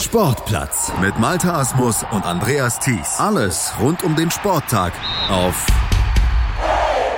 Sportplatz 0.00 0.92
mit 1.00 1.18
Malta 1.18 1.58
Asmus 1.58 2.04
und 2.12 2.24
Andreas 2.24 2.78
Thies. 2.78 3.16
Alles 3.18 3.72
rund 3.80 4.04
um 4.04 4.14
den 4.14 4.30
Sporttag 4.30 4.92
auf 5.28 5.66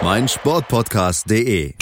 meinsportpodcast.de. 0.02 1.74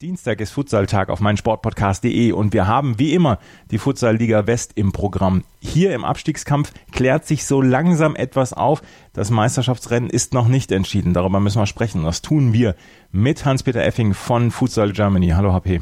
Dienstag 0.00 0.40
ist 0.40 0.52
Futsaltag 0.52 1.08
auf 1.08 1.18
meinsportpodcast.de 1.18 2.30
und 2.30 2.52
wir 2.52 2.68
haben 2.68 3.00
wie 3.00 3.14
immer 3.14 3.40
die 3.72 3.78
Futsalliga 3.78 4.46
West 4.46 4.72
im 4.76 4.92
Programm. 4.92 5.42
Hier 5.60 5.92
im 5.92 6.04
Abstiegskampf 6.04 6.72
klärt 6.92 7.26
sich 7.26 7.44
so 7.44 7.60
langsam 7.60 8.14
etwas 8.14 8.52
auf. 8.52 8.80
Das 9.12 9.30
Meisterschaftsrennen 9.30 10.08
ist 10.08 10.34
noch 10.34 10.46
nicht 10.46 10.70
entschieden. 10.70 11.14
Darüber 11.14 11.40
müssen 11.40 11.60
wir 11.60 11.66
sprechen. 11.66 12.04
Das 12.04 12.22
tun 12.22 12.52
wir 12.52 12.76
mit 13.10 13.44
Hans-Peter 13.44 13.84
Effing 13.84 14.14
von 14.14 14.52
Futsal 14.52 14.92
Germany. 14.92 15.30
Hallo 15.30 15.52
HP. 15.52 15.80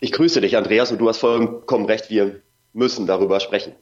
Ich 0.00 0.12
grüße 0.12 0.42
dich, 0.42 0.58
Andreas, 0.58 0.92
und 0.92 0.98
du 0.98 1.08
hast 1.08 1.16
vollkommen 1.16 1.86
recht. 1.86 2.10
Wir 2.10 2.42
müssen 2.74 3.06
darüber 3.06 3.40
sprechen. 3.40 3.72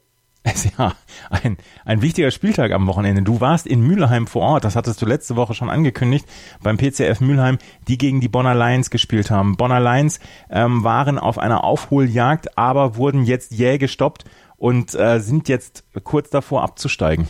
Ja, 0.78 0.94
ein, 1.30 1.56
ein 1.84 2.02
wichtiger 2.02 2.30
Spieltag 2.30 2.72
am 2.72 2.86
Wochenende. 2.86 3.22
Du 3.22 3.40
warst 3.40 3.66
in 3.66 3.80
Mülheim 3.80 4.26
vor 4.26 4.42
Ort, 4.42 4.64
das 4.64 4.76
hattest 4.76 5.00
du 5.02 5.06
letzte 5.06 5.36
Woche 5.36 5.54
schon 5.54 5.70
angekündigt, 5.70 6.26
beim 6.62 6.78
PCF 6.78 7.20
Mülheim, 7.20 7.58
die 7.88 7.98
gegen 7.98 8.20
die 8.20 8.28
Bonner 8.28 8.54
Lions 8.54 8.90
gespielt 8.90 9.30
haben. 9.30 9.56
Bonner 9.56 9.80
Lions 9.80 10.20
ähm, 10.50 10.82
waren 10.84 11.18
auf 11.18 11.38
einer 11.38 11.64
Aufholjagd, 11.64 12.58
aber 12.58 12.96
wurden 12.96 13.24
jetzt 13.24 13.52
jäh 13.52 13.78
gestoppt 13.78 14.24
und 14.56 14.94
äh, 14.94 15.20
sind 15.20 15.48
jetzt 15.48 15.84
kurz 16.04 16.30
davor 16.30 16.62
abzusteigen. 16.62 17.28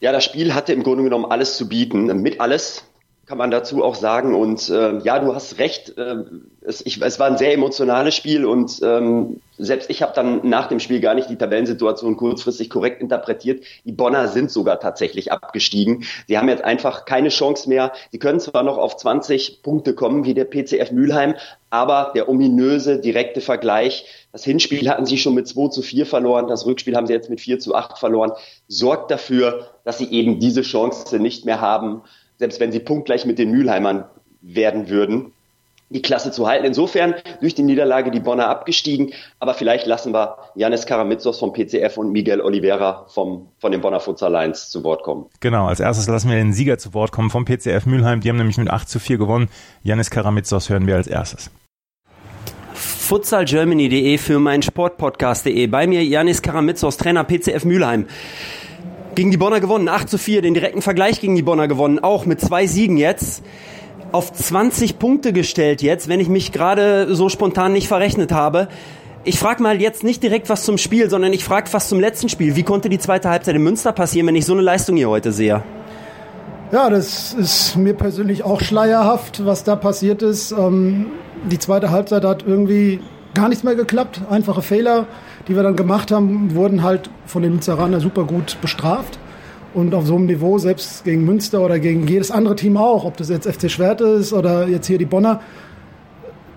Ja, 0.00 0.12
das 0.12 0.24
Spiel 0.24 0.54
hatte 0.54 0.72
im 0.72 0.84
Grunde 0.84 1.04
genommen 1.04 1.24
alles 1.24 1.56
zu 1.56 1.68
bieten. 1.68 2.06
Mit 2.22 2.40
alles 2.40 2.84
kann 3.28 3.36
man 3.36 3.50
dazu 3.50 3.84
auch 3.84 3.94
sagen. 3.94 4.34
Und 4.34 4.70
äh, 4.70 4.98
ja, 5.00 5.18
du 5.18 5.34
hast 5.34 5.58
recht. 5.58 5.96
Äh, 5.98 6.24
es, 6.62 6.84
ich, 6.84 7.00
es 7.00 7.20
war 7.20 7.26
ein 7.26 7.36
sehr 7.36 7.52
emotionales 7.52 8.14
Spiel 8.14 8.46
und 8.46 8.80
ähm, 8.82 9.40
selbst 9.58 9.90
ich 9.90 10.02
habe 10.02 10.12
dann 10.14 10.48
nach 10.48 10.68
dem 10.68 10.80
Spiel 10.80 11.00
gar 11.00 11.14
nicht 11.14 11.28
die 11.28 11.36
Tabellensituation 11.36 12.16
kurzfristig 12.16 12.70
korrekt 12.70 13.02
interpretiert. 13.02 13.64
Die 13.84 13.92
Bonner 13.92 14.28
sind 14.28 14.50
sogar 14.50 14.80
tatsächlich 14.80 15.30
abgestiegen. 15.30 16.04
Sie 16.26 16.38
haben 16.38 16.48
jetzt 16.48 16.64
einfach 16.64 17.04
keine 17.04 17.28
Chance 17.28 17.68
mehr. 17.68 17.92
Sie 18.12 18.18
können 18.18 18.40
zwar 18.40 18.62
noch 18.62 18.78
auf 18.78 18.96
20 18.96 19.62
Punkte 19.62 19.94
kommen 19.94 20.24
wie 20.24 20.32
der 20.32 20.46
PCF 20.46 20.92
Mülheim, 20.92 21.34
aber 21.68 22.12
der 22.14 22.30
ominöse 22.30 22.98
direkte 22.98 23.42
Vergleich, 23.42 24.06
das 24.32 24.44
Hinspiel 24.44 24.88
hatten 24.88 25.04
sie 25.04 25.18
schon 25.18 25.34
mit 25.34 25.46
2 25.46 25.68
zu 25.68 25.82
4 25.82 26.06
verloren, 26.06 26.48
das 26.48 26.64
Rückspiel 26.64 26.96
haben 26.96 27.06
sie 27.06 27.12
jetzt 27.12 27.28
mit 27.28 27.40
4 27.40 27.58
zu 27.58 27.74
8 27.74 27.98
verloren, 27.98 28.32
sorgt 28.68 29.10
dafür, 29.10 29.68
dass 29.84 29.98
sie 29.98 30.10
eben 30.10 30.38
diese 30.40 30.62
Chance 30.62 31.18
nicht 31.18 31.44
mehr 31.44 31.60
haben, 31.60 32.02
selbst 32.38 32.60
wenn 32.60 32.72
sie 32.72 32.80
punktgleich 32.80 33.26
mit 33.26 33.38
den 33.38 33.50
Mülheimern 33.50 34.04
werden 34.40 34.88
würden, 34.88 35.32
die 35.90 36.02
Klasse 36.02 36.30
zu 36.30 36.46
halten. 36.46 36.66
Insofern 36.66 37.14
durch 37.40 37.54
die 37.54 37.62
Niederlage 37.62 38.10
die 38.10 38.20
Bonner 38.20 38.48
abgestiegen, 38.48 39.12
aber 39.40 39.54
vielleicht 39.54 39.86
lassen 39.86 40.12
wir 40.12 40.36
Janis 40.54 40.86
Karamitsos 40.86 41.38
vom 41.38 41.52
PCF 41.52 41.96
und 41.96 42.12
Miguel 42.12 42.40
Oliveira 42.40 43.06
vom, 43.08 43.48
von 43.58 43.72
den 43.72 43.80
Bonner 43.80 44.00
Futsal 44.00 44.32
Lions 44.32 44.70
zu 44.70 44.84
Wort 44.84 45.02
kommen. 45.02 45.26
Genau, 45.40 45.66
als 45.66 45.80
erstes 45.80 46.06
lassen 46.06 46.28
wir 46.28 46.36
den 46.36 46.52
Sieger 46.52 46.78
zu 46.78 46.94
Wort 46.94 47.12
kommen 47.12 47.30
vom 47.30 47.44
PCF 47.44 47.86
Mülheim. 47.86 48.20
Die 48.20 48.28
haben 48.28 48.36
nämlich 48.36 48.58
mit 48.58 48.70
8 48.70 48.88
zu 48.88 48.98
4 48.98 49.18
gewonnen. 49.18 49.48
Janis 49.82 50.10
Karamitsos 50.10 50.68
hören 50.68 50.86
wir 50.86 50.96
als 50.96 51.06
erstes 51.06 51.50
futsalgermany.de 53.08 54.18
für 54.18 54.38
meinen 54.38 54.62
Sportpodcast.de. 54.62 55.66
Bei 55.68 55.86
mir 55.86 56.04
Janis 56.04 56.42
Karamitsos, 56.42 56.98
Trainer 56.98 57.24
PCF 57.24 57.64
Mülheim 57.64 58.06
gegen 59.18 59.32
die 59.32 59.36
Bonner 59.36 59.58
gewonnen, 59.58 59.88
8 59.88 60.08
zu 60.08 60.16
4, 60.16 60.42
den 60.42 60.54
direkten 60.54 60.80
Vergleich 60.80 61.20
gegen 61.20 61.34
die 61.34 61.42
Bonner 61.42 61.66
gewonnen, 61.66 61.98
auch 61.98 62.24
mit 62.24 62.40
zwei 62.40 62.68
Siegen 62.68 62.96
jetzt. 62.96 63.42
Auf 64.12 64.32
20 64.32 65.00
Punkte 65.00 65.32
gestellt 65.32 65.82
jetzt, 65.82 66.08
wenn 66.08 66.20
ich 66.20 66.28
mich 66.28 66.52
gerade 66.52 67.12
so 67.16 67.28
spontan 67.28 67.72
nicht 67.72 67.88
verrechnet 67.88 68.30
habe. 68.30 68.68
Ich 69.24 69.40
frage 69.40 69.60
mal 69.60 69.80
jetzt 69.80 70.04
nicht 70.04 70.22
direkt 70.22 70.48
was 70.48 70.62
zum 70.62 70.78
Spiel, 70.78 71.10
sondern 71.10 71.32
ich 71.32 71.42
frage 71.42 71.68
was 71.72 71.88
zum 71.88 71.98
letzten 71.98 72.28
Spiel. 72.28 72.54
Wie 72.54 72.62
konnte 72.62 72.88
die 72.88 73.00
zweite 73.00 73.28
Halbzeit 73.28 73.56
in 73.56 73.62
Münster 73.64 73.90
passieren, 73.90 74.28
wenn 74.28 74.36
ich 74.36 74.46
so 74.46 74.52
eine 74.52 74.62
Leistung 74.62 74.94
hier 74.94 75.08
heute 75.08 75.32
sehe? 75.32 75.64
Ja, 76.70 76.88
das 76.88 77.32
ist 77.34 77.74
mir 77.74 77.94
persönlich 77.94 78.44
auch 78.44 78.60
schleierhaft, 78.60 79.44
was 79.44 79.64
da 79.64 79.74
passiert 79.74 80.22
ist. 80.22 80.52
Ähm, 80.52 81.06
die 81.50 81.58
zweite 81.58 81.90
Halbzeit 81.90 82.24
hat 82.24 82.44
irgendwie 82.46 83.00
gar 83.34 83.48
nichts 83.48 83.64
mehr 83.64 83.74
geklappt. 83.74 84.20
Einfache 84.30 84.62
Fehler, 84.62 85.08
die 85.48 85.56
wir 85.56 85.62
dann 85.62 85.76
gemacht 85.76 86.10
haben, 86.10 86.54
wurden 86.54 86.82
halt 86.82 87.10
von 87.26 87.42
den 87.42 87.52
Münsteraner 87.52 88.00
super 88.00 88.24
gut 88.24 88.58
bestraft. 88.60 89.18
Und 89.74 89.94
auf 89.94 90.06
so 90.06 90.16
einem 90.16 90.26
Niveau, 90.26 90.58
selbst 90.58 91.04
gegen 91.04 91.24
Münster 91.24 91.60
oder 91.60 91.78
gegen 91.78 92.06
jedes 92.06 92.30
andere 92.30 92.56
Team 92.56 92.76
auch, 92.76 93.04
ob 93.04 93.16
das 93.16 93.28
jetzt 93.28 93.46
FC 93.46 93.70
Schwerte 93.70 94.04
ist 94.04 94.32
oder 94.32 94.66
jetzt 94.66 94.86
hier 94.86 94.98
die 94.98 95.04
Bonner, 95.04 95.40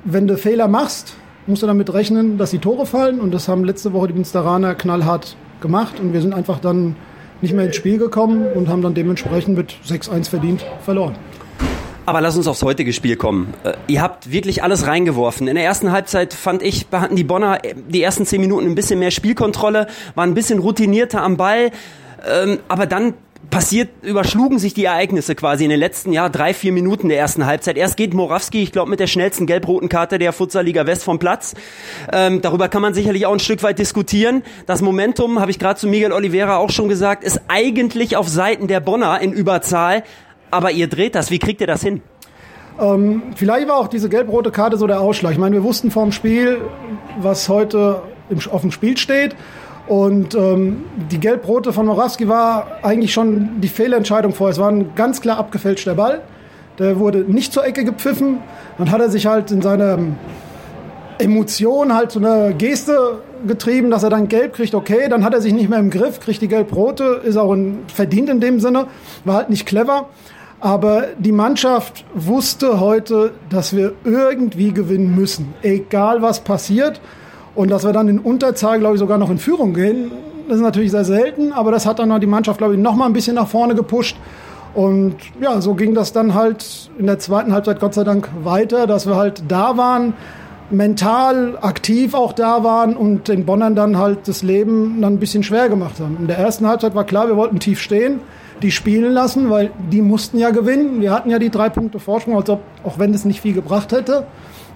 wenn 0.06 0.28
du 0.28 0.38
Fehler 0.38 0.68
machst, 0.68 1.16
musst 1.46 1.62
du 1.62 1.68
damit 1.68 1.94
rechnen, 1.94 2.38
dass 2.38 2.52
die 2.52 2.60
Tore 2.60 2.86
fallen. 2.86 3.20
Und 3.20 3.34
das 3.34 3.48
haben 3.48 3.64
letzte 3.64 3.94
Woche 3.94 4.08
die 4.08 4.14
Münsteraner 4.14 4.76
knallhart 4.76 5.36
gemacht. 5.62 6.00
Und 6.00 6.14
wir 6.14 6.22
sind 6.22 6.34
einfach 6.34 6.60
dann 6.60 6.96
nicht 7.42 7.54
mehr 7.54 7.66
ins 7.66 7.76
Spiel 7.76 7.98
gekommen 7.98 8.46
und 8.54 8.70
haben 8.70 8.82
dann 8.82 8.94
dementsprechend 8.94 9.58
mit 9.58 9.74
6-1 9.86 10.30
verdient 10.30 10.66
verloren. 10.82 11.16
Aber 12.06 12.22
lass 12.22 12.36
uns 12.36 12.48
aufs 12.48 12.64
heutige 12.64 12.94
Spiel 12.94 13.16
kommen. 13.16 13.54
Äh, 13.64 13.74
ihr 13.88 14.02
habt 14.02 14.32
wirklich 14.32 14.64
alles 14.64 14.88
reingeworfen. 14.88 15.48
In 15.48 15.56
der 15.56 15.64
ersten 15.64 15.92
Halbzeit 15.92 16.34
fand 16.34 16.64
ich, 16.64 16.88
hatten 16.92 17.16
die 17.16 17.24
Bonner 17.24 17.64
äh, 17.64 17.76
die 17.76 18.02
ersten 18.02 18.26
zehn 18.26 18.42
Minuten 18.42 18.68
ein 18.68 18.76
bisschen 18.76 19.00
mehr 19.00 19.12
Spielkontrolle, 19.12 19.88
waren 20.16 20.32
ein 20.32 20.34
bisschen 20.34 20.60
routinierter 20.60 21.22
am 21.22 21.38
Ball. 21.38 21.72
Ähm, 22.28 22.60
aber 22.68 22.86
dann 22.86 23.14
passiert, 23.50 23.90
überschlugen 24.02 24.60
sich 24.60 24.74
die 24.74 24.86
Ereignisse 24.86 25.36
quasi 25.36 25.64
in 25.64 25.70
den 25.70 25.80
letzten 25.80 26.14
ja, 26.14 26.30
drei, 26.30 26.54
vier 26.54 26.72
Minuten 26.72 27.10
der 27.10 27.20
ersten 27.20 27.46
Halbzeit. 27.46 27.78
Erst 27.78 27.98
geht 27.98 28.14
Morawski, 28.14 28.64
ich 28.64 28.72
glaube, 28.72 28.90
mit 28.90 29.00
der 29.00 29.08
schnellsten 29.08 29.46
gelb-roten 29.46 29.90
Karte 29.90 30.18
der 30.18 30.32
Futsalliga 30.32 30.86
West 30.88 31.04
vom 31.04 31.20
Platz. 31.20 31.54
Ähm, 32.12 32.42
darüber 32.42 32.70
kann 32.70 32.82
man 32.82 32.94
sicherlich 32.94 33.26
auch 33.26 33.34
ein 33.34 33.40
Stück 33.40 33.62
weit 33.64 33.78
diskutieren. 33.80 34.44
Das 34.66 34.82
Momentum, 34.82 35.40
habe 35.40 35.52
ich 35.52 35.60
gerade 35.60 35.80
zu 35.80 35.88
Miguel 35.88 36.14
Oliveira 36.14 36.58
auch 36.58 36.72
schon 36.72 36.88
gesagt, 36.88 37.24
ist 37.24 37.42
eigentlich 37.48 38.16
auf 38.16 38.28
Seiten 38.28 38.68
der 38.68 38.80
Bonner 38.80 39.20
in 39.22 39.34
Überzahl. 39.34 40.04
Aber 40.52 40.72
ihr 40.72 40.88
dreht 40.88 41.16
das. 41.16 41.32
Wie 41.32 41.40
kriegt 41.40 41.62
ihr 41.62 41.68
das 41.68 41.82
hin? 41.82 42.02
Ähm, 42.80 43.24
vielleicht 43.36 43.68
war 43.68 43.78
auch 43.78 43.88
diese 43.88 44.10
gelb-rote 44.10 44.52
Karte 44.52 44.78
so 44.78 44.88
der 44.88 45.02
Ausschlag. 45.02 45.34
Ich 45.34 45.38
meine, 45.38 45.56
wir 45.56 45.64
wussten 45.64 45.92
vorm 45.92 46.12
Spiel, 46.12 46.62
was 47.20 47.50
heute 47.50 48.02
im, 48.30 48.40
auf 48.52 48.62
dem 48.62 48.72
Spiel 48.72 48.98
steht. 48.98 49.36
Und 49.88 50.36
ähm, 50.36 50.86
die 51.12 51.20
gelb-rote 51.20 51.74
von 51.74 51.86
Morawski 51.86 52.28
war 52.28 52.80
eigentlich 52.84 53.14
schon 53.14 53.62
die 53.62 53.68
Fehlentscheidung 53.68 54.34
vorher. 54.34 54.52
Es 54.52 54.60
war 54.60 54.70
ein 54.70 54.96
ganz 54.96 55.22
klar 55.22 55.38
abgefälschter 55.38 55.96
Ball. 55.96 56.22
Der 56.80 57.00
wurde 57.00 57.20
nicht 57.20 57.52
zur 57.52 57.66
Ecke 57.66 57.84
gepfiffen. 57.84 58.40
Dann 58.78 58.92
hat 58.92 59.02
er 59.02 59.10
sich 59.10 59.26
halt 59.26 59.52
in 59.52 59.62
seiner 59.62 60.00
Emotion 61.20 61.94
halt 61.94 62.12
so 62.12 62.20
eine 62.20 62.54
Geste 62.56 63.22
getrieben, 63.46 63.92
dass 63.92 64.04
er 64.04 64.10
dann 64.10 64.28
gelb 64.28 64.54
kriegt. 64.54 64.74
Okay, 64.74 65.08
dann 65.10 65.24
hat 65.24 65.34
er 65.34 65.42
sich 65.42 65.54
nicht 65.54 65.70
mehr 65.70 65.80
im 65.80 65.90
Griff, 65.90 66.20
kriegt 66.20 66.42
die 66.42 66.48
gelb-rote, 66.48 67.22
ist 67.24 67.38
auch 67.38 67.54
ein, 67.54 67.80
verdient 67.94 68.30
in 68.30 68.40
dem 68.40 68.60
Sinne, 68.60 68.88
war 69.26 69.36
halt 69.36 69.50
nicht 69.50 69.66
clever. 69.66 70.10
Aber 70.62 71.08
die 71.18 71.32
Mannschaft 71.32 72.06
wusste 72.14 72.80
heute, 72.80 73.32
dass 73.50 73.76
wir 73.76 73.94
irgendwie 74.04 74.72
gewinnen 74.72 75.16
müssen, 75.16 75.56
egal 75.64 76.22
was 76.22 76.42
passiert. 76.42 77.02
Und 77.56 77.72
dass 77.72 77.84
wir 77.84 77.92
dann 77.92 78.08
in 78.08 78.20
Unterzahl, 78.20 78.80
glaube 78.80 78.96
ich, 78.96 79.00
sogar 79.00 79.18
noch 79.18 79.32
in 79.32 79.40
Führung 79.40 79.74
gehen, 79.74 80.12
das 80.48 80.58
ist 80.58 80.64
natürlich 80.64 80.92
sehr 80.92 81.04
selten, 81.04 81.52
aber 81.52 81.72
das 81.72 81.86
hat 81.86 82.00
dann 82.00 82.20
die 82.22 82.28
Mannschaft, 82.28 82.60
glaube 82.60 82.76
ich, 82.76 82.80
noch 82.80 82.96
mal 82.96 83.08
ein 83.08 83.14
bisschen 83.14 83.36
nach 83.36 83.48
vorne 83.48 83.74
gepusht. 83.74 84.16
Und 84.74 85.16
ja, 85.42 85.60
so 85.62 85.74
ging 85.74 85.94
das 85.94 86.14
dann 86.14 86.34
halt 86.34 86.92
in 86.98 87.08
der 87.08 87.20
zweiten 87.20 87.52
Halbzeit 87.54 87.80
Gott 87.80 87.94
sei 87.94 88.04
Dank 88.04 88.30
weiter, 88.44 88.88
dass 88.88 89.08
wir 89.08 89.16
halt 89.16 89.44
da 89.48 89.78
waren, 89.78 90.14
mental 90.70 91.58
aktiv 91.62 92.14
auch 92.14 92.34
da 92.34 92.64
waren 92.64 92.96
und 92.96 93.28
den 93.28 93.46
Bonnern 93.46 93.76
dann 93.76 93.98
halt 93.98 94.28
das 94.28 94.44
Leben 94.44 95.02
dann 95.02 95.14
ein 95.14 95.20
bisschen 95.20 95.44
schwer 95.44 95.68
gemacht 95.68 96.00
haben. 96.00 96.18
In 96.22 96.28
der 96.28 96.38
ersten 96.38 96.68
Halbzeit 96.68 96.96
war 96.96 97.04
klar, 97.04 97.28
wir 97.28 97.36
wollten 97.36 97.60
tief 97.60 97.82
stehen 97.82 98.22
die 98.62 98.72
spielen 98.72 99.12
lassen, 99.12 99.50
weil 99.50 99.72
die 99.92 100.02
mussten 100.02 100.38
ja 100.38 100.52
gewinnen. 100.52 101.02
Wir 101.02 101.12
hatten 101.12 101.30
ja 101.30 101.40
die 101.40 101.50
drei 101.50 101.70
Punkte 101.70 102.00
Vorsprung, 102.00 102.36
als 102.36 102.50
ob, 102.50 102.62
auch 102.84 103.00
wenn 103.00 103.14
es 103.14 103.26
nicht 103.26 103.42
viel 103.42 103.54
gebracht 103.54 103.92
hätte. 103.92 104.26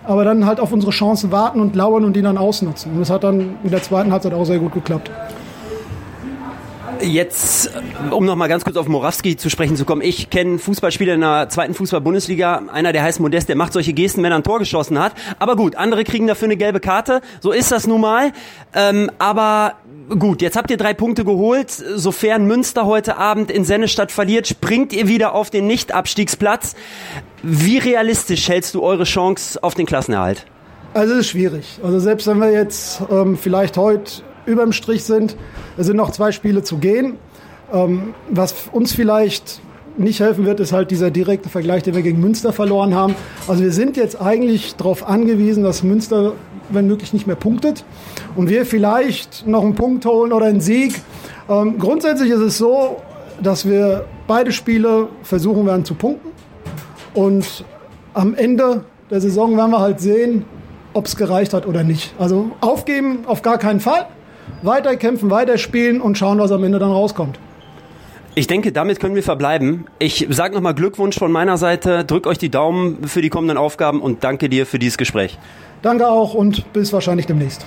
Aber 0.04 0.24
dann 0.24 0.46
halt 0.46 0.60
auf 0.60 0.72
unsere 0.72 0.92
Chancen 0.92 1.32
warten 1.32 1.60
und 1.60 1.76
lauern 1.76 2.04
und 2.04 2.16
die 2.16 2.22
dann 2.22 2.38
ausnutzen. 2.38 2.94
Und 2.94 3.00
das 3.00 3.10
hat 3.10 3.24
dann 3.24 3.58
in 3.64 3.72
der 3.72 3.82
zweiten 3.82 4.12
Halbzeit 4.12 4.34
auch 4.34 4.46
sehr 4.46 4.60
gut 4.60 4.74
geklappt. 4.74 5.10
Jetzt, 7.02 7.72
um 8.12 8.26
noch 8.26 8.36
mal 8.36 8.48
ganz 8.48 8.64
kurz 8.64 8.78
auf 8.78 8.88
Morawski 8.88 9.36
zu 9.36 9.50
sprechen 9.50 9.76
zu 9.76 9.86
kommen. 9.86 10.02
Ich 10.02 10.30
kenne 10.30 10.60
Fußballspieler 10.60 11.16
in 11.16 11.22
der 11.22 11.50
zweiten 11.50 11.74
Fußball-Bundesliga. 11.74 12.64
Einer, 12.72 12.94
der 12.94 13.04
heißt 13.04 13.20
Modest, 13.20 13.50
der 13.50 13.56
macht 13.56 13.74
solche 13.74 13.94
Gesten, 13.94 14.24
wenn 14.24 14.32
er 14.32 14.38
ein 14.38 14.44
Tor 14.44 14.60
geschossen 14.60 14.98
hat. 14.98 15.14
Aber 15.40 15.56
gut, 15.56 15.76
andere 15.76 16.04
kriegen 16.04 16.28
dafür 16.28 16.48
eine 16.48 16.58
gelbe 16.58 16.80
Karte. 16.80 17.22
So 17.42 17.52
ist 17.52 17.72
das 17.72 17.86
nun 17.86 18.02
mal. 18.02 18.32
Ähm, 18.74 19.12
aber 19.20 19.74
gut, 20.10 20.42
jetzt 20.42 20.56
habt 20.56 20.72
ihr 20.72 20.78
drei 20.78 20.94
Punkte 20.94 21.26
geholt. 21.26 21.72
Sofern 21.72 22.46
Münster 22.46 22.86
heute 22.86 23.18
Abend 23.18 23.52
in 23.52 23.66
Sennestadt 23.66 24.12
verliert, 24.12 24.48
springt 24.48 24.94
ihr 24.94 25.08
wieder 25.08 25.34
auf 25.34 25.50
den 25.50 25.68
Nicht-Abstiegsplatz. 25.68 26.76
Wie 27.44 27.78
realistisch 27.78 28.48
hältst 28.50 28.76
du 28.76 28.84
eure 28.84 29.04
Chance 29.04 29.62
auf 29.64 29.74
den 29.76 29.86
Klassenerhalt? 29.86 30.46
Also 30.94 31.14
es 31.14 31.22
ist 31.22 31.30
schwierig. 31.30 31.80
Also 31.84 32.00
selbst 32.00 32.28
wenn 32.28 32.40
wir 32.40 32.52
jetzt 32.52 33.02
ähm, 33.12 33.38
vielleicht 33.38 33.78
heute 33.78 34.24
überm 34.46 34.72
Strich 34.72 35.04
sind. 35.04 35.36
Es 35.78 35.88
sind 35.88 35.98
noch 35.98 36.12
zwei 36.12 36.32
Spiele 36.32 36.64
zu 36.64 36.78
gehen. 36.78 37.18
Ähm, 37.74 38.14
was 38.30 38.54
uns 38.72 38.94
vielleicht 38.94 39.60
nicht 39.98 40.20
helfen 40.20 40.46
wird, 40.46 40.60
ist 40.60 40.74
halt 40.74 40.92
dieser 40.92 41.10
direkte 41.10 41.50
Vergleich, 41.50 41.84
den 41.84 41.96
wir 41.96 42.02
gegen 42.02 42.20
Münster 42.20 42.54
verloren 42.54 42.94
haben. 42.94 43.16
Also 43.48 43.64
wir 43.64 43.72
sind 43.72 43.98
jetzt 43.98 44.22
eigentlich 44.22 44.76
darauf 44.76 45.08
angewiesen, 45.08 45.64
dass 45.64 45.84
Münster 45.84 46.34
wenn 46.70 46.88
möglich 46.88 47.14
nicht 47.14 47.28
mehr 47.28 47.36
punktet 47.36 47.84
und 48.36 48.50
wir 48.50 48.66
vielleicht 48.66 49.46
noch 49.48 49.64
einen 49.64 49.76
Punkt 49.76 50.06
holen 50.06 50.32
oder 50.34 50.48
einen 50.48 50.62
Sieg. 50.62 51.02
Ähm, 51.50 51.78
grundsätzlich 51.80 52.32
ist 52.32 52.40
es 52.40 52.58
so, 52.58 52.98
dass 53.42 53.68
wir 53.68 54.06
beide 54.28 54.52
Spiele 54.52 55.10
versuchen 55.24 55.66
werden 55.66 55.86
zu 55.86 55.94
punkten 55.94 56.30
und 57.14 57.64
am 58.14 58.34
Ende 58.34 58.84
der 59.10 59.22
Saison 59.22 59.56
werden 59.58 59.72
wir 59.72 59.80
halt 59.80 60.00
sehen, 60.00 60.46
ob 60.94 61.06
es 61.06 61.16
gereicht 61.16 61.54
hat 61.54 61.68
oder 61.68 61.84
nicht. 61.84 62.14
Also 62.18 62.52
aufgeben 62.62 63.20
auf 63.28 63.42
gar 63.42 63.58
keinen 63.58 63.80
Fall, 63.80 64.08
weiter 64.62 64.96
kämpfen, 64.96 65.30
weiter 65.30 65.58
spielen 65.58 66.02
und 66.02 66.18
schauen, 66.18 66.40
was 66.40 66.52
am 66.52 66.64
Ende 66.64 66.80
dann 66.80 66.92
rauskommt. 66.92 67.40
Ich 68.38 68.48
denke, 68.48 68.74
damit 68.74 69.00
können 69.00 69.16
wir 69.16 69.24
verbleiben. 69.24 69.86
Ich 69.98 70.28
sage 70.30 70.56
nochmal 70.56 70.76
Glückwunsch 70.76 71.18
von 71.18 71.32
meiner 71.32 71.56
Seite, 71.56 72.04
drück 72.04 72.28
euch 72.28 72.38
die 72.38 72.50
Daumen 72.50 73.08
für 73.08 73.22
die 73.22 73.30
kommenden 73.30 73.58
Aufgaben 73.58 74.02
und 74.02 74.26
danke 74.26 74.50
dir 74.50 74.66
für 74.66 74.78
dieses 74.78 74.98
Gespräch. 74.98 75.40
Danke 75.82 76.10
auch 76.10 76.34
und 76.34 76.74
bis 76.74 76.92
wahrscheinlich 76.92 77.28
demnächst. 77.28 77.66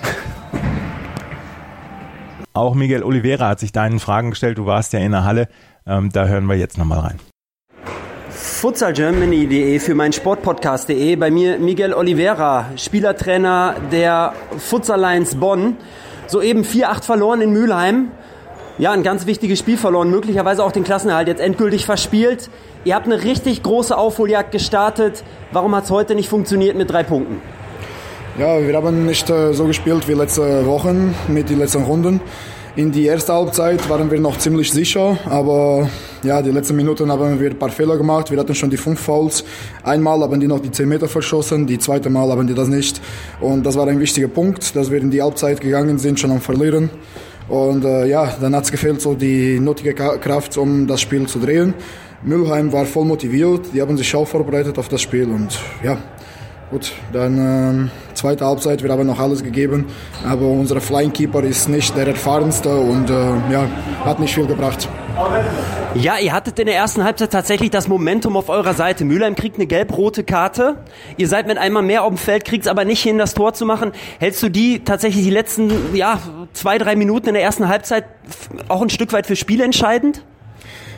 Auch 2.53 2.75
Miguel 2.75 3.01
Oliveira 3.01 3.47
hat 3.47 3.59
sich 3.59 3.71
deinen 3.71 3.99
Fragen 3.99 4.29
gestellt. 4.29 4.59
Du 4.59 4.67
warst 4.67 4.93
ja 4.93 4.99
in 4.99 5.11
der 5.11 5.23
Halle. 5.23 5.47
Ähm, 5.87 6.11
da 6.13 6.27
hören 6.27 6.45
wir 6.45 6.55
jetzt 6.55 6.77
nochmal 6.77 6.99
rein. 6.99 7.19
futsalgermany.de 8.29 9.79
für 9.79 9.95
mein 9.95 10.13
Sportpodcast.de. 10.13 11.15
Bei 11.15 11.31
mir 11.31 11.57
Miguel 11.57 11.95
Oliveira, 11.95 12.69
Spielertrainer 12.75 13.75
der 13.91 14.33
Futsal 14.59 14.99
Lions 14.99 15.33
Bonn. 15.33 15.77
Soeben 16.27 16.61
4-8 16.61 17.03
verloren 17.05 17.41
in 17.41 17.53
Mülheim 17.53 18.11
ja, 18.79 18.93
ein 18.93 19.03
ganz 19.03 19.25
wichtiges 19.25 19.59
Spiel 19.59 19.77
verloren, 19.77 20.09
möglicherweise 20.09 20.63
auch 20.63 20.71
den 20.71 20.85
Klassenerhalt 20.85 21.27
jetzt 21.27 21.41
endgültig 21.41 21.85
verspielt. 21.85 22.49
Ihr 22.85 22.95
habt 22.95 23.05
eine 23.05 23.23
richtig 23.23 23.61
große 23.61 23.95
Aufholjagd 23.95 24.53
gestartet. 24.53 25.23
Warum 25.51 25.75
hat 25.75 25.83
es 25.83 25.91
heute 25.91 26.15
nicht 26.15 26.29
funktioniert 26.29 26.77
mit 26.77 26.89
drei 26.89 27.03
Punkten? 27.03 27.41
Ja, 28.39 28.65
wir 28.65 28.73
haben 28.73 29.05
nicht 29.05 29.29
äh, 29.29 29.53
so 29.53 29.65
gespielt 29.65 30.07
wie 30.07 30.13
letzte 30.13 30.65
Wochen 30.65 31.13
mit 31.27 31.49
den 31.49 31.59
letzten 31.59 31.83
Runden. 31.83 32.21
In 32.77 32.93
die 32.93 33.05
erste 33.05 33.33
Halbzeit 33.33 33.89
waren 33.89 34.09
wir 34.09 34.19
noch 34.21 34.37
ziemlich 34.37 34.71
sicher, 34.71 35.17
aber 35.25 35.89
ja, 36.23 36.41
die 36.41 36.51
letzten 36.51 36.77
Minuten 36.77 37.11
haben 37.11 37.37
wir 37.37 37.49
ein 37.49 37.59
paar 37.59 37.71
Fehler 37.71 37.97
gemacht. 37.97 38.31
Wir 38.31 38.39
hatten 38.39 38.55
schon 38.55 38.69
die 38.69 38.77
fünf 38.77 39.01
Fouls. 39.01 39.43
Einmal 39.83 40.21
haben 40.21 40.39
die 40.39 40.47
noch 40.47 40.61
die 40.61 40.71
zehn 40.71 40.87
Meter 40.87 41.09
verschossen, 41.09 41.67
die 41.67 41.79
zweite 41.79 42.09
Mal 42.09 42.29
haben 42.29 42.47
die 42.47 42.53
das 42.53 42.69
nicht. 42.69 43.01
Und 43.41 43.65
das 43.65 43.75
war 43.75 43.87
ein 43.87 43.99
wichtiger 43.99 44.29
Punkt, 44.29 44.73
dass 44.77 44.89
wir 44.89 45.01
in 45.01 45.11
die 45.11 45.21
Halbzeit 45.21 45.59
gegangen 45.59 45.97
sind, 45.97 46.17
schon 46.17 46.31
am 46.31 46.39
Verlieren. 46.39 46.89
Und 47.49 47.83
äh, 47.83 48.05
ja, 48.05 48.31
dann 48.39 48.55
hat 48.55 48.65
es 48.65 48.71
gefehlt, 48.71 49.01
so 49.01 49.15
die 49.15 49.59
nötige 49.59 49.93
Kraft, 49.93 50.57
um 50.57 50.85
das 50.85 51.01
Spiel 51.01 51.27
zu 51.27 51.39
drehen. 51.39 51.73
Mülheim 52.21 52.71
war 52.71 52.85
voll 52.85 53.05
motiviert, 53.05 53.67
die 53.73 53.81
haben 53.81 53.97
sich 53.97 54.13
auch 54.15 54.27
vorbereitet 54.27 54.77
auf 54.77 54.89
das 54.89 55.01
Spiel 55.01 55.29
und 55.29 55.57
ja, 55.81 55.97
gut, 56.69 56.91
dann 57.13 57.87
äh, 57.87 58.13
zweite 58.13 58.45
Halbzeit, 58.45 58.83
wir 58.83 58.91
haben 58.91 59.07
noch 59.07 59.19
alles 59.19 59.41
gegeben, 59.41 59.85
aber 60.25 60.45
unser 60.45 60.81
Flying 60.81 61.13
Keeper 61.13 61.43
ist 61.43 61.69
nicht 61.69 61.95
der 61.95 62.07
erfahrenste 62.07 62.75
und 62.75 63.09
äh, 63.09 63.13
ja, 63.53 63.67
hat 64.03 64.19
nicht 64.19 64.33
viel 64.33 64.47
gebracht. 64.47 64.89
Ja, 65.95 66.19
ihr 66.19 66.33
hattet 66.33 66.59
in 66.59 66.67
der 66.67 66.75
ersten 66.75 67.03
Halbzeit 67.03 67.31
tatsächlich 67.31 67.71
das 67.71 67.87
Momentum 67.87 68.37
auf 68.37 68.49
eurer 68.49 68.75
Seite. 68.75 69.05
Mülheim 69.05 69.35
kriegt 69.35 69.55
eine 69.55 69.65
gelb-rote 69.65 70.23
Karte. 70.23 70.77
Ihr 71.17 71.27
seid 71.27 71.47
mit 71.47 71.57
einmal 71.57 71.81
mehr 71.81 72.03
auf 72.03 72.09
dem 72.09 72.17
Feld, 72.17 72.45
kriegt 72.45 72.65
es 72.65 72.67
aber 72.69 72.85
nicht 72.85 73.01
hin, 73.01 73.17
das 73.17 73.33
Tor 73.33 73.53
zu 73.53 73.65
machen. 73.65 73.91
Hältst 74.19 74.43
du 74.43 74.49
die 74.49 74.83
tatsächlich 74.83 75.23
die 75.23 75.31
letzten 75.31 75.95
ja, 75.95 76.19
zwei, 76.53 76.77
drei 76.77 76.95
Minuten 76.95 77.29
in 77.29 77.33
der 77.33 77.43
ersten 77.43 77.67
Halbzeit 77.67 78.05
auch 78.67 78.83
ein 78.83 78.89
Stück 78.89 79.13
weit 79.13 79.25
für 79.25 79.35
Spiel 79.35 79.61
entscheidend? 79.61 80.23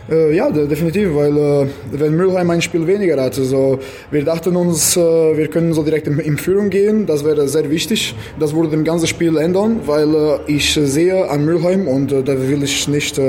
Äh, 0.09 0.35
ja, 0.35 0.49
definitiv, 0.49 1.13
weil 1.13 1.37
äh, 1.37 1.67
wenn 1.91 2.15
Mülheim 2.15 2.49
ein 2.49 2.61
Spiel 2.61 2.87
weniger 2.87 3.21
hatte, 3.21 3.43
so, 3.43 3.79
wir 4.09 4.23
dachten 4.23 4.55
uns, 4.55 4.97
äh, 4.97 4.99
wir 4.99 5.47
können 5.47 5.73
so 5.73 5.83
direkt 5.83 6.07
in, 6.07 6.17
in, 6.19 6.37
Führung 6.37 6.69
gehen, 6.69 7.05
das 7.05 7.23
wäre 7.23 7.47
sehr 7.47 7.69
wichtig. 7.69 8.15
Das 8.39 8.53
würde 8.55 8.69
dem 8.69 8.83
ganzen 8.83 9.07
Spiel 9.07 9.37
ändern, 9.37 9.81
weil 9.85 10.41
ich 10.47 10.73
sehe 10.73 11.29
an 11.29 11.45
Mülheim, 11.45 11.87
und 11.87 12.11
da 12.11 12.25
will 12.27 12.63
ich 12.63 12.87
nicht 12.87 13.19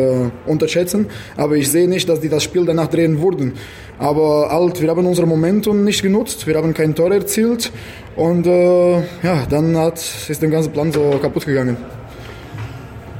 unterschätzen, 0.46 1.06
aber 1.36 1.56
ich 1.56 1.70
sehe 1.70 1.88
nicht, 1.88 2.08
dass 2.08 2.20
die 2.20 2.28
das 2.28 2.42
Spiel 2.42 2.64
danach 2.64 2.88
drehen 2.88 3.20
würden. 3.20 3.52
Aber 3.98 4.48
halt, 4.50 4.80
wir 4.80 4.88
haben 4.88 5.06
unser 5.06 5.26
Momentum 5.26 5.84
nicht 5.84 6.02
genutzt, 6.02 6.46
wir 6.46 6.56
haben 6.56 6.72
kein 6.74 6.94
Tor 6.94 7.12
erzielt 7.12 7.70
und 8.16 8.46
ja, 8.46 9.46
dann 9.48 9.76
hat, 9.76 10.02
ist 10.28 10.40
der 10.40 10.48
ganze 10.48 10.70
Plan 10.70 10.90
so 10.90 11.18
kaputt 11.20 11.46
gegangen. 11.46 11.76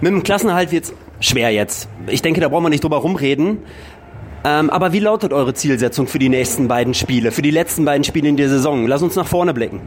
Mit 0.00 0.12
dem 0.12 0.22
Klassenerhalt 0.22 0.72
wird 0.72 0.84
es 0.84 0.92
schwer 1.22 1.50
jetzt. 1.50 1.88
Ich 2.06 2.22
denke, 2.22 2.40
da 2.40 2.48
brauchen 2.48 2.64
wir 2.64 2.70
nicht 2.70 2.84
drüber 2.84 2.98
rumreden. 2.98 3.58
Ähm, 4.44 4.70
aber 4.70 4.92
wie 4.92 4.98
lautet 4.98 5.32
eure 5.32 5.54
Zielsetzung 5.54 6.08
für 6.08 6.18
die 6.18 6.28
nächsten 6.28 6.66
beiden 6.66 6.94
Spiele, 6.94 7.30
für 7.30 7.42
die 7.42 7.52
letzten 7.52 7.84
beiden 7.84 8.02
Spiele 8.02 8.28
in 8.28 8.36
der 8.36 8.48
Saison? 8.48 8.88
Lass 8.88 9.00
uns 9.00 9.14
nach 9.14 9.26
vorne 9.26 9.54
blicken. 9.54 9.80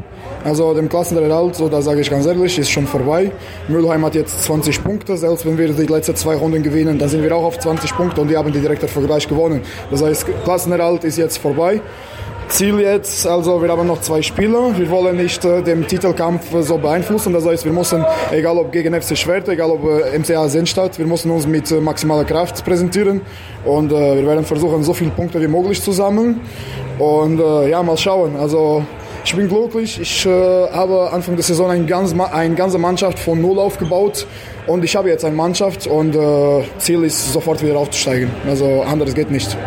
Also 0.46 0.74
dem 0.74 0.88
Klassenerhalt, 0.88 1.56
so 1.56 1.68
da 1.68 1.82
sage 1.82 2.00
ich 2.00 2.10
ganz 2.10 2.26
ehrlich, 2.26 2.58
ist 2.58 2.72
schon 2.72 2.88
vorbei. 2.88 3.32
Mülheim 3.68 4.06
hat 4.06 4.16
jetzt 4.16 4.46
20 4.46 4.82
Punkte, 4.82 5.18
selbst 5.18 5.46
wenn 5.46 5.58
wir 5.58 5.68
die 5.74 5.86
letzten 5.86 6.16
zwei 6.16 6.36
Runden 6.36 6.64
gewinnen, 6.64 6.98
dann 6.98 7.10
sind 7.10 7.22
wir 7.22 7.36
auch 7.36 7.44
auf 7.44 7.60
20 7.60 7.98
Punkte 7.98 8.22
und 8.22 8.30
die 8.30 8.38
haben 8.38 8.52
die 8.54 8.62
direkte 8.62 8.88
Vergleich 8.88 9.28
gewonnen. 9.28 9.62
Das 9.92 10.02
heißt, 10.02 10.26
Klassenerhalt 10.46 11.04
ist 11.04 11.18
jetzt 11.18 11.38
vorbei. 11.38 11.82
Ziel 12.48 12.80
jetzt, 12.80 13.26
also 13.28 13.62
wir 13.62 13.70
haben 13.70 13.88
noch 13.88 14.02
zwei 14.02 14.22
Spieler. 14.22 14.78
Wir 14.78 14.90
wollen 14.90 15.18
nicht 15.18 15.44
äh, 15.44 15.62
den 15.62 15.88
Titelkampf 15.88 16.54
äh, 16.54 16.62
so 16.62 16.78
beeinflussen. 16.78 17.34
Das 17.34 17.46
heißt, 17.46 17.66
wir 17.66 17.72
müssen, 17.72 18.06
egal 18.32 18.58
ob 18.58 18.72
gegen 18.72 19.00
FC 19.00 19.18
Schwerte, 19.18 19.52
egal 19.52 19.72
ob 19.72 19.84
äh, 19.84 20.18
MCA 20.18 20.48
Sennstadt, 20.48 20.98
wir 21.00 21.08
müssen 21.08 21.32
uns 21.32 21.48
mit 21.48 21.72
äh, 21.72 21.82
maximaler 21.82 22.24
Kraft 22.24 22.64
präsentieren. 22.64 23.22
Und 23.66 23.92
äh, 23.92 24.16
wir 24.18 24.26
werden 24.26 24.46
versuchen, 24.46 24.84
so 24.84 24.94
viele 24.94 25.12
Punkte 25.12 25.42
wie 25.42 25.48
möglich 25.48 25.82
zu 25.82 25.92
sammeln. 25.92 26.42
Und 27.00 27.40
äh, 27.40 27.70
ja, 27.70 27.82
mal 27.84 27.98
schauen. 27.98 28.36
Also 28.38 28.84
ich 29.26 29.36
bin 29.36 29.50
glücklich. 29.50 30.00
Ich 30.00 30.26
habe 30.28 31.10
Anfang 31.12 31.36
der 31.36 31.44
Saison 31.44 31.72
eine 31.72 31.86
ganze, 31.86 32.16
eine 32.32 32.54
ganze 32.54 32.78
Mannschaft 32.78 33.18
von 33.18 33.42
Null 33.42 33.58
aufgebaut. 33.58 34.28
Und 34.68 34.84
ich 34.84 34.96
habe 34.96 35.10
jetzt 35.10 35.26
eine 35.26 35.36
Mannschaft 35.36 35.88
und 35.88 36.16
Ziel 36.78 37.04
ist, 37.04 37.34
sofort 37.34 37.64
wieder 37.64 37.78
aufzusteigen. 37.78 38.30
Also 38.48 38.84
anderes 38.84 39.16
geht 39.16 39.32
nicht. 39.32 39.58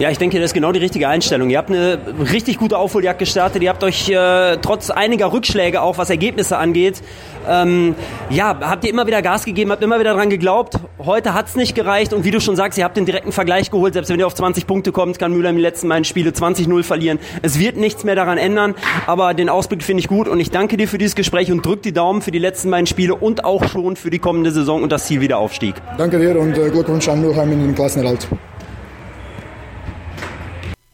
Ja, 0.00 0.10
ich 0.10 0.16
denke, 0.16 0.38
das 0.38 0.46
ist 0.46 0.54
genau 0.54 0.72
die 0.72 0.78
richtige 0.78 1.08
Einstellung. 1.08 1.50
Ihr 1.50 1.58
habt 1.58 1.68
eine 1.68 1.98
richtig 2.32 2.56
gute 2.56 2.78
Aufholjagd 2.78 3.18
gestartet. 3.18 3.62
Ihr 3.62 3.68
habt 3.68 3.84
euch 3.84 4.08
äh, 4.08 4.56
trotz 4.56 4.88
einiger 4.88 5.30
Rückschläge, 5.30 5.82
auch 5.82 5.98
was 5.98 6.08
Ergebnisse 6.08 6.56
angeht, 6.56 7.02
ähm, 7.46 7.94
ja, 8.30 8.58
habt 8.60 8.84
ihr 8.84 8.90
immer 8.90 9.06
wieder 9.06 9.20
Gas 9.20 9.44
gegeben, 9.44 9.70
habt 9.72 9.82
immer 9.82 10.00
wieder 10.00 10.14
dran 10.14 10.30
geglaubt. 10.30 10.78
Heute 11.04 11.34
hat's 11.34 11.54
nicht 11.54 11.74
gereicht 11.74 12.14
und 12.14 12.24
wie 12.24 12.30
du 12.30 12.40
schon 12.40 12.56
sagst, 12.56 12.78
ihr 12.78 12.84
habt 12.84 12.96
den 12.96 13.04
direkten 13.04 13.30
Vergleich 13.30 13.70
geholt. 13.70 13.92
Selbst 13.92 14.08
wenn 14.08 14.18
ihr 14.18 14.26
auf 14.26 14.34
20 14.34 14.66
Punkte 14.66 14.90
kommt, 14.90 15.18
kann 15.18 15.32
Müller 15.32 15.50
im 15.50 15.58
letzten 15.58 15.88
beiden 15.88 16.04
Spiele 16.04 16.30
20-0 16.30 16.82
verlieren. 16.82 17.18
Es 17.42 17.58
wird 17.58 17.76
nichts 17.76 18.02
mehr 18.02 18.14
daran 18.14 18.38
ändern, 18.38 18.74
aber 19.06 19.34
den 19.34 19.50
Ausblick 19.50 19.82
finde 19.82 20.00
ich 20.00 20.08
gut 20.08 20.28
und 20.28 20.40
ich 20.40 20.50
danke 20.50 20.78
dir 20.78 20.88
für 20.88 20.96
dieses 20.96 21.14
Gespräch 21.14 21.52
und 21.52 21.64
drück 21.64 21.82
die 21.82 21.92
Daumen 21.92 22.22
für 22.22 22.30
die 22.30 22.38
letzten 22.38 22.70
beiden 22.70 22.86
Spiele 22.86 23.14
und 23.14 23.44
auch 23.44 23.64
schon 23.64 23.96
für 23.96 24.08
die 24.08 24.18
kommende 24.18 24.50
Saison 24.50 24.82
und 24.82 24.92
das 24.92 25.04
Ziel 25.04 25.20
wieder 25.20 25.36
Aufstieg. 25.36 25.74
Danke 25.98 26.18
dir 26.18 26.38
und 26.38 26.56
äh, 26.56 26.70
Glückwunsch 26.70 27.06
an 27.08 27.20
Mülheim 27.20 27.52
in 27.52 27.60
den 27.60 27.74
Klassenerhalt. 27.74 28.26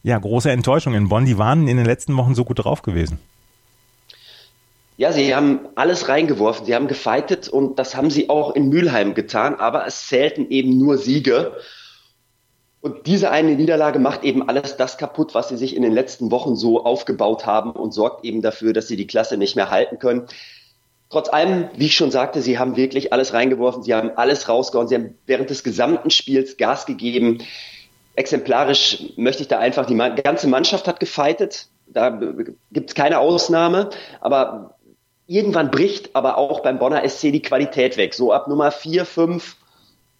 Ja, 0.07 0.17
große 0.17 0.49
Enttäuschung 0.49 0.93
in 0.93 1.09
Bonn. 1.09 1.25
Die 1.25 1.37
waren 1.37 1.67
in 1.67 1.75
den 1.75 1.85
letzten 1.85 2.15
Wochen 2.15 2.33
so 2.33 2.45
gut 2.45 2.63
drauf 2.63 2.81
gewesen. 2.81 3.19
Ja, 4.95 5.11
sie 5.11 5.35
haben 5.35 5.59
alles 5.75 6.07
reingeworfen. 6.07 6.65
Sie 6.65 6.73
haben 6.73 6.87
gefeitet 6.87 7.49
und 7.49 7.77
das 7.77 7.93
haben 7.93 8.09
sie 8.09 8.29
auch 8.29 8.55
in 8.55 8.69
Mülheim 8.69 9.15
getan, 9.15 9.55
aber 9.55 9.85
es 9.85 10.07
zählten 10.07 10.49
eben 10.49 10.77
nur 10.77 10.97
Siege. 10.97 11.57
Und 12.79 13.05
diese 13.05 13.31
eine 13.31 13.55
Niederlage 13.55 13.99
macht 13.99 14.23
eben 14.23 14.47
alles 14.47 14.77
das 14.77 14.97
kaputt, 14.97 15.35
was 15.35 15.49
sie 15.49 15.57
sich 15.57 15.75
in 15.75 15.81
den 15.81 15.91
letzten 15.91 16.31
Wochen 16.31 16.55
so 16.55 16.85
aufgebaut 16.85 17.45
haben 17.45 17.71
und 17.71 17.93
sorgt 17.93 18.23
eben 18.23 18.41
dafür, 18.41 18.71
dass 18.71 18.87
sie 18.87 18.95
die 18.95 19.07
Klasse 19.07 19.35
nicht 19.35 19.57
mehr 19.57 19.71
halten 19.71 19.99
können. 19.99 20.27
Trotz 21.09 21.27
allem, 21.27 21.67
wie 21.75 21.87
ich 21.87 21.97
schon 21.97 22.11
sagte, 22.11 22.41
sie 22.41 22.57
haben 22.57 22.77
wirklich 22.77 23.11
alles 23.11 23.33
reingeworfen, 23.33 23.83
sie 23.83 23.93
haben 23.93 24.11
alles 24.15 24.47
rausgehauen, 24.47 24.87
sie 24.87 24.95
haben 24.95 25.17
während 25.25 25.49
des 25.49 25.65
gesamten 25.65 26.11
Spiels 26.11 26.55
Gas 26.55 26.85
gegeben 26.85 27.39
exemplarisch 28.17 29.03
möchte 29.15 29.43
ich 29.43 29.47
da 29.47 29.59
einfach, 29.59 29.85
die 29.85 29.95
ganze 29.95 30.47
Mannschaft 30.47 30.87
hat 30.87 30.99
gefeitet. 30.99 31.67
Da 31.85 32.09
gibt 32.71 32.89
es 32.89 32.95
keine 32.95 33.19
Ausnahme. 33.19 33.91
Aber 34.19 34.75
irgendwann 35.27 35.71
bricht 35.71 36.15
aber 36.15 36.37
auch 36.37 36.61
beim 36.61 36.79
Bonner 36.79 37.07
SC 37.07 37.31
die 37.31 37.41
Qualität 37.41 37.95
weg. 37.95 38.13
So 38.13 38.33
ab 38.33 38.47
Nummer 38.47 38.71
4, 38.71 39.05
5, 39.05 39.55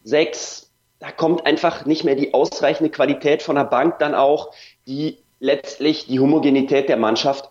6, 0.04 0.72
da 1.00 1.12
kommt 1.12 1.46
einfach 1.46 1.86
nicht 1.86 2.04
mehr 2.04 2.16
die 2.16 2.34
ausreichende 2.34 2.92
Qualität 2.92 3.42
von 3.42 3.56
der 3.56 3.66
Bank 3.66 3.98
dann 4.00 4.14
auch, 4.14 4.54
die 4.88 5.18
letztlich 5.40 6.06
die 6.06 6.20
Homogenität 6.20 6.90
der 6.90 6.98
Mannschaft 6.98 7.50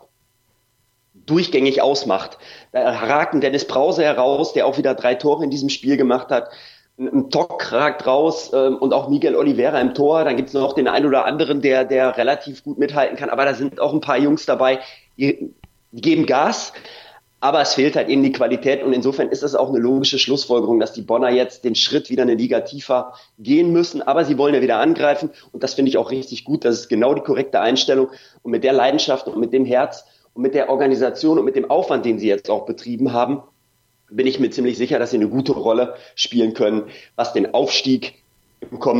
durchgängig 1.13 1.83
ausmacht. 1.83 2.39
Da 2.71 2.89
raken 2.89 3.41
Dennis 3.41 3.67
Brause 3.67 4.05
heraus, 4.05 4.53
der 4.53 4.67
auch 4.67 4.79
wieder 4.79 4.95
drei 4.95 5.17
Tore 5.17 5.43
in 5.43 5.51
diesem 5.51 5.71
Spiel 5.71 5.97
gemacht 5.97 6.31
hat 6.31 6.51
ein 6.99 7.31
Tock 7.31 7.73
ragt 7.73 8.07
raus 8.07 8.51
ähm, 8.55 8.77
und 8.77 8.95
auch 8.95 9.09
Miguel 9.09 9.37
Oliveira 9.37 9.81
im 9.81 9.95
Tor. 9.95 10.25
Dann 10.25 10.37
gibt's 10.37 10.55
noch 10.55 10.73
den 10.73 10.89
einen 10.89 11.07
oder 11.07 11.27
anderen, 11.27 11.61
der, 11.61 11.85
der 11.85 12.17
relativ 12.17 12.65
gut 12.65 12.79
mithalten 12.79 13.17
kann. 13.17 13.29
Aber 13.29 13.45
da 13.45 13.55
sind 13.55 13.81
auch 13.81 13.93
ein 13.93 14.01
paar 14.01 14.19
Jungs 14.19 14.47
dabei, 14.47 14.81
die, 15.19 15.55
die 15.93 16.01
geben 16.01 16.27
Gas. 16.27 16.73
Aber 17.39 17.61
es 17.61 17.75
fehlt 17.75 17.97
halt 17.97 18.09
eben 18.09 18.23
die 18.23 18.33
Qualität 18.33 18.83
und 18.83 18.95
insofern 18.95 19.29
ist 19.29 19.43
das 19.43 19.55
auch 19.55 19.69
eine 19.69 19.79
logische 19.79 20.19
Schlussfolgerung, 20.19 20.81
dass 20.81 20.95
die 20.95 21.03
Bonner 21.03 21.29
jetzt 21.29 21.65
den 21.65 21.75
Schritt 21.75 22.09
wieder 22.09 22.23
eine 22.23 22.35
Liga 22.35 22.61
tiefer 22.61 23.13
gehen 23.39 23.73
müssen. 23.73 24.01
Aber 24.01 24.25
sie 24.25 24.39
wollen 24.39 24.55
ja 24.55 24.63
wieder 24.63 24.79
angreifen 24.79 25.31
und 25.53 25.63
das 25.63 25.75
finde 25.75 25.91
ich 25.91 25.99
auch 25.99 26.11
richtig 26.11 26.45
gut. 26.45 26.65
Das 26.65 26.75
ist 26.75 26.89
genau 26.89 27.13
die 27.13 27.21
korrekte 27.21 27.61
Einstellung 27.61 28.09
und 28.43 28.53
mit 28.53 28.65
der 28.65 28.73
Leidenschaft 28.73 29.29
und 29.29 29.39
mit 29.39 29.53
dem 29.53 29.67
Herz 29.67 30.07
und 30.33 30.43
mit 30.43 30.55
der 30.55 30.71
Organisation 30.71 31.39
und 31.39 31.45
mit 31.45 31.57
dem 31.57 31.71
Aufwand, 31.71 32.07
den 32.07 32.19
sie 32.19 32.29
jetzt 32.29 32.49
auch 32.49 32.65
betrieben 32.65 33.13
haben, 33.13 33.43
bin 34.11 34.27
ich 34.27 34.39
mir 34.39 34.51
ziemlich 34.51 34.77
sicher, 34.77 34.99
dass 34.99 35.11
sie 35.11 35.17
eine 35.17 35.29
gute 35.29 35.53
Rolle 35.53 35.95
spielen 36.15 36.55
können, 36.55 36.85
was 37.17 37.33
den 37.33 37.55
Aufstieg 37.55 38.15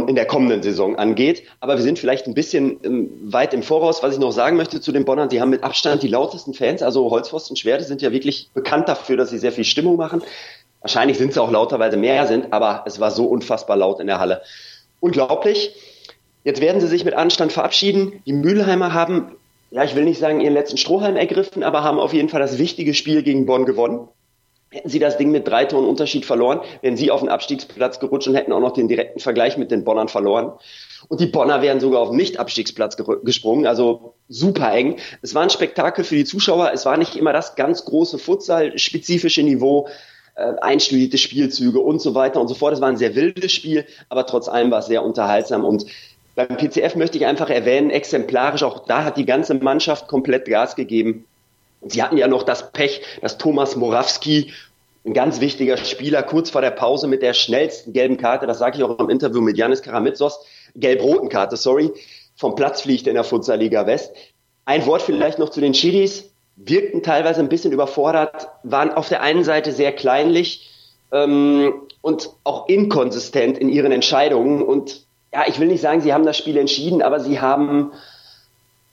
in 0.07 0.15
der 0.15 0.27
kommenden 0.27 0.63
Saison 0.63 0.97
angeht. 0.97 1.43
Aber 1.61 1.77
wir 1.77 1.83
sind 1.83 1.99
vielleicht 1.99 2.27
ein 2.27 2.35
bisschen 2.35 2.79
ähm, 2.85 3.11
weit 3.23 3.55
im 3.55 3.63
Voraus. 3.63 4.03
Was 4.03 4.15
ich 4.15 4.21
noch 4.21 4.33
sagen 4.33 4.57
möchte 4.57 4.81
zu 4.81 4.93
den 4.93 5.05
Bonnern, 5.05 5.31
sie 5.31 5.41
haben 5.41 5.51
mit 5.51 5.65
Abstand 5.65 6.03
die 6.03 6.09
lautesten 6.09 6.55
Fans. 6.55 6.83
Also 6.83 7.11
Holzpfosten 7.11 7.57
Schwerte 7.57 7.85
sind 7.85 8.03
ja 8.03 8.13
wirklich 8.13 8.51
bekannt 8.55 8.89
dafür, 8.89 9.17
dass 9.17 9.31
sie 9.31 9.39
sehr 9.39 9.53
viel 9.53 9.65
Stimmung 9.65 9.97
machen. 9.97 10.23
Wahrscheinlich 10.83 11.19
sind 11.19 11.33
sie 11.33 11.43
auch 11.43 11.51
lauter, 11.51 11.79
weil 11.79 11.91
sie 11.91 11.97
mehr 11.97 12.27
sind, 12.27 12.53
aber 12.53 12.85
es 12.87 13.01
war 13.01 13.11
so 13.11 13.25
unfassbar 13.27 13.77
laut 13.77 13.99
in 13.99 14.07
der 14.07 14.21
Halle. 14.21 14.43
Unglaublich. 15.01 15.75
Jetzt 16.45 16.61
werden 16.61 16.81
sie 16.81 16.87
sich 16.87 17.05
mit 17.05 17.15
Anstand 17.15 17.53
verabschieden. 17.53 18.23
Die 18.25 18.33
Mülheimer 18.33 18.93
haben, 18.93 19.33
ja, 19.71 19.83
ich 19.83 19.97
will 19.97 20.05
nicht 20.05 20.21
sagen, 20.21 20.41
ihren 20.41 20.55
letzten 20.55 20.77
Strohhalm 20.77 21.17
ergriffen, 21.17 21.65
aber 21.65 21.83
haben 21.83 21.99
auf 21.99 22.13
jeden 22.13 22.29
Fall 22.29 22.41
das 22.41 22.59
wichtige 22.59 22.95
Spiel 22.95 23.23
gegen 23.25 23.47
Bonn 23.47 23.65
gewonnen. 23.65 24.07
Hätten 24.77 24.91
sie 24.91 24.99
das 24.99 25.17
Ding 25.17 25.31
mit 25.31 25.49
drei 25.49 25.65
Toren 25.65 25.87
Unterschied 25.87 26.27
verloren, 26.27 26.61
wären 26.83 26.99
sie 26.99 27.11
auf 27.11 27.21
den 27.21 27.31
Abstiegsplatz 27.31 27.99
gerutscht 27.99 28.29
und 28.29 28.35
hätten 28.35 28.53
auch 28.53 28.61
noch 28.61 28.75
den 28.75 28.89
direkten 28.89 29.21
Vergleich 29.21 29.57
mit 29.57 29.71
den 29.71 29.85
Bonnern 29.85 30.09
verloren. 30.09 30.53
Und 31.09 31.19
die 31.19 31.27
Bonner 31.27 31.63
wären 31.63 31.81
sogar 31.81 32.03
auf 32.03 32.11
den 32.11 32.19
Nicht-Abstiegsplatz 32.19 32.99
gesprungen, 33.25 33.67
also 33.67 34.13
super 34.29 34.71
eng. 34.75 34.97
Es 35.23 35.35
war 35.35 35.43
ein 35.43 35.49
Spektakel 35.49 36.05
für 36.05 36.15
die 36.15 36.27
Zuschauer. 36.27 36.73
Es 36.75 36.85
war 36.85 36.99
nicht 36.99 37.17
immer 37.17 37.33
das 37.33 37.55
ganz 37.55 37.87
große 37.87 38.19
Futsal-spezifische 38.19 39.43
Niveau, 39.43 39.89
äh, 40.35 40.53
einstudierte 40.61 41.17
Spielzüge 41.17 41.81
und 41.81 42.03
so 42.03 42.15
weiter 42.15 42.39
und 42.39 42.49
so 42.49 42.55
fort. 42.55 42.75
Es 42.75 42.83
war 42.83 42.91
ein 42.91 42.99
sehr 42.99 43.15
wildes 43.15 43.53
Spiel, 43.53 43.87
aber 44.11 44.27
trotz 44.27 44.47
allem 44.47 44.71
war 44.71 44.81
es 44.81 44.87
sehr 44.89 45.03
unterhaltsam 45.03 45.65
und 45.65 45.87
beim 46.35 46.55
PCF 46.55 46.97
möchte 46.97 47.17
ich 47.17 47.25
einfach 47.25 47.49
erwähnen, 47.49 47.89
exemplarisch, 47.89 48.63
auch 48.63 48.85
da 48.85 49.05
hat 49.05 49.17
die 49.17 49.25
ganze 49.25 49.55
Mannschaft 49.55 50.07
komplett 50.07 50.45
Gas 50.45 50.77
gegeben. 50.77 51.25
Sie 51.89 52.03
hatten 52.03 52.17
ja 52.17 52.29
noch 52.29 52.43
das 52.43 52.73
Pech, 52.73 53.03
dass 53.23 53.39
Thomas 53.39 53.77
Morawski, 53.77 54.53
ein 55.07 55.15
ganz 55.15 55.41
wichtiger 55.41 55.77
Spieler, 55.77 56.23
kurz 56.23 56.51
vor 56.51 56.61
der 56.61 56.73
Pause 56.73 57.07
mit 57.07 57.23
der 57.23 57.33
schnellsten 57.33 57.93
gelben 57.93 58.17
Karte, 58.17 58.47
das 58.47 58.59
sage 58.59 58.79
ich 58.79 58.85
auch 58.85 58.99
im 58.99 59.09
Interview 59.09 59.41
mit 59.41 59.57
Janis 59.57 59.83
Karamitsos, 59.83 60.41
gelb-roten 60.75 61.29
Karte, 61.29 61.57
sorry, 61.57 61.93
vom 62.35 62.55
Platz 62.55 62.83
fliegt 62.83 63.07
in 63.07 63.15
der 63.15 63.25
Futsal-Liga 63.25 63.87
West. 63.87 64.13
Ein 64.65 64.85
Wort 64.87 65.03
vielleicht 65.03 65.39
noch 65.39 65.51
zu 65.51 65.61
den 65.61 65.73
Chidis, 65.73 66.31
wirkten 66.57 67.03
teilweise 67.03 67.41
ein 67.41 67.49
bisschen 67.49 67.73
überfordert, 67.73 68.49
waren 68.65 68.93
auf 68.93 69.09
der 69.09 69.23
einen 69.23 69.45
Seite 69.45 69.73
sehr 69.73 69.93
kleinlich 69.93 70.71
ähm, 71.13 71.75
und 72.03 72.31
auch 72.43 72.69
inkonsistent 72.69 73.59
in 73.59 73.69
ihren 73.69 73.93
Entscheidungen. 73.93 74.63
Und 74.63 75.07
ja, 75.33 75.45
ich 75.47 75.61
will 75.61 75.69
nicht 75.69 75.83
sagen, 75.83 76.01
sie 76.01 76.13
haben 76.13 76.27
das 76.27 76.37
Spiel 76.37 76.57
entschieden, 76.57 77.01
aber 77.01 77.21
sie 77.21 77.41
haben 77.41 77.93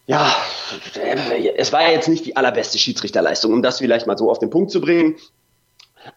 ja, 0.05 0.35
es 1.55 1.71
war 1.71 1.81
ja 1.81 1.91
jetzt 1.91 2.09
nicht 2.09 2.25
die 2.25 2.35
allerbeste 2.35 2.77
Schiedsrichterleistung, 2.77 3.53
um 3.53 3.61
das 3.61 3.77
vielleicht 3.77 4.05
mal 4.05 4.17
so 4.17 4.29
auf 4.29 4.39
den 4.39 4.49
Punkt 4.49 4.69
zu 4.69 4.81
bringen. 4.81 5.15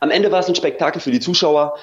Am 0.01 0.11
Ende 0.11 0.33
war 0.33 0.41
es 0.41 0.49
ein 0.49 0.55
Spektakel 0.55 1.01
für 1.01 1.11
die 1.11 1.21
Zuschauer. 1.21 1.77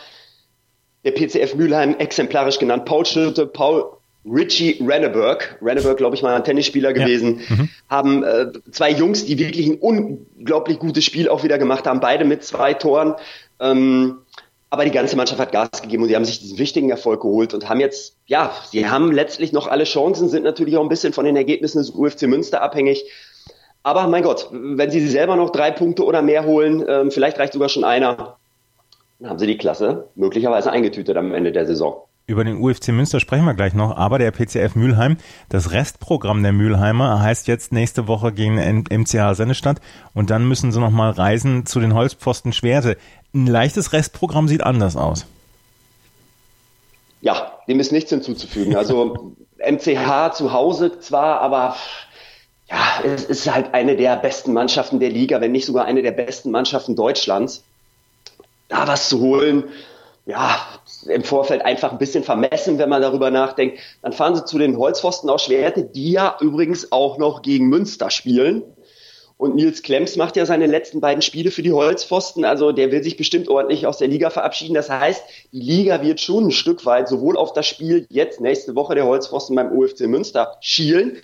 Der 1.03 1.12
PCF 1.12 1.55
Mülheim, 1.55 1.95
exemplarisch 1.98 2.60
genannt, 2.60 2.86
Paul 2.86 3.05
Schirte, 3.05 3.45
Paul 3.45 3.86
Richie 4.25 4.81
Renneberg, 4.81 5.57
Renneberg, 5.62 5.98
glaube 5.98 6.15
ich, 6.15 6.22
mal 6.22 6.33
ein 6.33 6.43
Tennisspieler 6.43 6.93
gewesen, 6.93 7.41
ja. 7.50 7.55
mhm. 7.55 7.69
haben 7.89 8.24
äh, 8.24 8.48
zwei 8.72 8.89
Jungs, 8.89 9.25
die 9.25 9.38
wirklich 9.38 9.67
ein 9.67 9.75
unglaublich 9.79 10.79
gutes 10.79 11.03
Spiel 11.03 11.27
auch 11.27 11.43
wieder 11.43 11.57
gemacht 11.57 11.86
haben, 11.86 12.00
beide 12.00 12.24
mit 12.24 12.43
zwei 12.43 12.74
Toren. 12.74 13.15
Ähm, 13.60 14.19
aber 14.69 14.86
die 14.86 14.91
ganze 14.91 15.15
Mannschaft 15.15 15.39
hat 15.39 15.51
Gas 15.51 15.83
gegeben 15.83 16.03
und 16.03 16.10
sie 16.10 16.15
haben 16.15 16.25
sich 16.25 16.39
diesen 16.39 16.57
wichtigen 16.57 16.89
Erfolg 16.89 17.22
geholt 17.22 17.53
und 17.53 17.69
haben 17.69 17.79
jetzt, 17.79 18.15
ja, 18.25 18.51
sie 18.72 18.89
haben 18.89 19.12
letztlich 19.12 19.51
noch 19.51 19.67
alle 19.67 19.83
Chancen, 19.83 20.29
sind 20.29 20.43
natürlich 20.43 20.77
auch 20.77 20.81
ein 20.81 20.89
bisschen 20.89 21.13
von 21.13 21.25
den 21.25 21.36
Ergebnissen 21.36 21.77
des 21.77 21.91
UFC 21.91 22.24
Münster 22.24 22.62
abhängig. 22.63 23.05
Aber 23.84 24.08
mein 24.08 24.24
Gott, 24.24 24.48
wenn 24.52 24.90
sie 24.90 25.06
selber 25.08 25.36
noch 25.36 25.50
drei 25.50 25.72
Punkte 25.72 26.06
oder 26.06 26.22
mehr 26.22 26.46
holen, 26.46 26.84
ähm, 26.88 27.12
vielleicht 27.12 27.38
reicht 27.38 27.54
sogar 27.54 27.68
schon 27.68 27.84
einer, 27.84 28.38
dann 29.20 29.30
haben 29.30 29.40
sie 29.40 29.48
die 29.48 29.58
Klasse 29.58 30.08
möglicherweise 30.16 30.72
eingetütet 30.72 31.18
am 31.18 31.34
Ende 31.34 31.52
der 31.52 31.66
Saison. 31.66 32.02
Über 32.25 32.46
den 32.46 32.62
UFC 32.62 32.90
Münster 32.94 33.20
sprechen 33.20 33.44
wir 33.44 33.54
gleich 33.54 33.74
noch, 33.74 33.98
aber 33.98 34.18
der 34.18 34.32
PCF 34.32 34.75
Mülheim, 34.75 35.18
das 35.50 35.72
Restprogramm 35.72 36.42
der 36.42 36.54
Mülheimer 36.54 37.22
heißt 37.22 37.50
jetzt 37.50 37.74
nächste 37.74 38.08
Woche 38.08 38.32
gegen 38.32 38.56
MCH 38.56 39.36
Sennestadt 39.36 39.82
und 40.13 40.30
dann 40.30 40.48
müssen 40.48 40.72
sie 40.72 40.80
nochmal 40.80 41.12
reisen 41.12 41.66
zu 41.66 41.82
den 41.82 41.94
Holzpfosten 41.94 42.54
Schwerte. 42.54 42.96
Ein 43.34 43.48
leichtes 43.48 43.92
Restprogramm 43.92 44.48
sieht 44.48 44.63
anders 44.63 44.96
aus. 44.96 45.25
Ja, 47.20 47.52
dem 47.68 47.82
ist 47.82 47.92
nichts 47.92 48.10
hinzuzufügen. 48.10 48.78
Also 48.78 49.34
MCH 49.58 50.32
zu 50.34 50.54
Hause 50.54 51.00
zwar, 51.00 51.42
aber 51.42 51.75
ja, 52.74 53.03
es 53.03 53.25
ist 53.25 53.53
halt 53.53 53.74
eine 53.74 53.96
der 53.96 54.15
besten 54.15 54.51
Mannschaften 54.51 55.00
der 55.00 55.10
Liga, 55.10 55.39
wenn 55.42 55.51
nicht 55.51 55.65
sogar 55.65 55.86
eine 55.86 56.01
der 56.01 56.12
besten 56.12 56.50
Mannschaften 56.50 56.96
Deutschlands. 56.96 57.63
Da 58.68 58.88
was 58.88 59.10
zu 59.10 59.20
holen, 59.20 59.65
ja, 60.25 60.60
im 61.08 61.24
Vorfeld 61.24 61.63
einfach 61.63 61.92
ein 61.92 62.00
bisschen 62.00 62.24
vermessen, 62.24 62.80
wenn 62.80 62.89
man 62.89 63.01
darüber 63.03 63.30
nachdenkt. 63.30 63.77
Dann 64.01 64.13
fahren 64.13 64.36
sie 64.36 64.46
zu 64.46 64.58
den 64.58 64.77
Holzpfosten 64.77 65.30
aus 65.30 65.44
Schwerte, 65.44 65.84
die 65.84 66.13
ja 66.13 66.36
übrigens 66.39 66.92
auch 66.92 67.20
noch 67.20 67.44
gegen 67.44 67.68
Münster 67.68 68.10
spielen. 68.10 68.63
Und 69.38 69.56
Nils 69.56 69.84
Klemms 69.84 70.15
macht 70.15 70.36
ja 70.36 70.46
seine 70.46 70.65
letzten 70.65 71.01
beiden 71.01 71.22
Spiele 71.22 71.51
für 71.51 71.62
die 71.62 71.74
Holzpfosten. 71.74 72.46
Also 72.46 72.72
der 72.72 72.92
will 72.92 73.03
sich 73.03 73.18
bestimmt 73.18 73.50
ordentlich 73.50 73.86
aus 73.86 73.98
der 73.98 74.08
Liga 74.08 74.32
verabschieden. 74.32 74.74
Das 74.74 74.89
heißt, 74.89 75.22
die 75.51 75.60
Liga 75.60 76.01
wird 76.01 76.22
schon 76.22 76.48
ein 76.48 76.51
Stück 76.51 76.86
weit 76.86 77.08
sowohl 77.08 77.38
auf 77.38 77.53
das 77.53 77.68
Spiel 77.68 78.08
jetzt 78.10 78.42
nächste 78.42 78.75
Woche 78.75 78.96
der 78.96 79.06
Holzpfosten 79.06 79.56
beim 79.56 79.77
UFC 79.77 80.01
Münster 80.01 80.58
schielen, 80.62 81.18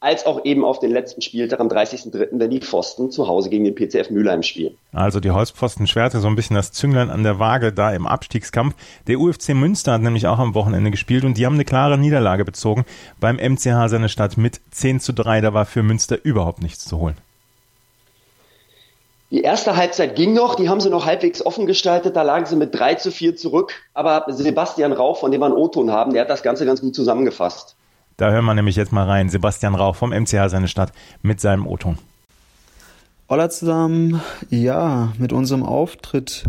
als 0.00 0.24
auch 0.24 0.46
eben 0.46 0.64
auf 0.64 0.78
den 0.78 0.90
letzten 0.90 1.20
Spieltag 1.20 1.60
am 1.60 1.68
30.03., 1.68 2.28
wenn 2.32 2.50
die 2.50 2.60
Pfosten 2.60 3.10
zu 3.10 3.28
Hause 3.28 3.50
gegen 3.50 3.64
den 3.64 3.74
PCF 3.74 4.08
Mülheim 4.08 4.42
spielen. 4.42 4.74
Also 4.92 5.20
die 5.20 5.30
Holzpfosten 5.30 5.86
Schwerte 5.86 6.20
so 6.20 6.28
ein 6.28 6.36
bisschen 6.36 6.56
das 6.56 6.72
Zünglein 6.72 7.10
an 7.10 7.22
der 7.22 7.38
Waage 7.38 7.70
da 7.70 7.92
im 7.92 8.06
Abstiegskampf. 8.06 8.74
Der 9.06 9.20
UFC 9.20 9.50
Münster 9.50 9.92
hat 9.92 10.00
nämlich 10.00 10.26
auch 10.26 10.38
am 10.38 10.54
Wochenende 10.54 10.90
gespielt 10.90 11.24
und 11.24 11.36
die 11.36 11.44
haben 11.44 11.54
eine 11.54 11.66
klare 11.66 11.98
Niederlage 11.98 12.46
bezogen 12.46 12.86
beim 13.20 13.36
MCH 13.36 13.88
seine 13.88 14.08
Stadt 14.08 14.38
mit 14.38 14.60
10 14.70 15.00
zu 15.00 15.12
3. 15.12 15.42
Da 15.42 15.52
war 15.52 15.66
für 15.66 15.82
Münster 15.82 16.18
überhaupt 16.22 16.62
nichts 16.62 16.86
zu 16.86 16.98
holen. 16.98 17.18
Die 19.30 19.42
erste 19.42 19.76
Halbzeit 19.76 20.16
ging 20.16 20.32
noch, 20.32 20.56
die 20.56 20.68
haben 20.68 20.80
sie 20.80 20.90
noch 20.90 21.06
halbwegs 21.06 21.44
offen 21.44 21.66
gestaltet, 21.66 22.16
da 22.16 22.22
lagen 22.22 22.46
sie 22.46 22.56
mit 22.56 22.74
3 22.74 22.96
zu 22.96 23.12
4 23.12 23.36
zurück. 23.36 23.74
Aber 23.92 24.24
Sebastian 24.28 24.92
Rauch, 24.92 25.18
von 25.18 25.30
dem 25.30 25.42
wir 25.42 25.46
einen 25.46 25.54
O-Ton 25.54 25.92
haben, 25.92 26.14
der 26.14 26.22
hat 26.22 26.30
das 26.30 26.42
Ganze 26.42 26.64
ganz 26.64 26.80
gut 26.80 26.96
zusammengefasst. 26.96 27.76
Da 28.20 28.30
hören 28.30 28.44
wir 28.44 28.52
nämlich 28.52 28.76
jetzt 28.76 28.92
mal 28.92 29.06
rein. 29.06 29.30
Sebastian 29.30 29.74
Rauch 29.74 29.96
vom 29.96 30.10
MCH 30.10 30.50
seine 30.50 30.68
Stadt 30.68 30.92
mit 31.22 31.40
seinem 31.40 31.66
O-Ton. 31.66 31.96
Hola 33.30 33.48
zusammen. 33.48 34.20
Ja, 34.50 35.14
mit 35.16 35.32
unserem 35.32 35.62
Auftritt 35.62 36.44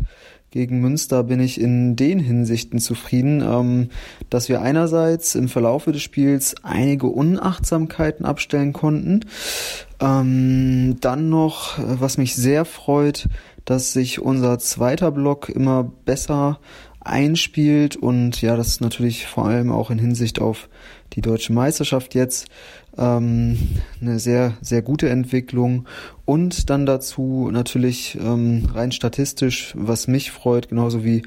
gegen 0.49 0.81
Münster 0.81 1.23
bin 1.23 1.39
ich 1.39 1.61
in 1.61 1.95
den 1.95 2.19
Hinsichten 2.19 2.79
zufrieden, 2.79 3.41
ähm, 3.41 3.89
dass 4.29 4.49
wir 4.49 4.61
einerseits 4.61 5.33
im 5.35 5.47
Verlaufe 5.47 5.93
des 5.93 6.01
Spiels 6.01 6.55
einige 6.61 7.07
Unachtsamkeiten 7.07 8.25
abstellen 8.25 8.73
konnten. 8.73 9.21
Ähm, 10.01 10.97
dann 10.99 11.29
noch, 11.29 11.77
was 11.77 12.17
mich 12.17 12.35
sehr 12.35 12.65
freut, 12.65 13.29
dass 13.63 13.93
sich 13.93 14.19
unser 14.19 14.59
zweiter 14.59 15.11
Block 15.11 15.47
immer 15.47 15.89
besser 16.03 16.59
einspielt 17.01 17.95
und 17.95 18.41
ja, 18.41 18.55
das 18.55 18.67
ist 18.67 18.81
natürlich 18.81 19.25
vor 19.25 19.45
allem 19.47 19.71
auch 19.71 19.89
in 19.89 19.99
Hinsicht 19.99 20.39
auf 20.39 20.69
die 21.13 21.21
deutsche 21.21 21.51
Meisterschaft 21.51 22.15
jetzt 22.15 22.47
ähm, 22.97 23.57
eine 23.99 24.19
sehr, 24.19 24.53
sehr 24.61 24.81
gute 24.81 25.09
Entwicklung 25.09 25.87
und 26.25 26.69
dann 26.69 26.85
dazu 26.85 27.49
natürlich 27.51 28.17
ähm, 28.21 28.69
rein 28.73 28.91
statistisch, 28.91 29.73
was 29.75 30.07
mich 30.07 30.31
freut, 30.31 30.69
genauso 30.69 31.03
wie 31.03 31.23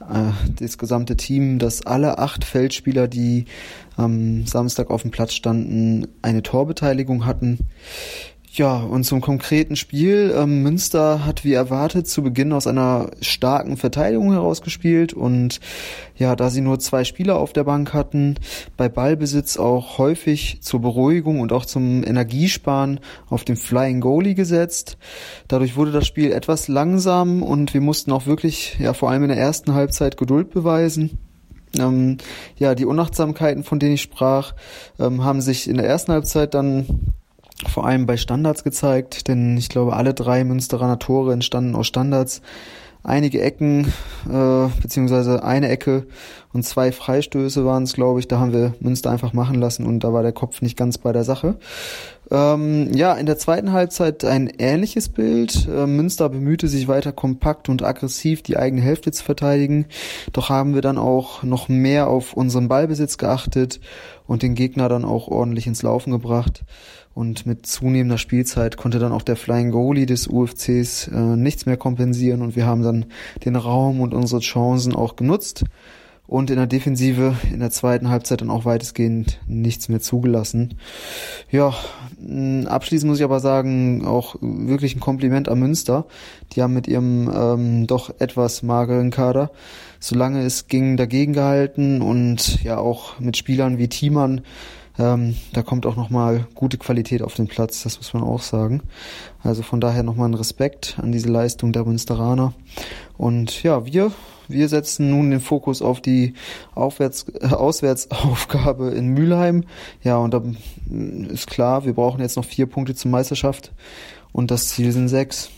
äh, 0.00 0.32
das 0.60 0.78
gesamte 0.78 1.16
Team, 1.16 1.58
dass 1.58 1.86
alle 1.86 2.18
acht 2.18 2.44
Feldspieler, 2.44 3.08
die 3.08 3.46
am 3.96 4.46
Samstag 4.46 4.90
auf 4.90 5.02
dem 5.02 5.10
Platz 5.10 5.34
standen, 5.34 6.06
eine 6.22 6.42
Torbeteiligung 6.42 7.24
hatten. 7.26 7.58
Ja, 8.56 8.78
und 8.78 9.04
zum 9.04 9.20
konkreten 9.20 9.76
Spiel. 9.76 10.32
Ähm, 10.34 10.62
Münster 10.62 11.26
hat 11.26 11.44
wie 11.44 11.52
erwartet 11.52 12.08
zu 12.08 12.22
Beginn 12.22 12.54
aus 12.54 12.66
einer 12.66 13.10
starken 13.20 13.76
Verteidigung 13.76 14.32
herausgespielt 14.32 15.12
und 15.12 15.60
ja, 16.16 16.34
da 16.36 16.48
sie 16.48 16.62
nur 16.62 16.78
zwei 16.78 17.04
Spieler 17.04 17.36
auf 17.36 17.52
der 17.52 17.64
Bank 17.64 17.92
hatten, 17.92 18.36
bei 18.78 18.88
Ballbesitz 18.88 19.58
auch 19.58 19.98
häufig 19.98 20.62
zur 20.62 20.80
Beruhigung 20.80 21.40
und 21.40 21.52
auch 21.52 21.66
zum 21.66 22.02
Energiesparen 22.02 23.00
auf 23.28 23.44
den 23.44 23.56
Flying 23.56 24.00
Goalie 24.00 24.34
gesetzt. 24.34 24.96
Dadurch 25.48 25.76
wurde 25.76 25.92
das 25.92 26.06
Spiel 26.06 26.32
etwas 26.32 26.66
langsam 26.66 27.42
und 27.42 27.74
wir 27.74 27.82
mussten 27.82 28.10
auch 28.10 28.24
wirklich, 28.24 28.78
ja, 28.78 28.94
vor 28.94 29.10
allem 29.10 29.24
in 29.24 29.28
der 29.28 29.38
ersten 29.38 29.74
Halbzeit 29.74 30.16
Geduld 30.16 30.48
beweisen. 30.48 31.18
Ähm, 31.78 32.16
ja, 32.56 32.74
die 32.74 32.86
Unachtsamkeiten, 32.86 33.64
von 33.64 33.80
denen 33.80 33.96
ich 33.96 34.02
sprach, 34.02 34.54
ähm, 34.98 35.24
haben 35.24 35.42
sich 35.42 35.68
in 35.68 35.76
der 35.76 35.86
ersten 35.86 36.12
Halbzeit 36.12 36.54
dann 36.54 36.86
vor 37.68 37.86
allem 37.86 38.06
bei 38.06 38.16
Standards 38.16 38.64
gezeigt, 38.64 39.28
denn 39.28 39.56
ich 39.56 39.68
glaube, 39.68 39.94
alle 39.94 40.14
drei 40.14 40.44
Münsteraner 40.44 40.98
Tore 40.98 41.32
entstanden 41.32 41.74
aus 41.74 41.86
Standards. 41.86 42.42
Einige 43.02 43.40
Ecken, 43.40 43.92
äh, 44.28 44.68
beziehungsweise 44.82 45.44
eine 45.44 45.68
Ecke 45.68 46.08
und 46.52 46.64
zwei 46.64 46.90
Freistöße 46.90 47.64
waren 47.64 47.84
es, 47.84 47.92
glaube 47.92 48.18
ich. 48.18 48.26
Da 48.26 48.40
haben 48.40 48.52
wir 48.52 48.74
Münster 48.80 49.12
einfach 49.12 49.32
machen 49.32 49.60
lassen 49.60 49.86
und 49.86 50.00
da 50.02 50.12
war 50.12 50.24
der 50.24 50.32
Kopf 50.32 50.60
nicht 50.60 50.76
ganz 50.76 50.98
bei 50.98 51.12
der 51.12 51.22
Sache. 51.22 51.56
Ähm, 52.32 52.92
ja, 52.92 53.12
in 53.14 53.26
der 53.26 53.38
zweiten 53.38 53.70
Halbzeit 53.70 54.24
ein 54.24 54.48
ähnliches 54.58 55.08
Bild. 55.08 55.68
Äh, 55.68 55.86
Münster 55.86 56.28
bemühte 56.28 56.66
sich 56.66 56.88
weiter 56.88 57.12
kompakt 57.12 57.68
und 57.68 57.84
aggressiv 57.84 58.42
die 58.42 58.56
eigene 58.56 58.82
Hälfte 58.82 59.12
zu 59.12 59.22
verteidigen. 59.22 59.86
Doch 60.32 60.48
haben 60.48 60.74
wir 60.74 60.82
dann 60.82 60.98
auch 60.98 61.44
noch 61.44 61.68
mehr 61.68 62.08
auf 62.08 62.32
unseren 62.32 62.66
Ballbesitz 62.66 63.18
geachtet 63.18 63.78
und 64.26 64.42
den 64.42 64.56
Gegner 64.56 64.88
dann 64.88 65.04
auch 65.04 65.28
ordentlich 65.28 65.68
ins 65.68 65.82
Laufen 65.82 66.10
gebracht. 66.10 66.64
Und 67.16 67.46
mit 67.46 67.64
zunehmender 67.64 68.18
Spielzeit 68.18 68.76
konnte 68.76 68.98
dann 68.98 69.10
auch 69.10 69.22
der 69.22 69.36
Flying 69.36 69.70
Goalie 69.70 70.04
des 70.04 70.28
UFCs 70.28 71.08
äh, 71.08 71.18
nichts 71.18 71.64
mehr 71.64 71.78
kompensieren 71.78 72.42
und 72.42 72.56
wir 72.56 72.66
haben 72.66 72.82
dann 72.82 73.06
den 73.42 73.56
Raum 73.56 74.02
und 74.02 74.12
unsere 74.12 74.42
Chancen 74.42 74.94
auch 74.94 75.16
genutzt 75.16 75.64
und 76.26 76.50
in 76.50 76.56
der 76.56 76.66
Defensive 76.66 77.34
in 77.50 77.60
der 77.60 77.70
zweiten 77.70 78.10
Halbzeit 78.10 78.42
dann 78.42 78.50
auch 78.50 78.66
weitestgehend 78.66 79.40
nichts 79.46 79.88
mehr 79.88 80.00
zugelassen. 80.00 80.74
Ja, 81.50 81.72
abschließend 82.66 83.08
muss 83.08 83.18
ich 83.18 83.24
aber 83.24 83.40
sagen, 83.40 84.04
auch 84.04 84.36
wirklich 84.42 84.94
ein 84.94 85.00
Kompliment 85.00 85.48
an 85.48 85.58
Münster. 85.58 86.04
Die 86.52 86.62
haben 86.62 86.74
mit 86.74 86.86
ihrem 86.86 87.30
ähm, 87.34 87.86
doch 87.86 88.10
etwas 88.18 88.62
mageren 88.62 89.10
Kader, 89.10 89.52
solange 90.00 90.44
es 90.44 90.68
ging, 90.68 90.98
dagegen 90.98 91.32
gehalten 91.32 92.02
und 92.02 92.62
ja 92.62 92.76
auch 92.76 93.18
mit 93.20 93.38
Spielern 93.38 93.78
wie 93.78 93.88
Thiemann 93.88 94.42
ähm, 94.98 95.36
da 95.52 95.62
kommt 95.62 95.86
auch 95.86 95.96
nochmal 95.96 96.46
gute 96.54 96.78
Qualität 96.78 97.22
auf 97.22 97.34
den 97.34 97.48
Platz, 97.48 97.82
das 97.82 97.98
muss 97.98 98.14
man 98.14 98.22
auch 98.22 98.40
sagen. 98.40 98.82
Also 99.42 99.62
von 99.62 99.80
daher 99.80 100.02
nochmal 100.02 100.28
ein 100.28 100.34
Respekt 100.34 100.98
an 101.00 101.12
diese 101.12 101.28
Leistung 101.28 101.72
der 101.72 101.84
Münsteraner. 101.84 102.54
Und 103.18 103.62
ja, 103.62 103.84
wir, 103.84 104.12
wir 104.48 104.68
setzen 104.68 105.10
nun 105.10 105.30
den 105.30 105.40
Fokus 105.40 105.82
auf 105.82 106.00
die 106.00 106.34
Aufwärts, 106.74 107.26
äh, 107.40 107.48
Auswärtsaufgabe 107.48 108.90
in 108.90 109.08
Mülheim. 109.08 109.64
Ja, 110.02 110.16
und 110.16 110.32
da 110.32 110.42
ist 111.28 111.46
klar, 111.46 111.84
wir 111.84 111.94
brauchen 111.94 112.20
jetzt 112.20 112.36
noch 112.36 112.44
vier 112.44 112.66
Punkte 112.66 112.94
zur 112.94 113.10
Meisterschaft 113.10 113.72
und 114.32 114.50
das 114.50 114.68
Ziel 114.68 114.92
sind 114.92 115.08
sechs. 115.08 115.50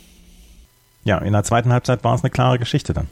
Ja, 1.05 1.19
in 1.19 1.33
der 1.33 1.45
zweiten 1.45 1.73
Halbzeit 1.73 2.05
war 2.05 2.15
es 2.15 2.23
eine 2.23 2.31
klare 2.31 2.59
Geschichte 2.59 2.93
dann. 2.93 3.09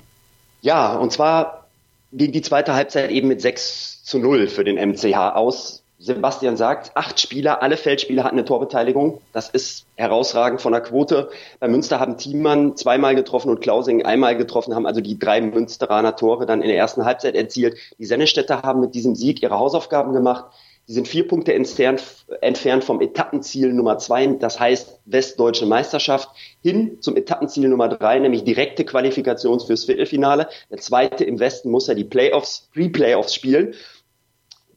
Ja, 0.61 0.97
und 0.97 1.13
zwar 1.13 1.67
ging 2.13 2.33
die 2.33 2.43
zweite 2.43 2.75
Halbzeit 2.75 3.11
eben 3.11 3.29
mit 3.29 3.41
6 3.41 4.03
zu 4.05 4.19
0 4.19 4.49
für 4.49 4.65
den 4.65 4.77
MCH 4.77 5.15
aus. 5.35 5.83
Sebastian 5.99 6.59
sagt, 6.59 6.93
acht 6.95 7.19
Spieler, 7.19 7.63
alle 7.63 7.79
Feldspieler 7.79 8.25
hatten 8.25 8.37
eine 8.37 8.45
Torbeteiligung. 8.45 9.23
Das 9.33 9.49
ist 9.49 9.87
herausragend 9.95 10.61
von 10.61 10.73
der 10.73 10.83
Quote. 10.83 11.31
Bei 11.59 11.69
Münster 11.69 11.99
haben 12.01 12.19
Thiemann 12.19 12.77
zweimal 12.77 13.15
getroffen 13.15 13.49
und 13.49 13.63
Klausing 13.63 14.05
einmal 14.05 14.37
getroffen, 14.37 14.75
haben 14.75 14.87
also 14.87 15.01
die 15.01 15.19
drei 15.19 15.41
Münsteraner 15.41 16.15
Tore 16.15 16.45
dann 16.45 16.61
in 16.61 16.69
der 16.69 16.77
ersten 16.77 17.07
Halbzeit 17.07 17.35
erzielt. 17.35 17.79
Die 17.99 18.05
Sennestädter 18.05 18.63
haben 18.63 18.81
mit 18.81 18.95
diesem 18.95 19.15
Sieg 19.15 19.43
ihre 19.43 19.59
Hausaufgaben 19.59 20.13
gemacht. 20.13 20.45
Sie 20.89 20.93
sind 20.93 21.09
vier 21.09 21.27
Punkte 21.27 21.53
entfernt, 21.53 22.85
vom 22.85 23.01
Etappenziel 23.01 23.73
Nummer 23.73 23.99
zwei, 23.99 24.25
das 24.27 24.61
heißt 24.61 25.01
Westdeutsche 25.07 25.67
Meisterschaft, 25.67 26.29
hin 26.63 26.99
zum 27.01 27.17
Etappenziel 27.17 27.69
Nummer 27.69 27.89
drei, 27.89 28.21
nämlich 28.21 28.45
direkte 28.45 28.85
Qualifikation 28.85 29.59
fürs 29.59 29.87
Viertelfinale. 29.87 30.49
Der 30.71 30.79
zweite 30.79 31.25
im 31.25 31.41
Westen 31.41 31.73
muss 31.73 31.89
ja 31.89 31.95
die 31.95 32.05
Playoffs, 32.05 32.69
Pre-Playoffs 32.73 33.35
spielen. 33.35 33.75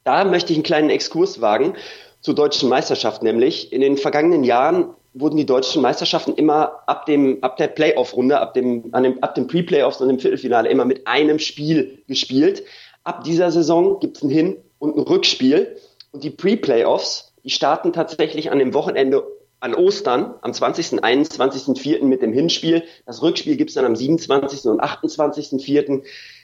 Da 0.04 0.24
möchte 0.24 0.52
ich 0.52 0.58
einen 0.58 0.64
kleinen 0.64 0.90
Exkurs 0.90 1.42
wagen 1.42 1.76
zur 2.22 2.36
deutschen 2.36 2.70
Meisterschaft, 2.70 3.24
nämlich 3.24 3.72
in 3.72 3.82
den 3.82 3.98
vergangenen 3.98 4.44
Jahren 4.44 4.94
wurden 5.14 5.38
die 5.38 5.46
deutschen 5.46 5.82
Meisterschaften 5.82 6.34
immer 6.36 6.84
ab 6.88 7.06
dem 7.06 7.44
ab 7.44 7.58
der 7.58 7.68
Playoff-Runde, 7.68 8.40
ab 8.40 8.54
dem, 8.54 8.90
an 8.92 9.04
dem, 9.04 9.24
ab 9.24 9.36
dem 9.36 9.48
Pre-Playoffs 9.48 10.02
und 10.02 10.08
dem 10.08 10.20
Viertelfinale 10.20 10.70
immer 10.70 10.86
mit 10.86 11.08
einem 11.08 11.40
Spiel 11.40 12.04
gespielt. 12.08 12.64
Ab 13.04 13.24
dieser 13.24 13.52
Saison 13.52 14.00
gibt 14.00 14.18
es 14.18 14.24
ein 14.24 14.30
Hin- 14.30 14.58
und 14.78 14.96
ein 14.96 15.02
Rückspiel. 15.02 15.78
Und 16.12 16.24
die 16.24 16.30
Pre-Playoffs, 16.30 17.34
die 17.44 17.50
starten 17.50 17.94
tatsächlich 17.94 18.52
an 18.52 18.60
dem 18.60 18.74
Wochenende 18.74 19.24
an 19.62 19.76
Ostern, 19.76 20.36
am 20.42 20.54
20., 20.54 21.04
21., 21.04 22.02
mit 22.02 22.22
dem 22.22 22.32
Hinspiel. 22.32 22.84
Das 23.06 23.22
Rückspiel 23.22 23.58
gibt 23.58 23.72
es 23.72 23.76
dann 23.76 23.86
am 23.86 23.96
27. 23.96 24.66
und 24.66 24.82
28.4. 24.82 26.04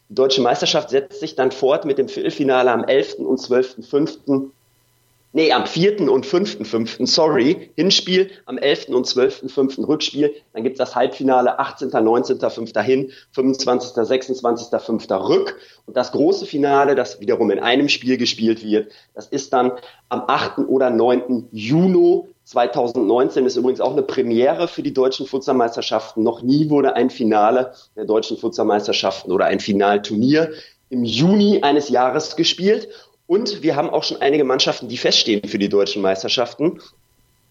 Die 0.10 0.16
deutsche 0.16 0.42
Meisterschaft 0.42 0.92
setzt 0.92 1.20
sich 1.20 1.36
dann 1.36 1.52
fort 1.52 1.86
mit 1.86 1.98
dem 1.98 2.08
Viertelfinale 2.08 2.72
am 2.72 2.84
11. 2.84 3.16
und 3.16 3.40
12.5. 3.40 4.52
Nee, 5.34 5.52
am 5.52 5.66
4. 5.66 6.10
und 6.10 6.26
5.5. 6.26 7.06
Sorry. 7.08 7.72
Hinspiel 7.76 8.30
am 8.46 8.58
11. 8.58 8.88
und 8.88 9.06
12.5. 9.06 9.86
Rückspiel. 9.86 10.34
Dann 10.54 10.64
gibt's 10.64 10.78
das 10.78 10.96
Halbfinale 10.96 11.60
18., 11.60 11.90
19.5. 11.90 12.82
hin, 12.82 13.12
25., 13.34 13.92
26., 14.06 14.80
5. 14.80 15.12
rück. 15.12 15.58
Und 15.88 15.98
das 15.98 16.14
große 16.14 16.46
Finale, 16.46 16.96
das 16.96 17.20
wiederum 17.20 17.52
in 17.52 17.60
einem 17.60 17.90
Spiel 17.90 18.16
gespielt 18.16 18.64
wird, 18.64 18.94
das 19.14 19.28
ist 19.28 19.52
dann 19.52 19.74
am 20.08 20.24
8. 20.28 20.60
oder 20.60 20.90
9. 20.90 21.50
Juni 21.52 22.24
2019 22.46 23.46
ist 23.46 23.56
übrigens 23.56 23.82
auch 23.82 23.92
eine 23.92 24.04
Premiere 24.04 24.68
für 24.68 24.84
die 24.84 24.94
deutschen 24.94 25.26
Futsalmeisterschaften. 25.26 26.24
Noch 26.24 26.44
nie 26.44 26.70
wurde 26.70 26.96
ein 26.96 27.10
Finale 27.10 27.74
der 27.96 28.06
deutschen 28.06 28.38
Futsalmeisterschaften 28.38 29.32
oder 29.32 29.46
ein 29.46 29.60
Finalturnier 29.60 30.52
im 30.90 31.04
Juni 31.04 31.64
eines 31.64 31.90
Jahres 31.90 32.36
gespielt. 32.36 32.88
Und 33.26 33.64
wir 33.64 33.76
haben 33.76 33.90
auch 33.90 34.04
schon 34.04 34.22
einige 34.22 34.44
Mannschaften, 34.44 34.88
die 34.88 34.98
feststehen 34.98 35.48
für 35.50 35.58
die 35.58 35.70
deutschen 35.70 36.04
Meisterschaften. 36.04 36.80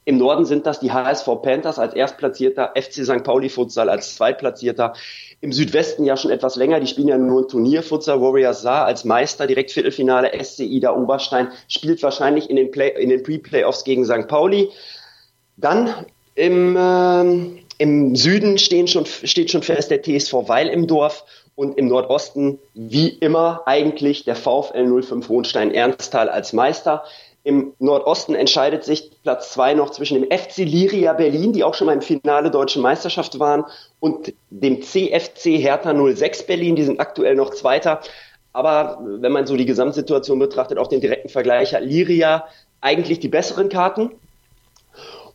Im 0.06 0.18
Norden 0.18 0.44
sind 0.44 0.66
das 0.66 0.80
die 0.80 0.92
HSV 0.92 1.26
Panthers 1.42 1.78
als 1.78 1.94
Erstplatzierter, 1.94 2.74
FC 2.74 3.04
St. 3.04 3.24
Pauli 3.24 3.48
Futsal 3.48 3.88
als 3.88 4.16
Zweitplatzierter. 4.16 4.92
Im 5.40 5.52
Südwesten 5.52 6.04
ja 6.04 6.16
schon 6.16 6.30
etwas 6.30 6.56
länger, 6.56 6.80
die 6.80 6.86
spielen 6.86 7.08
ja 7.08 7.16
nur 7.16 7.42
ein 7.42 7.48
Turnier. 7.48 7.82
Futsal 7.82 8.20
Warriors 8.20 8.60
Saar 8.60 8.84
als 8.84 9.04
Meister, 9.04 9.46
direkt 9.46 9.70
Viertelfinale. 9.70 10.32
SC 10.42 10.60
Ida 10.60 10.94
Oberstein 10.94 11.48
spielt 11.68 12.02
wahrscheinlich 12.02 12.50
in 12.50 12.56
den, 12.56 12.70
Play 12.70 12.92
in 13.00 13.08
den 13.08 13.22
Pre-Playoffs 13.22 13.84
gegen 13.84 14.04
St. 14.04 14.28
Pauli. 14.28 14.68
Dann 15.56 15.94
im, 16.34 16.76
äh, 16.76 17.62
im 17.78 18.14
Süden 18.14 18.58
stehen 18.58 18.88
schon, 18.88 19.06
steht 19.06 19.50
schon 19.50 19.62
fest 19.62 19.90
der 19.90 20.02
TSV 20.02 20.34
Weil 20.48 20.68
im 20.68 20.86
Dorf 20.86 21.24
und 21.54 21.78
im 21.78 21.86
Nordosten 21.86 22.58
wie 22.74 23.08
immer 23.08 23.62
eigentlich 23.66 24.24
der 24.24 24.36
VfL 24.36 25.02
05 25.02 25.28
Hohenstein 25.28 25.70
Ernsthal 25.70 26.28
als 26.28 26.52
Meister. 26.52 27.04
Im 27.46 27.74
Nordosten 27.78 28.34
entscheidet 28.34 28.84
sich 28.84 29.10
Platz 29.22 29.52
zwei 29.52 29.74
noch 29.74 29.90
zwischen 29.90 30.20
dem 30.20 30.30
FC 30.30 30.58
Liria 30.58 31.12
Berlin, 31.12 31.52
die 31.52 31.62
auch 31.62 31.74
schon 31.74 31.86
mal 31.86 31.92
im 31.92 32.00
Finale 32.00 32.50
Deutsche 32.50 32.80
Meisterschaft 32.80 33.38
waren, 33.38 33.66
und 34.00 34.32
dem 34.48 34.80
CFC 34.80 35.58
Hertha 35.58 35.94
06 35.94 36.46
Berlin, 36.46 36.74
die 36.74 36.84
sind 36.84 37.00
aktuell 37.00 37.34
noch 37.34 37.50
Zweiter. 37.50 38.00
Aber 38.54 38.98
wenn 39.02 39.30
man 39.30 39.46
so 39.46 39.56
die 39.56 39.66
Gesamtsituation 39.66 40.38
betrachtet, 40.38 40.78
auch 40.78 40.86
den 40.86 41.02
direkten 41.02 41.28
Vergleich, 41.28 41.74
hat 41.74 41.84
Liria 41.84 42.46
eigentlich 42.80 43.20
die 43.20 43.28
besseren 43.28 43.68
Karten. 43.68 44.12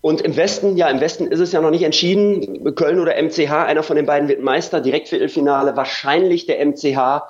Und 0.02 0.22
im 0.22 0.36
Westen, 0.36 0.78
ja, 0.78 0.88
im 0.88 1.02
Westen 1.02 1.28
ist 1.28 1.41
es 1.41 1.52
ja 1.52 1.62
noch 1.62 1.72
nicht 1.72 1.84
entschieden. 1.84 2.74
Köln 2.74 3.00
oder 3.00 3.22
MCH, 3.22 3.52
einer 3.52 3.84
von 3.84 3.98
den 3.98 4.06
beiden 4.08 4.30
wird 4.30 4.41
Meister, 4.41 4.82
Direktviertelfinale, 4.82 5.76
wahrscheinlich 5.76 6.48
der 6.48 6.65
MCH. 6.65 7.24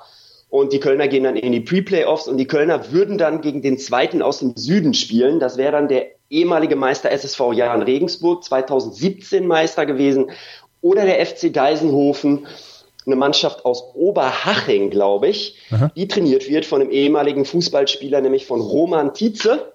Und 0.50 0.72
die 0.72 0.80
Kölner 0.80 1.06
gehen 1.06 1.24
dann 1.24 1.36
in 1.36 1.52
die 1.52 1.60
Pre-Playoffs 1.60 2.26
und 2.26 2.36
die 2.36 2.46
Kölner 2.46 2.90
würden 2.90 3.18
dann 3.18 3.40
gegen 3.40 3.62
den 3.62 3.78
zweiten 3.78 4.20
aus 4.20 4.40
dem 4.40 4.56
Süden 4.56 4.94
spielen. 4.94 5.38
Das 5.38 5.56
wäre 5.56 5.72
dann 5.72 5.86
der 5.86 6.08
ehemalige 6.28 6.74
Meister 6.74 7.10
SSV 7.10 7.52
Jahren 7.52 7.82
Regensburg, 7.82 8.42
2017 8.42 9.46
Meister 9.46 9.86
gewesen. 9.86 10.30
Oder 10.80 11.04
der 11.04 11.24
FC 11.24 11.52
Deisenhofen, 11.52 12.46
eine 13.06 13.16
Mannschaft 13.16 13.64
aus 13.64 13.94
Oberhaching, 13.94 14.90
glaube 14.90 15.28
ich, 15.28 15.56
Aha. 15.70 15.90
die 15.94 16.08
trainiert 16.08 16.48
wird 16.48 16.66
von 16.66 16.80
einem 16.80 16.90
ehemaligen 16.90 17.44
Fußballspieler, 17.44 18.20
nämlich 18.20 18.46
von 18.46 18.60
Roman 18.60 19.14
Tietze. 19.14 19.72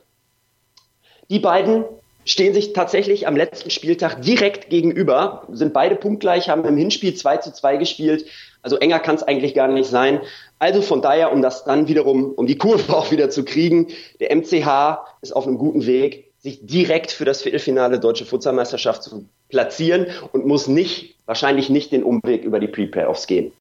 Die 1.29 1.39
beiden 1.39 1.85
stehen 2.25 2.53
sich 2.53 2.73
tatsächlich 2.73 3.27
am 3.27 3.37
letzten 3.37 3.69
Spieltag 3.69 4.21
direkt 4.21 4.69
gegenüber, 4.69 5.47
sind 5.51 5.73
beide 5.73 5.95
punktgleich, 5.95 6.49
haben 6.49 6.65
im 6.65 6.75
Hinspiel 6.75 7.13
2 7.13 7.37
zu 7.37 7.53
2 7.53 7.77
gespielt. 7.77 8.25
Also 8.61 8.77
enger 8.77 8.99
kann 8.99 9.15
es 9.15 9.23
eigentlich 9.23 9.53
gar 9.53 9.67
nicht 9.67 9.87
sein. 9.87 10.19
Also 10.57 10.81
von 10.81 11.01
daher, 11.01 11.31
um 11.31 11.43
das 11.43 11.63
dann 11.63 11.87
wiederum, 11.87 12.33
um 12.33 12.47
die 12.47 12.57
Kurve 12.57 12.93
auch 12.97 13.11
wieder 13.11 13.29
zu 13.29 13.45
kriegen, 13.45 13.87
der 14.19 14.35
MCH 14.35 14.97
ist 15.21 15.35
auf 15.35 15.47
einem 15.47 15.57
guten 15.57 15.85
Weg, 15.85 16.31
sich 16.39 16.65
direkt 16.65 17.11
für 17.11 17.25
das 17.25 17.41
Viertelfinale 17.43 17.99
Deutsche 17.99 18.25
Futsalmeisterschaft 18.25 19.03
zu 19.03 19.25
platzieren 19.49 20.07
und 20.31 20.45
muss 20.45 20.67
nicht, 20.67 21.15
wahrscheinlich 21.25 21.69
nicht 21.69 21.91
den 21.91 22.03
Umweg 22.03 22.43
über 22.43 22.59
die 22.59 22.67
Pre-Playoffs 22.67 23.25
gehen. 23.25 23.51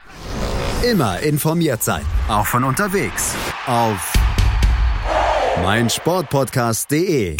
Immer 0.83 1.20
informiert 1.20 1.83
sein, 1.83 2.03
auch 2.29 2.44
von 2.44 2.64
unterwegs. 2.64 3.35
Auf 3.66 4.12
meinsportpodcast.de 5.62 7.37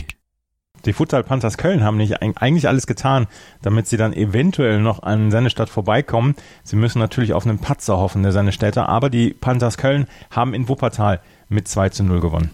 die 0.87 0.93
Futsal 0.93 1.25
Panthers 1.25 1.59
Köln 1.59 1.83
haben 1.83 1.97
nicht 1.97 2.23
eigentlich 2.23 2.69
alles 2.69 2.87
getan, 2.87 3.27
damit 3.63 3.87
sie 3.87 3.97
dann 3.97 4.13
eventuell 4.13 4.81
noch 4.81 5.03
an 5.03 5.31
Sennestadt 5.31 5.69
vorbeikommen. 5.69 6.35
Sie 6.63 6.77
müssen 6.77 6.99
natürlich 6.99 7.33
auf 7.33 7.47
einen 7.47 7.59
Patzer 7.59 7.99
hoffen, 7.99 8.23
der 8.23 8.33
Sennestädter, 8.33 8.89
aber 8.89 9.11
die 9.11 9.31
Panthers 9.31 9.79
Köln 9.79 10.07
haben 10.31 10.55
in 10.55 10.69
Wuppertal 10.69 11.21
mit 11.49 11.69
2 11.69 11.89
zu 11.91 12.05
0 12.05 12.21
gewonnen. 12.21 12.51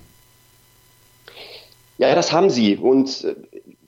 Ja, 1.99 2.15
das 2.15 2.33
haben 2.33 2.51
sie. 2.51 2.77
Und 2.77 3.25
äh, 3.25 3.35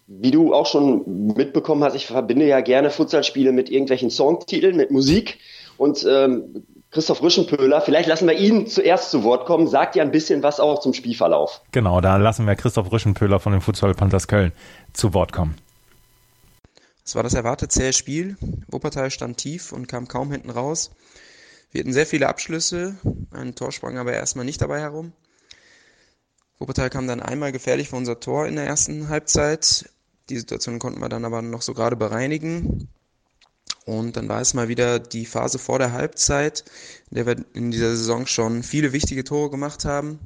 wie 0.07 0.31
du 0.31 0.53
auch 0.53 0.67
schon 0.67 1.33
mitbekommen 1.35 1.83
hast, 1.83 1.95
ich 1.95 2.07
verbinde 2.07 2.47
ja 2.47 2.61
gerne 2.61 2.91
Futsalspiele 2.91 3.53
mit 3.53 3.71
irgendwelchen 3.71 4.11
Songtiteln, 4.11 4.77
mit 4.77 4.91
Musik. 4.91 5.39
Und 5.79 6.07
ähm, 6.09 6.65
Christoph 6.93 7.23
Rüschenpöhler. 7.23 7.81
Vielleicht 7.81 8.09
lassen 8.09 8.29
wir 8.29 8.35
ihn 8.35 8.67
zuerst 8.67 9.11
zu 9.11 9.25
Wort 9.25 9.47
kommen. 9.47 9.67
Sagt 9.67 9.97
ja 9.97 10.03
ein 10.03 10.11
bisschen 10.11 10.43
was 10.43 10.61
auch 10.61 10.81
zum 10.81 10.93
Spielverlauf. 10.93 11.63
Genau, 11.73 12.03
da 12.03 12.19
lassen 12.19 12.47
wir 12.47 12.55
Christoph 12.55 12.93
Rüschenpöhler 12.93 13.41
von 13.41 13.53
den 13.53 13.63
Futsal 13.63 13.95
Panthers 13.95 14.29
Köln 14.29 14.53
zu 14.93 15.15
Wort 15.15 15.33
kommen. 15.33 15.57
Es 17.05 17.17
war 17.17 17.23
das 17.23 17.35
erwartet 17.35 17.73
zähe 17.73 17.95
Spiel. 17.95 18.37
Wuppertal 18.69 19.11
stand 19.11 19.39
tief 19.39 19.73
und 19.73 19.89
kam 19.89 20.07
kaum 20.07 20.31
hinten 20.31 20.51
raus. 20.51 20.91
Wir 21.73 21.81
hatten 21.81 21.95
sehr 21.95 22.07
viele 22.07 22.29
Abschlüsse, 22.29 22.97
ein 23.31 23.55
Tor 23.55 23.73
sprang 23.73 23.97
aber 23.97 24.13
erstmal 24.13 24.45
nicht 24.45 24.61
dabei 24.61 24.81
herum. 24.81 25.13
Wuppertal 26.59 26.91
kam 26.91 27.09
dann 27.09 27.23
einmal 27.23 27.51
gefährlich 27.51 27.89
vor 27.89 27.99
unser 27.99 28.21
Tor 28.21 28.47
in 28.47 28.57
der 28.57 28.67
ersten 28.67 29.09
Halbzeit. 29.09 29.89
Die 30.29 30.39
Situation 30.39 30.79
konnten 30.79 31.01
wir 31.01 31.09
dann 31.09 31.25
aber 31.25 31.41
noch 31.41 31.63
so 31.63 31.73
gerade 31.73 31.97
bereinigen. 31.97 32.89
Und 33.85 34.17
dann 34.17 34.29
war 34.29 34.41
es 34.41 34.55
mal 34.55 34.69
wieder 34.69 34.99
die 35.01 35.27
Phase 35.27 35.59
vor 35.59 35.79
der 35.79 35.93
Halbzeit, 35.93 36.65
in 37.11 37.17
der 37.17 37.27
wir 37.27 37.45
in 37.55 37.71
dieser 37.71 37.97
Saison 37.97 38.27
schon 38.27 38.63
viele 38.63 38.93
wichtige 38.93 39.25
Tore 39.25 39.51
gemacht 39.51 39.85
haben. 39.85 40.19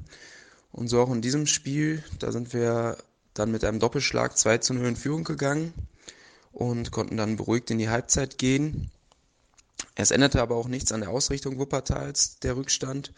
Und 0.73 0.89
so 0.89 1.01
auch 1.01 1.11
in 1.11 1.23
diesem 1.23 1.47
Spiel, 1.47 2.05
da 2.19 2.33
sind 2.33 2.53
wir 2.53 2.99
dann 3.33 3.51
mit 3.51 3.65
einem 3.65 3.81
Doppelschlag 3.81 4.37
2 4.37 4.59
zu 4.59 4.75
0 4.75 4.87
in 4.89 4.97
Führung 4.97 5.25
gegangen 5.25 5.73
und 6.53 6.91
konnten 6.91 7.17
dann 7.17 7.37
beruhigt 7.37 7.71
in 7.71 7.79
die 7.79 7.89
Halbzeit 7.89 8.39
gehen. 8.39 8.91
Es 9.95 10.11
änderte 10.11 10.43
aber 10.43 10.57
auch 10.57 10.69
nichts 10.69 10.93
an 10.93 11.01
der 11.01 11.11
Ausrichtung 11.11 11.59
Wuppertals, 11.59 12.39
der 12.41 12.57
Rückstand. 12.57 13.13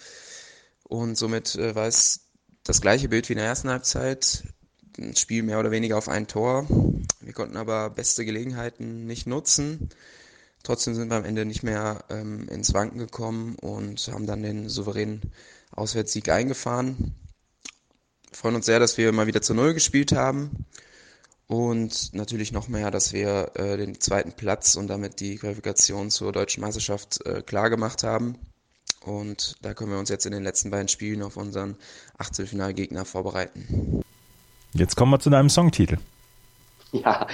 Und 0.84 1.16
somit 1.16 1.56
äh, 1.56 1.74
war 1.74 1.86
es 1.86 2.20
das 2.64 2.80
gleiche 2.80 3.08
Bild 3.08 3.28
wie 3.28 3.34
in 3.34 3.38
der 3.38 3.46
ersten 3.46 3.70
Halbzeit. 3.70 4.44
Ein 4.98 5.16
Spiel 5.16 5.42
mehr 5.42 5.60
oder 5.60 5.70
weniger 5.70 5.96
auf 5.96 6.08
ein 6.08 6.26
Tor. 6.26 6.66
Wir 7.20 7.32
konnten 7.32 7.56
aber 7.56 7.90
beste 7.90 8.24
Gelegenheiten 8.24 9.06
nicht 9.06 9.26
nutzen. 9.26 9.90
Trotzdem 10.68 10.94
sind 10.94 11.08
wir 11.08 11.16
am 11.16 11.24
Ende 11.24 11.46
nicht 11.46 11.62
mehr 11.62 12.04
ähm, 12.10 12.46
ins 12.50 12.74
Wanken 12.74 12.98
gekommen 12.98 13.56
und 13.62 14.06
haben 14.12 14.26
dann 14.26 14.42
den 14.42 14.68
souveränen 14.68 15.22
Auswärtssieg 15.70 16.28
eingefahren. 16.28 17.14
Wir 18.28 18.36
freuen 18.36 18.56
uns 18.56 18.66
sehr, 18.66 18.78
dass 18.78 18.98
wir 18.98 19.10
mal 19.12 19.26
wieder 19.26 19.40
zu 19.40 19.54
Null 19.54 19.72
gespielt 19.72 20.12
haben 20.12 20.66
und 21.46 22.12
natürlich 22.12 22.52
noch 22.52 22.68
mehr, 22.68 22.90
dass 22.90 23.14
wir 23.14 23.52
äh, 23.54 23.78
den 23.78 23.98
zweiten 23.98 24.32
Platz 24.32 24.76
und 24.76 24.88
damit 24.88 25.20
die 25.20 25.36
Qualifikation 25.36 26.10
zur 26.10 26.32
deutschen 26.32 26.60
Meisterschaft 26.60 27.24
äh, 27.24 27.40
klar 27.40 27.70
gemacht 27.70 28.02
haben. 28.02 28.36
Und 29.00 29.56
da 29.62 29.72
können 29.72 29.92
wir 29.92 29.98
uns 29.98 30.10
jetzt 30.10 30.26
in 30.26 30.32
den 30.32 30.42
letzten 30.42 30.68
beiden 30.68 30.88
Spielen 30.88 31.22
auf 31.22 31.38
unseren 31.38 31.76
Achtelfinalgegner 32.18 33.06
vorbereiten. 33.06 34.02
Jetzt 34.74 34.96
kommen 34.96 35.12
wir 35.12 35.18
zu 35.18 35.30
deinem 35.30 35.48
Songtitel. 35.48 35.96
Ja, 36.92 37.26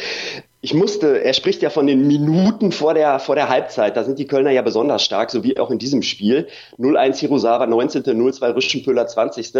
ich 0.64 0.72
musste, 0.72 1.22
er 1.22 1.34
spricht 1.34 1.60
ja 1.60 1.68
von 1.68 1.86
den 1.86 2.08
Minuten 2.08 2.72
vor 2.72 2.94
der, 2.94 3.18
vor 3.18 3.34
der 3.34 3.50
Halbzeit. 3.50 3.98
Da 3.98 4.02
sind 4.02 4.18
die 4.18 4.26
Kölner 4.26 4.50
ja 4.50 4.62
besonders 4.62 5.04
stark, 5.04 5.30
so 5.30 5.44
wie 5.44 5.58
auch 5.58 5.70
in 5.70 5.78
diesem 5.78 6.00
Spiel. 6.00 6.48
0-1 6.78 7.18
Hirosawa, 7.18 7.66
19. 7.66 8.02
0-2 8.02 8.54
Rüschenpöhler, 8.54 9.06
20 9.06 9.52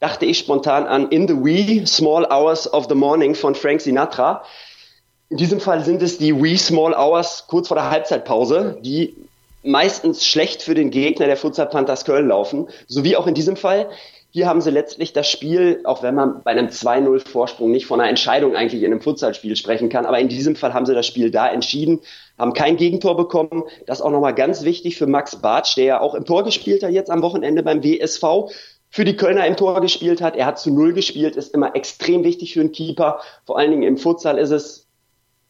dachte 0.00 0.26
ich 0.26 0.38
spontan 0.38 0.88
an 0.88 1.08
In 1.10 1.28
the 1.28 1.34
Wee 1.34 1.86
Small 1.86 2.24
Hours 2.24 2.72
of 2.72 2.86
the 2.88 2.96
Morning 2.96 3.36
von 3.36 3.54
Frank 3.54 3.80
Sinatra. 3.80 4.42
In 5.28 5.36
diesem 5.36 5.60
Fall 5.60 5.84
sind 5.84 6.02
es 6.02 6.18
die 6.18 6.34
Wee 6.42 6.56
Small 6.56 6.94
Hours 6.94 7.44
kurz 7.46 7.68
vor 7.68 7.76
der 7.76 7.88
Halbzeitpause, 7.88 8.76
die 8.80 9.14
meistens 9.62 10.26
schlecht 10.26 10.62
für 10.62 10.74
den 10.74 10.90
Gegner 10.90 11.26
der 11.26 11.36
Futsal 11.36 11.68
Panthers 11.68 12.04
Köln 12.04 12.26
laufen, 12.26 12.66
so 12.88 13.04
wie 13.04 13.16
auch 13.16 13.28
in 13.28 13.34
diesem 13.34 13.54
Fall. 13.54 13.88
Hier 14.32 14.46
haben 14.46 14.60
sie 14.60 14.70
letztlich 14.70 15.12
das 15.12 15.28
Spiel, 15.28 15.80
auch 15.84 16.04
wenn 16.04 16.14
man 16.14 16.42
bei 16.42 16.52
einem 16.52 16.68
2-0 16.68 17.28
Vorsprung 17.28 17.72
nicht 17.72 17.86
von 17.86 18.00
einer 18.00 18.08
Entscheidung 18.08 18.54
eigentlich 18.54 18.82
in 18.82 18.92
einem 18.92 19.00
Futsalspiel 19.00 19.56
sprechen 19.56 19.88
kann, 19.88 20.06
aber 20.06 20.20
in 20.20 20.28
diesem 20.28 20.54
Fall 20.54 20.72
haben 20.72 20.86
sie 20.86 20.94
das 20.94 21.06
Spiel 21.06 21.32
da 21.32 21.48
entschieden, 21.48 22.00
haben 22.38 22.52
kein 22.52 22.76
Gegentor 22.76 23.16
bekommen. 23.16 23.64
Das 23.86 24.00
auch 24.00 24.10
nochmal 24.10 24.34
ganz 24.34 24.62
wichtig 24.62 24.96
für 24.96 25.08
Max 25.08 25.36
Bartsch, 25.36 25.76
der 25.76 25.84
ja 25.84 26.00
auch 26.00 26.14
im 26.14 26.24
Tor 26.24 26.44
gespielt 26.44 26.84
hat 26.84 26.92
jetzt 26.92 27.10
am 27.10 27.22
Wochenende 27.22 27.62
beim 27.64 27.82
WSV 27.82 28.52
für 28.88 29.04
die 29.04 29.16
Kölner 29.16 29.46
im 29.46 29.56
Tor 29.56 29.80
gespielt 29.80 30.20
hat. 30.20 30.36
Er 30.36 30.46
hat 30.46 30.58
zu 30.58 30.72
Null 30.72 30.92
gespielt, 30.92 31.36
ist 31.36 31.54
immer 31.54 31.74
extrem 31.74 32.24
wichtig 32.24 32.54
für 32.54 32.60
einen 32.60 32.72
Keeper. 32.72 33.20
Vor 33.46 33.58
allen 33.58 33.70
Dingen 33.70 33.82
im 33.84 33.96
Futsal 33.96 34.38
ist 34.38 34.50
es 34.50 34.89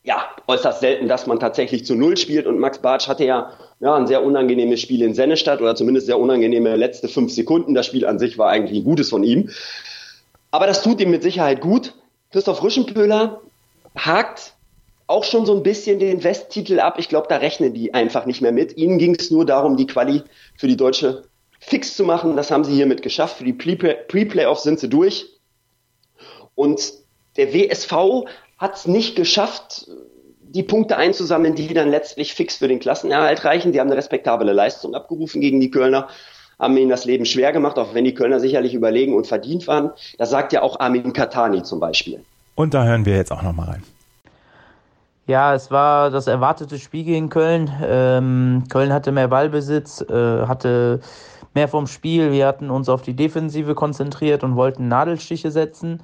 ja 0.02 0.24
äußerst 0.46 0.80
selten, 0.80 1.08
dass 1.08 1.26
man 1.26 1.40
tatsächlich 1.40 1.84
zu 1.84 1.94
Null 1.94 2.16
spielt. 2.16 2.46
Und 2.46 2.58
Max 2.58 2.78
Bartsch 2.78 3.08
hatte 3.08 3.24
ja, 3.24 3.52
ja 3.80 3.94
ein 3.94 4.06
sehr 4.06 4.24
unangenehmes 4.24 4.80
Spiel 4.80 5.02
in 5.02 5.14
Sennestadt 5.14 5.60
oder 5.60 5.74
zumindest 5.74 6.06
sehr 6.06 6.18
unangenehme 6.18 6.76
letzte 6.76 7.08
fünf 7.08 7.32
Sekunden. 7.32 7.74
Das 7.74 7.86
Spiel 7.86 8.06
an 8.06 8.18
sich 8.18 8.38
war 8.38 8.50
eigentlich 8.50 8.80
ein 8.80 8.84
gutes 8.84 9.10
von 9.10 9.22
ihm. 9.22 9.50
Aber 10.50 10.66
das 10.66 10.82
tut 10.82 11.00
ihm 11.00 11.10
mit 11.10 11.22
Sicherheit 11.22 11.60
gut. 11.60 11.94
Christoph 12.32 12.62
Rüschenpöhler 12.62 13.40
hakt 13.96 14.54
auch 15.06 15.24
schon 15.24 15.44
so 15.44 15.54
ein 15.54 15.64
bisschen 15.64 15.98
den 15.98 16.22
Westtitel 16.22 16.78
ab. 16.78 16.94
Ich 16.98 17.08
glaube, 17.08 17.26
da 17.28 17.36
rechnen 17.36 17.74
die 17.74 17.92
einfach 17.94 18.26
nicht 18.26 18.40
mehr 18.40 18.52
mit. 18.52 18.76
Ihnen 18.76 18.98
ging 18.98 19.16
es 19.16 19.30
nur 19.30 19.44
darum, 19.44 19.76
die 19.76 19.86
Quali 19.86 20.22
für 20.56 20.68
die 20.68 20.76
deutsche 20.76 21.24
fix 21.58 21.96
zu 21.96 22.04
machen. 22.04 22.36
Das 22.36 22.50
haben 22.50 22.64
sie 22.64 22.74
hiermit 22.74 23.02
geschafft. 23.02 23.38
Für 23.38 23.44
die 23.44 23.52
Pre-Playoffs 23.52 24.62
sind 24.62 24.78
sie 24.78 24.88
durch. 24.88 25.26
Und 26.54 26.94
der 27.36 27.52
WSV 27.52 28.24
hat 28.60 28.76
es 28.76 28.86
nicht 28.86 29.16
geschafft, 29.16 29.88
die 30.42 30.62
Punkte 30.62 30.96
einzusammeln, 30.96 31.54
die 31.54 31.72
dann 31.72 31.88
letztlich 31.88 32.34
fix 32.34 32.56
für 32.56 32.68
den 32.68 32.78
Klassenerhalt 32.78 33.44
reichen. 33.44 33.72
Die 33.72 33.80
haben 33.80 33.88
eine 33.88 33.96
respektable 33.96 34.52
Leistung 34.52 34.94
abgerufen 34.94 35.40
gegen 35.40 35.60
die 35.60 35.70
Kölner, 35.70 36.08
haben 36.58 36.76
ihnen 36.76 36.90
das 36.90 37.06
Leben 37.06 37.24
schwer 37.24 37.52
gemacht, 37.52 37.78
auch 37.78 37.94
wenn 37.94 38.04
die 38.04 38.14
Kölner 38.14 38.38
sicherlich 38.38 38.74
überlegen 38.74 39.14
und 39.16 39.26
verdient 39.26 39.66
waren. 39.66 39.90
Das 40.18 40.30
sagt 40.30 40.52
ja 40.52 40.62
auch 40.62 40.78
Armin 40.78 41.12
Katani 41.12 41.62
zum 41.62 41.80
Beispiel. 41.80 42.22
Und 42.54 42.74
da 42.74 42.84
hören 42.84 43.06
wir 43.06 43.16
jetzt 43.16 43.32
auch 43.32 43.42
nochmal 43.42 43.70
rein. 43.70 43.82
Ja, 45.26 45.54
es 45.54 45.70
war 45.70 46.10
das 46.10 46.26
erwartete 46.26 46.78
Spiel 46.78 47.04
gegen 47.04 47.30
Köln. 47.30 47.72
Ähm, 47.82 48.64
Köln 48.68 48.92
hatte 48.92 49.12
mehr 49.12 49.28
Ballbesitz, 49.28 50.02
äh, 50.02 50.46
hatte 50.46 51.00
mehr 51.54 51.68
vom 51.68 51.86
Spiel. 51.86 52.32
Wir 52.32 52.46
hatten 52.46 52.68
uns 52.68 52.88
auf 52.88 53.02
die 53.02 53.14
Defensive 53.14 53.74
konzentriert 53.74 54.44
und 54.44 54.56
wollten 54.56 54.88
Nadelstiche 54.88 55.50
setzen. 55.50 56.02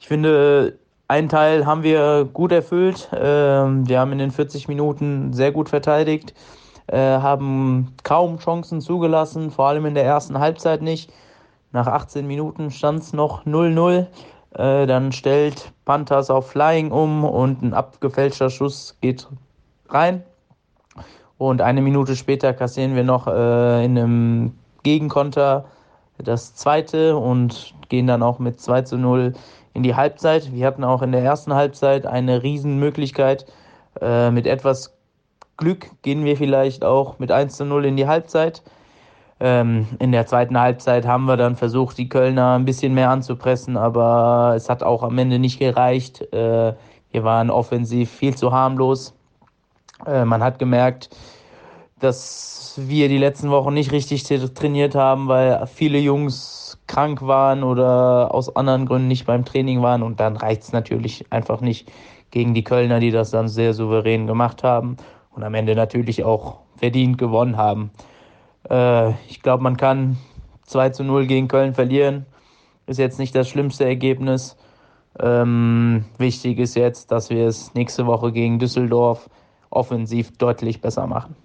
Ich 0.00 0.08
finde, 0.08 0.78
einen 1.14 1.28
Teil 1.28 1.64
haben 1.64 1.84
wir 1.84 2.28
gut 2.32 2.50
erfüllt. 2.50 3.08
Ähm, 3.14 3.88
wir 3.88 4.00
haben 4.00 4.10
in 4.10 4.18
den 4.18 4.32
40 4.32 4.66
Minuten 4.66 5.32
sehr 5.32 5.52
gut 5.52 5.68
verteidigt, 5.68 6.34
äh, 6.88 6.98
haben 6.98 7.94
kaum 8.02 8.38
Chancen 8.38 8.80
zugelassen, 8.80 9.52
vor 9.52 9.68
allem 9.68 9.86
in 9.86 9.94
der 9.94 10.04
ersten 10.04 10.40
Halbzeit 10.40 10.82
nicht. 10.82 11.12
Nach 11.70 11.86
18 11.86 12.26
Minuten 12.26 12.72
stand 12.72 13.00
es 13.00 13.12
noch 13.12 13.46
0-0. 13.46 14.06
Äh, 14.54 14.86
dann 14.86 15.12
stellt 15.12 15.70
Panthers 15.84 16.30
auf 16.30 16.50
Flying 16.50 16.90
um 16.90 17.24
und 17.24 17.62
ein 17.62 17.74
abgefälschter 17.74 18.50
Schuss 18.50 18.96
geht 19.00 19.28
rein. 19.88 20.24
Und 21.38 21.60
eine 21.60 21.80
Minute 21.80 22.16
später 22.16 22.52
kassieren 22.52 22.96
wir 22.96 23.04
noch 23.04 23.28
äh, 23.28 23.84
in 23.84 23.96
einem 23.96 24.58
Gegenkonter 24.82 25.66
das 26.18 26.56
zweite 26.56 27.16
und 27.16 27.72
gehen 27.88 28.08
dann 28.08 28.22
auch 28.24 28.40
mit 28.40 28.60
2 28.60 28.82
zu 28.82 28.98
0 28.98 29.34
in 29.74 29.82
die 29.82 29.94
Halbzeit. 29.94 30.52
Wir 30.52 30.66
hatten 30.66 30.84
auch 30.84 31.02
in 31.02 31.12
der 31.12 31.22
ersten 31.22 31.52
Halbzeit 31.52 32.06
eine 32.06 32.42
Riesenmöglichkeit. 32.42 33.44
Äh, 34.00 34.30
mit 34.30 34.46
etwas 34.46 34.94
Glück 35.56 35.90
gehen 36.02 36.24
wir 36.24 36.36
vielleicht 36.36 36.84
auch 36.84 37.18
mit 37.18 37.30
1 37.30 37.56
zu 37.56 37.64
0 37.64 37.84
in 37.84 37.96
die 37.96 38.06
Halbzeit. 38.06 38.62
Ähm, 39.40 39.86
in 39.98 40.12
der 40.12 40.26
zweiten 40.26 40.58
Halbzeit 40.58 41.06
haben 41.06 41.26
wir 41.26 41.36
dann 41.36 41.56
versucht, 41.56 41.98
die 41.98 42.08
Kölner 42.08 42.54
ein 42.54 42.64
bisschen 42.64 42.94
mehr 42.94 43.10
anzupressen, 43.10 43.76
aber 43.76 44.54
es 44.56 44.68
hat 44.68 44.82
auch 44.82 45.02
am 45.02 45.18
Ende 45.18 45.38
nicht 45.38 45.58
gereicht. 45.58 46.22
Äh, 46.32 46.74
wir 47.10 47.24
waren 47.24 47.50
offensiv 47.50 48.10
viel 48.10 48.36
zu 48.36 48.52
harmlos. 48.52 49.12
Äh, 50.06 50.24
man 50.24 50.42
hat 50.42 50.58
gemerkt, 50.58 51.10
dass 51.98 52.74
wir 52.76 53.08
die 53.08 53.18
letzten 53.18 53.50
Wochen 53.50 53.74
nicht 53.74 53.92
richtig 53.92 54.24
trainiert 54.24 54.94
haben, 54.94 55.28
weil 55.28 55.66
viele 55.66 55.98
Jungs 55.98 56.53
krank 56.86 57.22
waren 57.22 57.62
oder 57.62 58.34
aus 58.34 58.54
anderen 58.54 58.86
Gründen 58.86 59.08
nicht 59.08 59.26
beim 59.26 59.44
Training 59.44 59.82
waren. 59.82 60.02
Und 60.02 60.20
dann 60.20 60.36
reicht 60.36 60.62
es 60.62 60.72
natürlich 60.72 61.26
einfach 61.30 61.60
nicht 61.60 61.90
gegen 62.30 62.54
die 62.54 62.64
Kölner, 62.64 63.00
die 63.00 63.10
das 63.10 63.30
dann 63.30 63.48
sehr 63.48 63.74
souverän 63.74 64.26
gemacht 64.26 64.62
haben 64.62 64.96
und 65.30 65.42
am 65.42 65.54
Ende 65.54 65.74
natürlich 65.74 66.24
auch 66.24 66.58
verdient 66.76 67.18
gewonnen 67.18 67.56
haben. 67.56 67.90
Äh, 68.68 69.10
ich 69.28 69.42
glaube, 69.42 69.62
man 69.62 69.76
kann 69.76 70.16
2 70.64 70.90
zu 70.90 71.04
0 71.04 71.26
gegen 71.26 71.48
Köln 71.48 71.74
verlieren. 71.74 72.26
Ist 72.86 72.98
jetzt 72.98 73.18
nicht 73.18 73.34
das 73.34 73.48
schlimmste 73.48 73.84
Ergebnis. 73.84 74.56
Ähm, 75.20 76.04
wichtig 76.18 76.58
ist 76.58 76.74
jetzt, 76.74 77.12
dass 77.12 77.30
wir 77.30 77.46
es 77.46 77.72
nächste 77.74 78.06
Woche 78.06 78.32
gegen 78.32 78.58
Düsseldorf 78.58 79.30
offensiv 79.70 80.36
deutlich 80.36 80.80
besser 80.80 81.06
machen. 81.06 81.36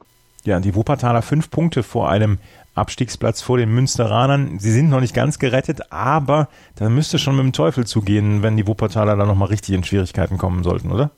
Ja, 0.45 0.59
die 0.59 0.75
Wuppertaler 0.75 1.21
fünf 1.21 1.51
Punkte 1.51 1.83
vor 1.83 2.09
einem 2.09 2.37
Abstiegsplatz 2.75 3.41
vor 3.41 3.57
den 3.57 3.69
Münsteranern. 3.69 4.57
Sie 4.59 4.71
sind 4.71 4.89
noch 4.89 5.01
nicht 5.01 5.13
ganz 5.13 5.37
gerettet, 5.37 5.91
aber 5.91 6.47
da 6.75 6.89
müsste 6.89 7.19
schon 7.19 7.35
mit 7.35 7.43
dem 7.43 7.53
Teufel 7.53 7.85
zugehen, 7.85 8.41
wenn 8.41 8.55
die 8.55 8.67
Wuppertaler 8.67 9.17
da 9.17 9.25
nochmal 9.25 9.49
richtig 9.49 9.75
in 9.75 9.83
Schwierigkeiten 9.83 10.37
kommen 10.37 10.63
sollten, 10.63 10.91
oder? 10.91 11.11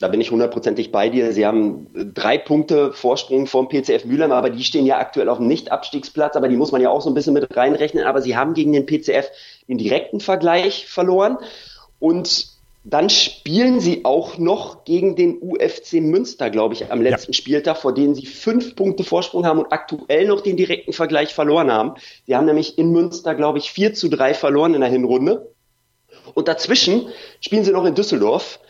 Da 0.00 0.08
bin 0.08 0.22
ich 0.22 0.30
hundertprozentig 0.30 0.92
bei 0.92 1.10
dir. 1.10 1.32
Sie 1.34 1.46
haben 1.46 1.86
drei 2.14 2.38
Punkte 2.38 2.92
Vorsprung 2.94 3.46
vom 3.46 3.68
PCF 3.68 4.06
Mülheim, 4.06 4.32
aber 4.32 4.48
die 4.48 4.64
stehen 4.64 4.86
ja 4.86 4.98
aktuell 4.98 5.28
auf 5.28 5.36
dem 5.36 5.46
Nicht-Abstiegsplatz, 5.46 6.36
aber 6.36 6.48
die 6.48 6.56
muss 6.56 6.72
man 6.72 6.80
ja 6.80 6.88
auch 6.88 7.02
so 7.02 7.10
ein 7.10 7.14
bisschen 7.14 7.34
mit 7.34 7.54
reinrechnen. 7.54 8.06
Aber 8.06 8.22
sie 8.22 8.34
haben 8.34 8.54
gegen 8.54 8.72
den 8.72 8.86
PCF 8.86 9.28
den 9.68 9.76
direkten 9.76 10.20
Vergleich 10.20 10.86
verloren 10.86 11.36
und 11.98 12.49
Dann 12.82 13.10
spielen 13.10 13.80
sie 13.80 14.06
auch 14.06 14.38
noch 14.38 14.84
gegen 14.84 15.14
den 15.14 15.38
UFC 15.42 15.94
Münster, 15.94 16.48
glaube 16.48 16.72
ich, 16.72 16.90
am 16.90 17.02
letzten 17.02 17.32
ja. 17.32 17.36
Spieltag, 17.36 17.76
vor 17.76 17.92
denen 17.92 18.14
sie 18.14 18.24
fünf 18.24 18.74
Punkte 18.74 19.04
Vorsprung 19.04 19.44
haben 19.44 19.58
und 19.58 19.70
aktuell 19.70 20.26
noch 20.26 20.40
den 20.40 20.56
direkten 20.56 20.94
Vergleich 20.94 21.34
verloren 21.34 21.70
haben. 21.70 21.94
Die 22.26 22.34
haben 22.34 22.46
nämlich 22.46 22.78
in 22.78 22.90
Münster, 22.90 23.34
glaube 23.34 23.58
ich, 23.58 23.70
4 23.70 23.92
zu 23.92 24.08
3 24.08 24.32
verloren 24.32 24.72
in 24.72 24.80
der 24.80 24.88
Hinrunde. 24.88 25.52
Und 26.32 26.48
dazwischen 26.48 27.08
spielen 27.40 27.64
sie 27.64 27.72
noch 27.72 27.84
in 27.84 27.94
Düsseldorf 27.94 28.60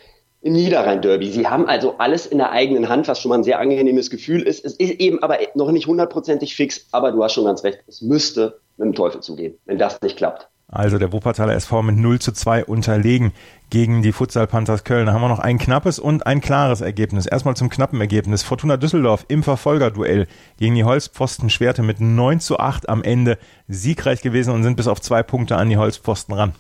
im 0.43 0.55
Niederrhein-Derby. 0.55 1.31
Sie 1.31 1.47
haben 1.47 1.67
also 1.67 1.97
alles 1.99 2.27
in 2.27 2.39
der 2.39 2.51
eigenen 2.51 2.89
Hand, 2.89 3.07
was 3.07 3.21
schon 3.21 3.29
mal 3.29 3.39
ein 3.39 3.45
sehr 3.45 3.61
angenehmes 3.61 4.11
Gefühl 4.11 4.43
ist. 4.43 4.65
Es 4.65 4.73
ist 4.73 5.01
eben 5.01 5.23
aber 5.23 5.39
noch 5.55 5.71
nicht 5.71 5.87
hundertprozentig 5.87 6.57
fix, 6.57 6.87
aber 6.91 7.13
du 7.13 7.23
hast 7.23 7.35
schon 7.35 7.45
ganz 7.45 7.63
recht, 7.63 7.81
es 7.87 8.01
müsste 8.01 8.59
mit 8.77 8.87
dem 8.87 8.95
Teufel 8.95 9.21
zugehen, 9.21 9.59
wenn 9.67 9.79
das 9.79 10.01
nicht 10.01 10.17
klappt. 10.17 10.49
Also 10.73 10.99
der 10.99 11.13
Wuppertaler 11.13 11.55
SV 11.55 11.83
mit 11.83 11.97
0 11.97 12.21
zu 12.21 12.33
2 12.33 12.65
unterlegen 12.65 13.33
gegen 13.71 14.03
die 14.03 14.13
Futsal 14.13 14.47
Panthers 14.47 14.85
Köln. 14.85 15.07
Da 15.07 15.13
haben 15.13 15.21
wir 15.21 15.29
noch 15.29 15.41
ein 15.41 15.59
knappes 15.59 15.99
und 15.99 16.27
ein 16.27 16.41
klares 16.41 16.81
Ergebnis. 16.81 17.27
Erstmal 17.27 17.57
zum 17.57 17.71
knappen 17.71 18.01
Ergebnis. 18.01 18.45
Fortuna 18.45 18.77
Düsseldorf 18.77 19.25
im 19.27 19.43
Verfolgerduell 19.43 20.29
gegen 20.59 20.77
die 20.77 20.85
Holzpfosten 20.85 21.51
Schwerte 21.51 21.83
mit 21.83 22.01
9 22.01 22.39
zu 22.39 22.59
8 22.61 22.89
am 22.89 23.03
Ende 23.03 23.37
siegreich 23.67 24.23
gewesen 24.23 24.55
und 24.55 24.63
sind 24.63 24.77
bis 24.77 24.87
auf 24.87 25.01
zwei 25.01 25.25
Punkte 25.25 25.57
an 25.57 25.69
die 25.69 25.77
Holzpfosten 25.77 26.35
ran. 26.35 26.53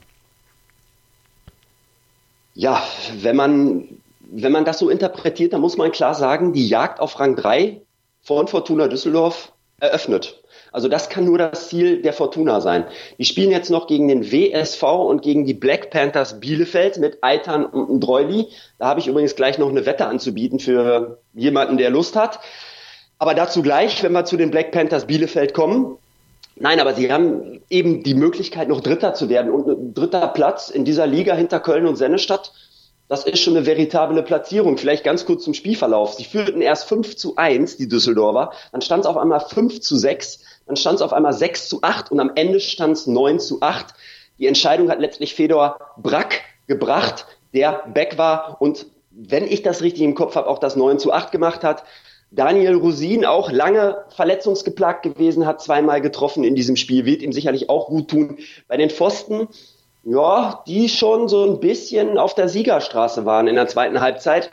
Ja, 2.55 2.83
wenn 3.20 3.37
man, 3.37 3.85
wenn 4.33 4.51
man 4.51 4.64
das 4.64 4.81
so 4.81 4.90
interpretiert, 4.90 5.53
dann 5.53 5.61
muss 5.61 5.77
man 5.77 5.92
klar 5.92 6.16
sagen, 6.16 6.53
die 6.53 6.66
Jagd 6.66 6.99
auf 6.99 7.20
Rang 7.20 7.37
3 7.37 7.81
von 8.23 8.49
Fortuna 8.49 8.88
Düsseldorf 8.88 9.53
eröffnet. 9.79 10.39
Also 10.72 10.88
das 10.88 11.09
kann 11.09 11.24
nur 11.24 11.38
das 11.38 11.68
Ziel 11.68 12.02
der 12.02 12.12
Fortuna 12.12 12.61
sein. 12.61 12.85
Die 13.18 13.24
spielen 13.24 13.50
jetzt 13.50 13.70
noch 13.70 13.87
gegen 13.87 14.09
den 14.09 14.30
WSV 14.30 14.83
und 14.83 15.22
gegen 15.22 15.44
die 15.44 15.54
Black 15.54 15.90
Panthers 15.90 16.40
Bielefeld 16.40 16.98
mit 16.98 17.18
Eitern 17.22 17.64
und 17.64 18.00
Dreuli. 18.00 18.48
Da 18.78 18.87
habe 18.87 19.00
ich 19.00 19.09
übrigens 19.09 19.35
gleich 19.35 19.59
noch 19.59 19.68
eine 19.68 19.87
Wette 19.87 20.06
anzubieten 20.06 20.61
für 20.61 21.18
jemanden, 21.35 21.76
der 21.76 21.90
Lust 21.90 22.16
hat. 22.16 22.40
Aber 23.18 23.35
dazu 23.35 23.62
gleich, 23.62 24.02
wenn 24.02 24.12
wir 24.12 24.24
zu 24.24 24.37
den 24.37 24.50
Black 24.50 24.70
Panthers 24.70 25.06
Bielefeld 25.06 25.54
kommen. 25.54 25.98
Nein, 26.56 26.80
aber 26.80 26.94
sie 26.94 27.11
haben 27.12 27.62
eben 27.70 28.02
die 28.02 28.14
Möglichkeit, 28.14 28.68
noch 28.68 28.80
Dritter 28.80 29.14
zu 29.14 29.28
werden. 29.28 29.50
Und 29.50 29.66
ein 29.66 29.94
dritter 29.94 30.28
Platz 30.28 30.68
in 30.68 30.85
dieser 30.85 31.06
Liga 31.06 31.35
hinter 31.35 31.61
Köln 31.61 31.87
und 31.87 31.96
Sennestadt, 31.96 32.52
das 33.11 33.25
ist 33.25 33.40
schon 33.40 33.57
eine 33.57 33.66
veritable 33.66 34.23
Platzierung. 34.23 34.79
Vielleicht 34.79 35.03
ganz 35.03 35.27
kurz 35.27 35.42
zum 35.42 35.53
Spielverlauf. 35.53 36.14
Sie 36.14 36.23
führten 36.23 36.62
erst 36.62 36.85
5 36.85 37.16
zu 37.16 37.35
1, 37.35 37.77
die 37.77 37.88
Düsseldorfer. 37.88 38.53
Dann 38.70 38.83
stand 38.83 39.01
es 39.01 39.11
auf 39.11 39.16
einmal 39.16 39.40
5 39.40 39.81
zu 39.81 39.96
6. 39.96 40.44
Dann 40.66 40.77
stand 40.77 40.96
es 40.96 41.03
auf 41.03 41.12
einmal 41.12 41.33
6 41.33 41.68
zu 41.68 41.83
8 41.83 42.12
und 42.12 42.20
am 42.20 42.31
Ende 42.37 42.61
stand 42.61 42.92
es 42.92 43.09
9 43.09 43.40
zu 43.40 43.62
8. 43.62 43.94
Die 44.38 44.46
Entscheidung 44.46 44.90
hat 44.90 45.01
letztlich 45.01 45.35
Fedor 45.35 45.81
Brack 45.96 46.42
gebracht, 46.68 47.27
der 47.53 47.83
back 47.92 48.16
war 48.16 48.59
und 48.61 48.87
wenn 49.11 49.49
ich 49.49 49.64
das 49.64 49.83
richtig 49.83 50.03
im 50.03 50.14
Kopf 50.14 50.37
habe, 50.37 50.46
auch 50.46 50.61
das 50.61 50.77
9 50.77 51.01
zu 51.01 51.12
8 51.12 51.33
gemacht 51.33 51.64
hat. 51.64 51.83
Daniel 52.31 52.77
Rosin, 52.77 53.27
auch 53.27 53.51
lange 53.51 54.05
verletzungsgeplagt 54.14 55.03
gewesen, 55.03 55.46
hat 55.46 55.61
zweimal 55.61 56.01
getroffen 56.01 56.44
in 56.44 56.55
diesem 56.55 56.77
Spiel, 56.77 57.07
wird 57.07 57.23
ihm 57.23 57.33
sicherlich 57.33 57.68
auch 57.68 57.88
gut 57.88 58.09
tun. 58.09 58.38
Bei 58.68 58.77
den 58.77 58.88
Pfosten, 58.88 59.49
ja, 60.04 60.62
die 60.66 60.88
schon 60.88 61.28
so 61.28 61.44
ein 61.44 61.60
bisschen 61.60 62.18
auf 62.18 62.34
der 62.34 62.48
Siegerstraße 62.48 63.24
waren 63.26 63.46
in 63.46 63.56
der 63.56 63.68
zweiten 63.68 64.00
Halbzeit, 64.00 64.50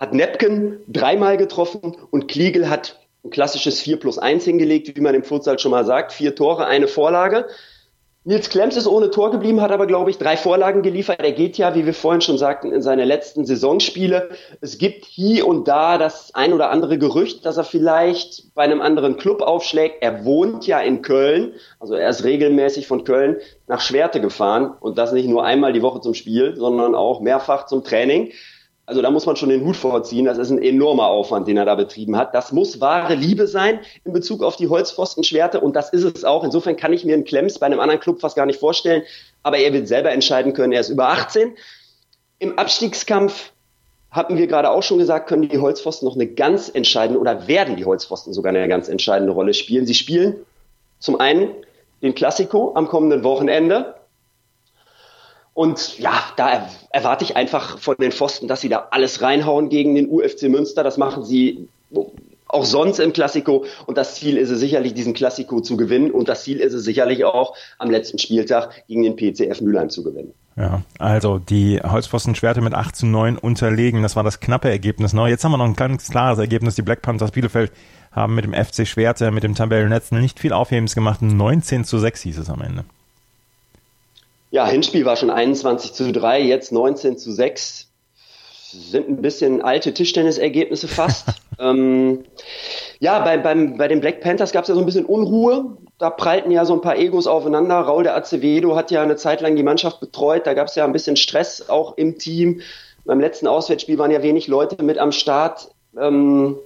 hat 0.00 0.14
Nepken 0.14 0.80
dreimal 0.88 1.36
getroffen 1.36 1.96
und 2.10 2.28
Kliegel 2.28 2.68
hat 2.68 2.98
ein 3.24 3.30
klassisches 3.30 3.80
4 3.80 3.98
plus 3.98 4.18
1 4.18 4.44
hingelegt, 4.44 4.96
wie 4.96 5.00
man 5.00 5.14
im 5.14 5.24
Futsal 5.24 5.58
schon 5.58 5.72
mal 5.72 5.84
sagt. 5.84 6.12
Vier 6.12 6.34
Tore, 6.34 6.66
eine 6.66 6.88
Vorlage. 6.88 7.46
Nils 8.28 8.50
Klemms 8.50 8.76
ist 8.76 8.86
ohne 8.86 9.10
Tor 9.10 9.30
geblieben, 9.30 9.62
hat 9.62 9.72
aber, 9.72 9.86
glaube 9.86 10.10
ich, 10.10 10.18
drei 10.18 10.36
Vorlagen 10.36 10.82
geliefert. 10.82 11.18
Er 11.20 11.32
geht 11.32 11.56
ja, 11.56 11.74
wie 11.74 11.86
wir 11.86 11.94
vorhin 11.94 12.20
schon 12.20 12.36
sagten, 12.36 12.72
in 12.72 12.82
seine 12.82 13.06
letzten 13.06 13.46
Saisonspiele. 13.46 14.28
Es 14.60 14.76
gibt 14.76 15.06
hier 15.06 15.46
und 15.46 15.66
da 15.66 15.96
das 15.96 16.34
ein 16.34 16.52
oder 16.52 16.68
andere 16.68 16.98
Gerücht, 16.98 17.46
dass 17.46 17.56
er 17.56 17.64
vielleicht 17.64 18.54
bei 18.54 18.64
einem 18.64 18.82
anderen 18.82 19.16
Club 19.16 19.40
aufschlägt. 19.40 20.02
Er 20.02 20.26
wohnt 20.26 20.66
ja 20.66 20.78
in 20.78 21.00
Köln, 21.00 21.54
also 21.80 21.94
er 21.94 22.10
ist 22.10 22.22
regelmäßig 22.22 22.86
von 22.86 23.04
Köln 23.04 23.38
nach 23.66 23.80
Schwerte 23.80 24.20
gefahren 24.20 24.74
und 24.78 24.98
das 24.98 25.12
nicht 25.12 25.26
nur 25.26 25.42
einmal 25.42 25.72
die 25.72 25.80
Woche 25.80 26.02
zum 26.02 26.12
Spiel, 26.12 26.54
sondern 26.54 26.94
auch 26.94 27.22
mehrfach 27.22 27.64
zum 27.64 27.82
Training. 27.82 28.32
Also 28.88 29.02
da 29.02 29.10
muss 29.10 29.26
man 29.26 29.36
schon 29.36 29.50
den 29.50 29.66
Hut 29.66 29.76
vorziehen. 29.76 30.24
Das 30.24 30.38
ist 30.38 30.48
ein 30.48 30.62
enormer 30.62 31.08
Aufwand, 31.08 31.46
den 31.46 31.58
er 31.58 31.66
da 31.66 31.74
betrieben 31.74 32.16
hat. 32.16 32.34
Das 32.34 32.52
muss 32.52 32.80
wahre 32.80 33.14
Liebe 33.14 33.46
sein 33.46 33.80
in 34.04 34.14
Bezug 34.14 34.42
auf 34.42 34.56
die 34.56 34.68
Holzpfostenschwerte 34.68 35.60
und 35.60 35.76
das 35.76 35.90
ist 35.92 36.04
es 36.04 36.24
auch. 36.24 36.42
Insofern 36.42 36.74
kann 36.74 36.94
ich 36.94 37.04
mir 37.04 37.12
einen 37.12 37.26
Klemms 37.26 37.58
bei 37.58 37.66
einem 37.66 37.80
anderen 37.80 38.00
Club 38.00 38.18
fast 38.18 38.34
gar 38.34 38.46
nicht 38.46 38.58
vorstellen. 38.58 39.02
Aber 39.42 39.58
er 39.58 39.74
wird 39.74 39.88
selber 39.88 40.10
entscheiden 40.10 40.54
können. 40.54 40.72
Er 40.72 40.80
ist 40.80 40.88
über 40.88 41.10
18. 41.10 41.54
Im 42.38 42.58
Abstiegskampf 42.58 43.52
hatten 44.10 44.38
wir 44.38 44.46
gerade 44.46 44.70
auch 44.70 44.82
schon 44.82 44.96
gesagt, 44.96 45.28
können 45.28 45.50
die 45.50 45.58
Holzpfosten 45.58 46.08
noch 46.08 46.14
eine 46.14 46.26
ganz 46.26 46.70
entscheidende 46.70 47.20
oder 47.20 47.46
werden 47.46 47.76
die 47.76 47.84
Holzpfosten 47.84 48.32
sogar 48.32 48.54
eine 48.54 48.68
ganz 48.68 48.88
entscheidende 48.88 49.34
Rolle 49.34 49.52
spielen. 49.52 49.84
Sie 49.84 49.92
spielen 49.92 50.36
zum 50.98 51.20
einen 51.20 51.50
den 52.00 52.14
Klassiko 52.14 52.72
am 52.74 52.88
kommenden 52.88 53.22
Wochenende 53.22 53.97
und 55.58 55.98
ja, 55.98 56.12
da 56.36 56.68
erwarte 56.90 57.24
ich 57.24 57.36
einfach 57.36 57.80
von 57.80 57.96
den 57.98 58.12
Pfosten, 58.12 58.46
dass 58.46 58.60
sie 58.60 58.68
da 58.68 58.86
alles 58.92 59.22
reinhauen 59.22 59.70
gegen 59.70 59.96
den 59.96 60.08
UFC 60.08 60.42
Münster. 60.42 60.84
Das 60.84 60.98
machen 60.98 61.24
sie 61.24 61.66
auch 62.46 62.64
sonst 62.64 63.00
im 63.00 63.12
Klassiko. 63.12 63.64
Und 63.84 63.98
das 63.98 64.14
Ziel 64.14 64.36
ist 64.36 64.50
es 64.50 64.60
sicherlich, 64.60 64.94
diesen 64.94 65.14
Klassiko 65.14 65.60
zu 65.60 65.76
gewinnen. 65.76 66.12
Und 66.12 66.28
das 66.28 66.44
Ziel 66.44 66.60
ist 66.60 66.74
es 66.74 66.84
sicherlich 66.84 67.24
auch, 67.24 67.56
am 67.78 67.90
letzten 67.90 68.20
Spieltag 68.20 68.86
gegen 68.86 69.02
den 69.02 69.16
PCF 69.16 69.60
Mülheim 69.60 69.90
zu 69.90 70.04
gewinnen. 70.04 70.32
Ja, 70.54 70.82
also 71.00 71.40
die 71.40 71.80
Holzpfosten-Schwerte 71.80 72.60
mit 72.60 72.74
8 72.74 72.94
zu 72.94 73.06
9 73.06 73.36
unterlegen. 73.36 74.04
Das 74.04 74.14
war 74.14 74.22
das 74.22 74.38
knappe 74.38 74.70
Ergebnis. 74.70 75.12
Ne? 75.12 75.26
Jetzt 75.26 75.42
haben 75.42 75.50
wir 75.50 75.58
noch 75.58 75.64
ein 75.64 75.74
ganz 75.74 76.08
klares 76.08 76.38
Ergebnis. 76.38 76.76
Die 76.76 76.82
Black 76.82 77.02
Panthers 77.02 77.32
Bielefeld 77.32 77.72
haben 78.12 78.36
mit 78.36 78.44
dem 78.44 78.54
FC 78.54 78.86
Schwerte, 78.86 79.32
mit 79.32 79.42
dem 79.42 79.56
Tabellennetzen 79.56 80.20
nicht 80.20 80.38
viel 80.38 80.52
Aufhebens 80.52 80.94
gemacht. 80.94 81.20
19 81.20 81.82
zu 81.82 81.98
6 81.98 82.22
hieß 82.22 82.38
es 82.38 82.48
am 82.48 82.62
Ende. 82.62 82.84
Ja, 84.50 84.66
Hinspiel 84.66 85.04
war 85.04 85.16
schon 85.16 85.30
21 85.30 85.92
zu 85.92 86.10
3, 86.12 86.40
jetzt 86.42 86.72
19 86.72 87.18
zu 87.18 87.32
6. 87.32 87.88
Sind 88.70 89.08
ein 89.08 89.22
bisschen 89.22 89.62
alte 89.62 89.94
Tischtennisergebnisse 89.94 90.88
fast. 90.88 91.28
ähm, 91.58 92.24
ja, 92.98 93.20
bei, 93.20 93.38
beim, 93.38 93.76
bei 93.76 93.88
den 93.88 94.00
Black 94.00 94.20
Panthers 94.20 94.52
gab 94.52 94.62
es 94.62 94.68
ja 94.68 94.74
so 94.74 94.80
ein 94.80 94.86
bisschen 94.86 95.06
Unruhe. 95.06 95.76
Da 95.98 96.10
prallten 96.10 96.50
ja 96.50 96.64
so 96.64 96.74
ein 96.74 96.80
paar 96.80 96.96
Egos 96.96 97.26
aufeinander. 97.26 97.76
Raul 97.76 98.04
de 98.04 98.12
Acevedo 98.12 98.76
hat 98.76 98.90
ja 98.90 99.02
eine 99.02 99.16
Zeit 99.16 99.40
lang 99.40 99.56
die 99.56 99.62
Mannschaft 99.62 100.00
betreut. 100.00 100.46
Da 100.46 100.54
gab 100.54 100.68
es 100.68 100.74
ja 100.74 100.84
ein 100.84 100.92
bisschen 100.92 101.16
Stress 101.16 101.68
auch 101.68 101.96
im 101.96 102.18
Team. 102.18 102.60
Beim 103.04 103.20
letzten 103.20 103.46
Auswärtsspiel 103.46 103.98
waren 103.98 104.10
ja 104.10 104.22
wenig 104.22 104.48
Leute 104.48 104.82
mit 104.82 104.98
am 104.98 105.12
Start. 105.12 105.70
Ähm, 105.98 106.56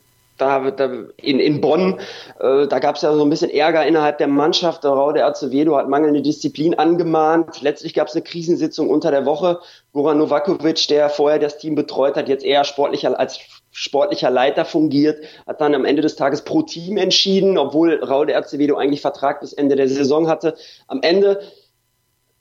da, 0.42 0.70
da 0.70 0.90
in, 1.16 1.38
in 1.40 1.61
Bonn, 1.61 2.00
äh, 2.40 2.66
da 2.66 2.78
gab 2.78 2.96
es 2.96 3.02
ja 3.02 3.14
so 3.14 3.22
ein 3.22 3.31
bisschen 3.31 3.50
Ärger 3.50 3.87
innerhalb 3.87 4.18
der 4.18 4.28
Mannschaft. 4.28 4.85
Der 4.85 4.90
Raude 4.90 5.24
Acevedo 5.24 5.76
hat 5.76 5.88
mangelnde 5.88 6.22
Disziplin 6.22 6.74
angemahnt. 6.74 7.62
Letztlich 7.62 7.94
gab 7.94 8.09
es 8.09 8.14
eine 8.14 8.22
Krisensitzung 8.22 8.90
unter 8.90 9.11
der 9.11 9.26
Woche. 9.26 9.61
Goran 9.92 10.18
Novakovic, 10.18 10.88
der 10.88 11.09
vorher 11.11 11.38
das 11.38 11.59
Team 11.59 11.74
betreut 11.74 12.16
hat, 12.16 12.28
jetzt 12.28 12.44
eher 12.44 12.64
sportlicher 12.64 13.18
als 13.18 13.40
sportlicher 13.70 14.31
Leiter 14.31 14.64
fungiert, 14.64 15.24
hat 15.46 15.61
dann 15.61 15.74
am 15.74 15.87
Ende 15.87 16.02
des 16.02 16.16
Tages 16.16 16.42
pro 16.42 16.62
Team 16.62 16.98
entschieden, 16.98 17.57
obwohl 17.57 18.02
Raude 18.05 18.37
Acevedo 18.37 18.76
eigentlich 18.76 19.00
Vertrag 19.00 19.40
bis 19.40 19.55
Ende 19.55 19.76
der 19.76 19.88
Saison 19.88 20.28
hatte. 20.28 20.55
Am 20.88 21.00
Ende 21.02 21.40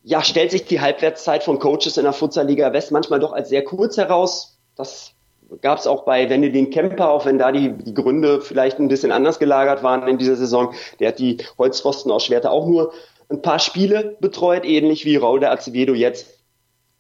ja, 0.04 0.24
stellt 0.24 0.52
sich 0.52 0.66
die 0.66 0.82
Halbwertszeit 0.82 1.44
von 1.44 1.60
Coaches 1.60 1.98
in 1.98 2.04
der 2.04 2.14
Futsal-Liga 2.14 2.74
West 2.74 2.92
manchmal 2.92 3.20
doch 3.20 3.34
als 3.34 3.50
sehr 3.50 3.64
kurz 3.64 3.98
heraus. 3.98 4.58
Das 4.76 5.14
gab 5.62 5.80
es 5.80 5.88
auch 5.88 6.04
bei 6.04 6.30
Wendelin 6.30 6.70
Kemper, 6.70 7.10
auch 7.10 7.26
wenn 7.26 7.38
da 7.38 7.52
die, 7.52 7.74
die 7.74 7.94
Gründe 7.94 8.42
vielleicht 8.42 8.80
ein 8.80 8.88
bisschen 8.88 9.12
anders 9.12 9.40
gelagert 9.40 9.84
waren 9.84 10.08
in 10.08 10.18
dieser 10.18 10.36
Saison. 10.36 10.74
Der 11.00 11.10
hat 11.10 11.20
die 11.20 11.38
Holzpfosten 11.58 12.12
aus 12.12 12.26
Schwerte 12.26 12.52
auch 12.52 12.68
nur 12.68 12.94
ein 13.30 13.42
paar 13.42 13.60
Spiele 13.60 14.18
betreut, 14.20 14.66
ähnlich 14.66 15.06
wie 15.06 15.16
Raul 15.16 15.40
de 15.40 15.50
Acevedo 15.50 15.94
jetzt 15.94 16.28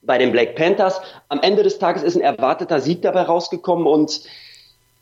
bei 0.01 0.17
den 0.17 0.31
Black 0.31 0.55
Panthers. 0.55 1.01
Am 1.29 1.41
Ende 1.41 1.63
des 1.63 1.79
Tages 1.79 2.03
ist 2.03 2.15
ein 2.15 2.21
erwarteter 2.21 2.79
Sieg 2.79 3.01
dabei 3.01 3.23
rausgekommen 3.23 3.85
und 3.85 4.21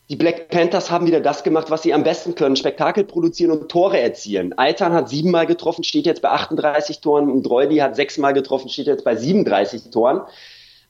die 0.10 0.16
Black 0.16 0.50
Panthers 0.50 0.90
haben 0.90 1.06
wieder 1.06 1.22
das 1.22 1.44
gemacht, 1.44 1.70
was 1.70 1.84
sie 1.84 1.94
am 1.94 2.04
besten 2.04 2.34
können, 2.34 2.56
Spektakel 2.56 3.04
produzieren 3.04 3.52
und 3.52 3.70
Tore 3.70 4.00
erzielen. 4.00 4.58
Altan 4.58 4.92
hat 4.92 5.08
siebenmal 5.08 5.46
getroffen, 5.46 5.84
steht 5.84 6.08
jetzt 6.08 6.24
bei 6.24 6.30
38 6.30 7.00
Toren 7.00 7.30
und 7.30 7.44
Dreuli 7.44 7.78
hat 7.78 7.96
sechsmal 7.96 8.34
getroffen, 8.34 8.70
steht 8.70 8.88
jetzt 8.88 9.06
bei 9.06 9.16
37 9.16 9.92
Toren. 9.92 10.22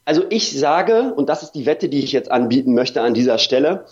Also 0.09 0.23
ich 0.31 0.59
sage, 0.59 1.13
und 1.15 1.29
das 1.29 1.43
ist 1.43 1.51
die 1.51 1.67
Wette, 1.67 1.87
die 1.87 2.03
ich 2.03 2.13
jetzt 2.13 2.31
anbieten 2.31 2.73
möchte 2.73 3.03
an 3.03 3.13
dieser 3.13 3.37
Stelle, 3.37 3.85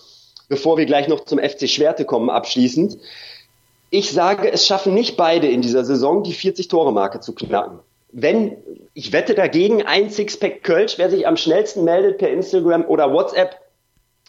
bevor 0.49 0.75
wir 0.75 0.88
gleich 0.88 1.08
noch 1.08 1.25
zum 1.25 1.38
FC 1.38 1.69
Schwerte 1.69 2.06
kommen 2.06 2.32
abschließend. 2.32 2.97
Ich 3.91 4.12
sage, 4.12 4.51
es 4.51 4.65
schaffen 4.65 4.95
nicht 4.95 5.15
beide 5.15 5.45
in 5.47 5.62
dieser 5.62 5.86
Saison 5.86 6.23
die 6.23 6.34
40-Tore-Marke 6.34 7.19
zu 7.19 7.36
knacken. 7.36 7.82
Wenn, 8.12 8.58
ich 8.95 9.13
wette 9.13 9.36
dagegen, 9.36 9.84
ein 9.84 10.10
Sixpack 10.10 10.63
Kölsch, 10.63 10.97
wer 10.97 11.12
sich 11.12 11.27
am 11.27 11.38
schnellsten 11.38 11.84
meldet 11.84 12.17
per 12.17 12.32
Instagram 12.32 12.86
oder 12.86 13.13
WhatsApp, 13.13 13.56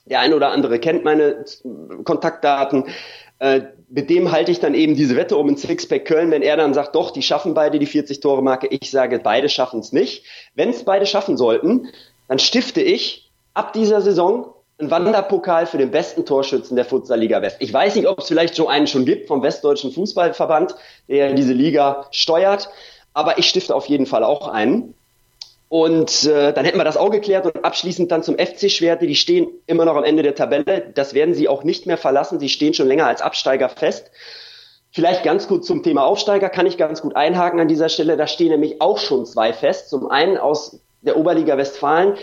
Der 0.04 0.20
eine 0.20 0.36
oder 0.36 0.50
andere 0.50 0.78
kennt 0.80 1.04
meine 1.04 1.42
Kontaktdaten. 2.04 2.84
Äh, 3.38 3.62
mit 3.90 4.10
dem 4.10 4.30
halte 4.30 4.50
ich 4.50 4.60
dann 4.60 4.74
eben 4.74 4.94
diese 4.94 5.16
Wette 5.16 5.36
um 5.36 5.48
in 5.48 5.56
Sixpack 5.56 6.04
Köln, 6.04 6.30
wenn 6.30 6.42
er 6.42 6.56
dann 6.56 6.74
sagt, 6.74 6.94
doch, 6.94 7.10
die 7.10 7.22
schaffen 7.22 7.54
beide 7.54 7.78
die 7.78 7.86
40-Tore-Marke. 7.86 8.68
Ich 8.68 8.90
sage, 8.90 9.18
beide 9.18 9.48
schaffen 9.48 9.80
es 9.80 9.92
nicht. 9.92 10.24
Wenn 10.54 10.70
es 10.70 10.84
beide 10.84 11.06
schaffen 11.06 11.36
sollten, 11.36 11.88
dann 12.28 12.38
stifte 12.38 12.82
ich 12.82 13.30
ab 13.54 13.72
dieser 13.72 14.02
Saison 14.02 14.52
einen 14.78 14.90
Wanderpokal 14.90 15.66
für 15.66 15.78
den 15.78 15.90
besten 15.90 16.24
Torschützen 16.24 16.76
der 16.76 16.84
Futsal-Liga 16.84 17.42
West. 17.42 17.56
Ich 17.60 17.72
weiß 17.72 17.96
nicht, 17.96 18.06
ob 18.06 18.20
es 18.20 18.28
vielleicht 18.28 18.54
so 18.54 18.68
einen 18.68 18.86
schon 18.86 19.04
gibt 19.04 19.26
vom 19.26 19.42
Westdeutschen 19.42 19.90
Fußballverband, 19.90 20.74
der 21.08 21.32
diese 21.32 21.52
Liga 21.52 22.06
steuert, 22.10 22.68
aber 23.14 23.38
ich 23.38 23.48
stifte 23.48 23.74
auf 23.74 23.86
jeden 23.86 24.06
Fall 24.06 24.22
auch 24.22 24.48
einen. 24.48 24.94
Und 25.68 26.24
äh, 26.24 26.52
dann 26.54 26.64
hätten 26.64 26.78
wir 26.78 26.84
das 26.84 26.96
auch 26.96 27.10
geklärt 27.10 27.44
und 27.44 27.64
abschließend 27.64 28.10
dann 28.10 28.22
zum 28.22 28.38
FC-Schwerte. 28.38 29.06
Die 29.06 29.14
stehen 29.14 29.48
immer 29.66 29.84
noch 29.84 29.96
am 29.96 30.04
Ende 30.04 30.22
der 30.22 30.34
Tabelle. 30.34 30.90
Das 30.94 31.12
werden 31.12 31.34
sie 31.34 31.48
auch 31.48 31.62
nicht 31.62 31.86
mehr 31.86 31.98
verlassen. 31.98 32.40
Sie 32.40 32.48
stehen 32.48 32.72
schon 32.72 32.88
länger 32.88 33.06
als 33.06 33.20
Absteiger 33.20 33.68
fest. 33.68 34.10
Vielleicht 34.90 35.22
ganz 35.24 35.46
gut 35.46 35.66
zum 35.66 35.82
Thema 35.82 36.04
Aufsteiger 36.04 36.48
kann 36.48 36.66
ich 36.66 36.78
ganz 36.78 37.02
gut 37.02 37.14
einhaken 37.14 37.60
an 37.60 37.68
dieser 37.68 37.90
Stelle. 37.90 38.16
Da 38.16 38.26
stehen 38.26 38.48
nämlich 38.48 38.80
auch 38.80 38.98
schon 38.98 39.26
zwei 39.26 39.52
fest. 39.52 39.90
Zum 39.90 40.10
einen 40.10 40.38
aus 40.38 40.80
der 41.02 41.18
Oberliga 41.18 41.58
Westfalen. 41.58 42.14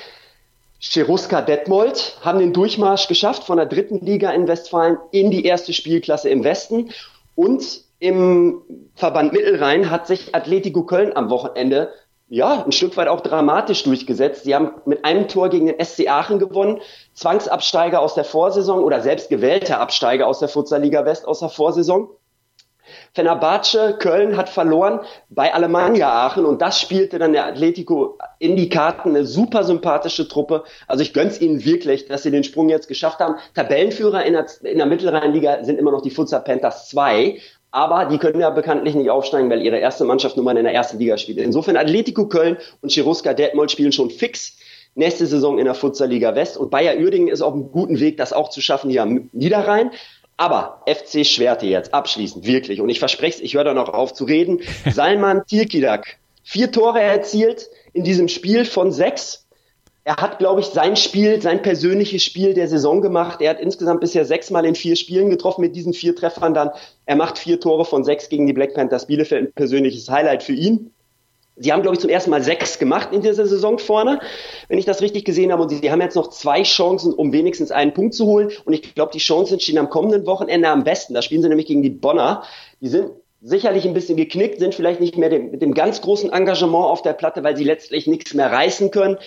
Cheruska 0.79 1.41
Detmold 1.41 2.17
haben 2.21 2.39
den 2.39 2.53
Durchmarsch 2.53 3.07
geschafft 3.07 3.43
von 3.43 3.57
der 3.57 3.67
dritten 3.67 3.99
Liga 3.99 4.31
in 4.31 4.47
Westfalen 4.47 4.97
in 5.11 5.29
die 5.29 5.45
erste 5.45 5.71
Spielklasse 5.71 6.29
im 6.29 6.43
Westen. 6.43 6.89
Und 7.35 7.81
im 7.99 8.61
Verband 8.95 9.33
Mittelrhein 9.33 9.89
hat 9.91 10.07
sich 10.07 10.33
Atletico 10.33 10.83
Köln 10.83 11.15
am 11.15 11.29
Wochenende 11.29 11.93
ja, 12.27 12.63
ein 12.63 12.71
Stück 12.71 12.97
weit 12.97 13.07
auch 13.07 13.21
dramatisch 13.21 13.83
durchgesetzt. 13.83 14.45
Sie 14.45 14.55
haben 14.55 14.71
mit 14.85 15.05
einem 15.05 15.27
Tor 15.27 15.49
gegen 15.49 15.67
den 15.67 15.83
SC 15.83 16.07
Aachen 16.07 16.39
gewonnen, 16.39 16.81
Zwangsabsteiger 17.13 17.99
aus 17.99 18.15
der 18.15 18.25
Vorsaison 18.25 18.83
oder 18.83 19.01
selbst 19.01 19.29
gewählter 19.29 19.79
Absteiger 19.79 20.27
aus 20.27 20.39
der 20.39 20.49
Futsal 20.49 20.81
West 21.05 21.27
aus 21.27 21.39
der 21.39 21.49
Vorsaison. 21.49 22.09
Fenerbahce 23.13 23.97
Köln 23.97 24.37
hat 24.37 24.49
verloren 24.49 24.99
bei 25.29 25.53
Alemannia 25.53 26.09
Aachen 26.11 26.45
und 26.45 26.61
das 26.61 26.79
spielte 26.79 27.17
dann 27.17 27.33
der 27.33 27.45
Atletico 27.45 28.17
in 28.39 28.55
die 28.55 28.69
Karten, 28.69 29.09
eine 29.09 29.25
super 29.25 29.63
sympathische 29.63 30.27
Truppe. 30.27 30.63
Also 30.87 31.01
ich 31.01 31.13
gönn's 31.13 31.41
ihnen 31.41 31.63
wirklich, 31.65 32.07
dass 32.07 32.23
sie 32.23 32.31
den 32.31 32.43
Sprung 32.43 32.69
jetzt 32.69 32.87
geschafft 32.87 33.19
haben. 33.19 33.35
Tabellenführer 33.53 34.23
in 34.25 34.33
der, 34.33 34.45
in 34.63 34.77
der 34.77 34.85
Mittelrheinliga 34.85 35.63
sind 35.63 35.79
immer 35.79 35.91
noch 35.91 36.01
die 36.01 36.11
Futsal 36.11 36.41
Panthers 36.41 36.89
2 36.89 37.39
aber 37.75 38.05
die 38.05 38.19
können 38.19 38.39
ja 38.39 38.49
bekanntlich 38.51 38.95
nicht 38.95 39.09
aufsteigen, 39.09 39.49
weil 39.49 39.61
ihre 39.61 39.77
erste 39.77 40.05
Mannschaft 40.05 40.37
nun 40.37 40.45
mal 40.45 40.55
in 40.55 40.63
der 40.63 40.73
ersten 40.73 40.97
Liga 40.97 41.17
spielt. 41.17 41.39
Insofern 41.39 41.75
Atletico 41.75 42.25
Köln 42.27 42.55
und 42.81 42.93
Cheruska 42.93 43.33
Detmold 43.33 43.69
spielen 43.69 43.91
schon 43.91 44.09
fix 44.09 44.57
nächste 44.95 45.25
Saison 45.25 45.59
in 45.59 45.65
der 45.65 45.75
Futsal 45.75 46.07
Liga 46.07 46.35
West 46.35 46.55
und 46.55 46.71
Bayer 46.71 46.97
Uerdingen 46.97 47.27
ist 47.27 47.41
auf 47.41 47.53
einem 47.53 47.73
guten 47.73 47.99
Weg, 47.99 48.15
das 48.15 48.31
auch 48.31 48.49
zu 48.49 48.61
schaffen 48.61 48.89
hier 48.89 49.03
am 49.03 49.29
Niederrhein. 49.33 49.91
Aber 50.37 50.83
FC 50.87 51.25
Schwerte 51.25 51.65
jetzt 51.65 51.93
abschließend, 51.93 52.45
wirklich. 52.45 52.79
Und 52.79 52.87
ich 52.87 52.99
verspreche 52.99 53.39
es, 53.39 53.43
ich 53.43 53.55
höre 53.55 53.65
da 53.65 53.73
noch 53.73 53.89
auf 53.89 54.13
zu 54.13 54.23
reden. 54.23 54.61
Salman 54.89 55.45
Tirkidak, 55.45 56.17
vier 56.43 56.71
Tore 56.71 57.01
erzielt 57.01 57.67
in 57.91 58.05
diesem 58.05 58.29
Spiel 58.29 58.63
von 58.63 58.93
sechs 58.93 59.44
er 60.07 60.17
hat, 60.17 60.37
glaube 60.37 60.61
ich, 60.61 60.67
sein 60.67 60.95
Spiel, 60.95 61.41
sein 61.41 61.63
persönliches 61.63 62.23
Spiel 62.23 62.53
der 62.53 62.67
Saison 62.67 63.01
gemacht. 63.01 63.41
Er 63.41 63.49
hat 63.49 63.59
insgesamt 63.59 64.01
bisher 64.01 64.23
sechsmal 64.23 64.63
in 64.63 64.75
vier 64.75 64.95
Spielen 64.95 65.31
getroffen 65.31 65.61
mit 65.61 65.75
diesen 65.75 65.93
vier 65.93 66.15
Treffern 66.15 66.53
dann. 66.53 66.69
Er 67.07 67.15
macht 67.15 67.39
vier 67.39 67.59
Tore 67.59 67.85
von 67.85 68.03
sechs 68.03 68.29
gegen 68.29 68.45
die 68.45 68.53
Black 68.53 68.75
Panthers 68.75 69.07
Bielefeld. 69.07 69.47
Ein 69.47 69.53
persönliches 69.53 70.07
Highlight 70.07 70.43
für 70.43 70.53
ihn. 70.53 70.91
Sie 71.55 71.73
haben, 71.73 71.81
glaube 71.81 71.95
ich, 71.95 72.01
zum 72.01 72.11
ersten 72.11 72.29
Mal 72.29 72.43
sechs 72.43 72.77
gemacht 72.77 73.09
in 73.13 73.21
dieser 73.21 73.47
Saison 73.47 73.79
vorne, 73.79 74.19
wenn 74.67 74.77
ich 74.77 74.85
das 74.85 75.01
richtig 75.01 75.25
gesehen 75.25 75.51
habe. 75.51 75.63
Und 75.63 75.69
sie, 75.69 75.77
sie 75.77 75.89
haben 75.89 76.01
jetzt 76.01 76.15
noch 76.15 76.29
zwei 76.29 76.61
Chancen, 76.61 77.11
um 77.11 77.33
wenigstens 77.33 77.71
einen 77.71 77.95
Punkt 77.95 78.13
zu 78.13 78.27
holen. 78.27 78.51
Und 78.63 78.73
ich 78.73 78.93
glaube, 78.93 79.11
die 79.11 79.19
Chancen 79.19 79.59
stehen 79.59 79.79
am 79.79 79.89
kommenden 79.89 80.27
Wochenende 80.27 80.69
am 80.69 80.83
besten. 80.83 81.15
Da 81.15 81.23
spielen 81.23 81.41
sie 81.41 81.49
nämlich 81.49 81.65
gegen 81.65 81.81
die 81.81 81.89
Bonner. 81.89 82.43
Die 82.79 82.89
sind 82.89 83.09
sicherlich 83.41 83.85
ein 83.85 83.95
bisschen 83.95 84.17
geknickt, 84.17 84.59
sind 84.59 84.75
vielleicht 84.75 84.99
nicht 84.99 85.17
mehr 85.17 85.29
dem, 85.29 85.49
mit 85.49 85.63
dem 85.63 85.73
ganz 85.73 86.01
großen 86.01 86.31
Engagement 86.31 86.85
auf 86.85 87.01
der 87.01 87.13
Platte, 87.13 87.43
weil 87.43 87.57
sie 87.57 87.63
letztlich 87.63 88.05
nichts 88.05 88.35
mehr 88.35 88.51
reißen 88.51 88.91
können. 88.91 89.17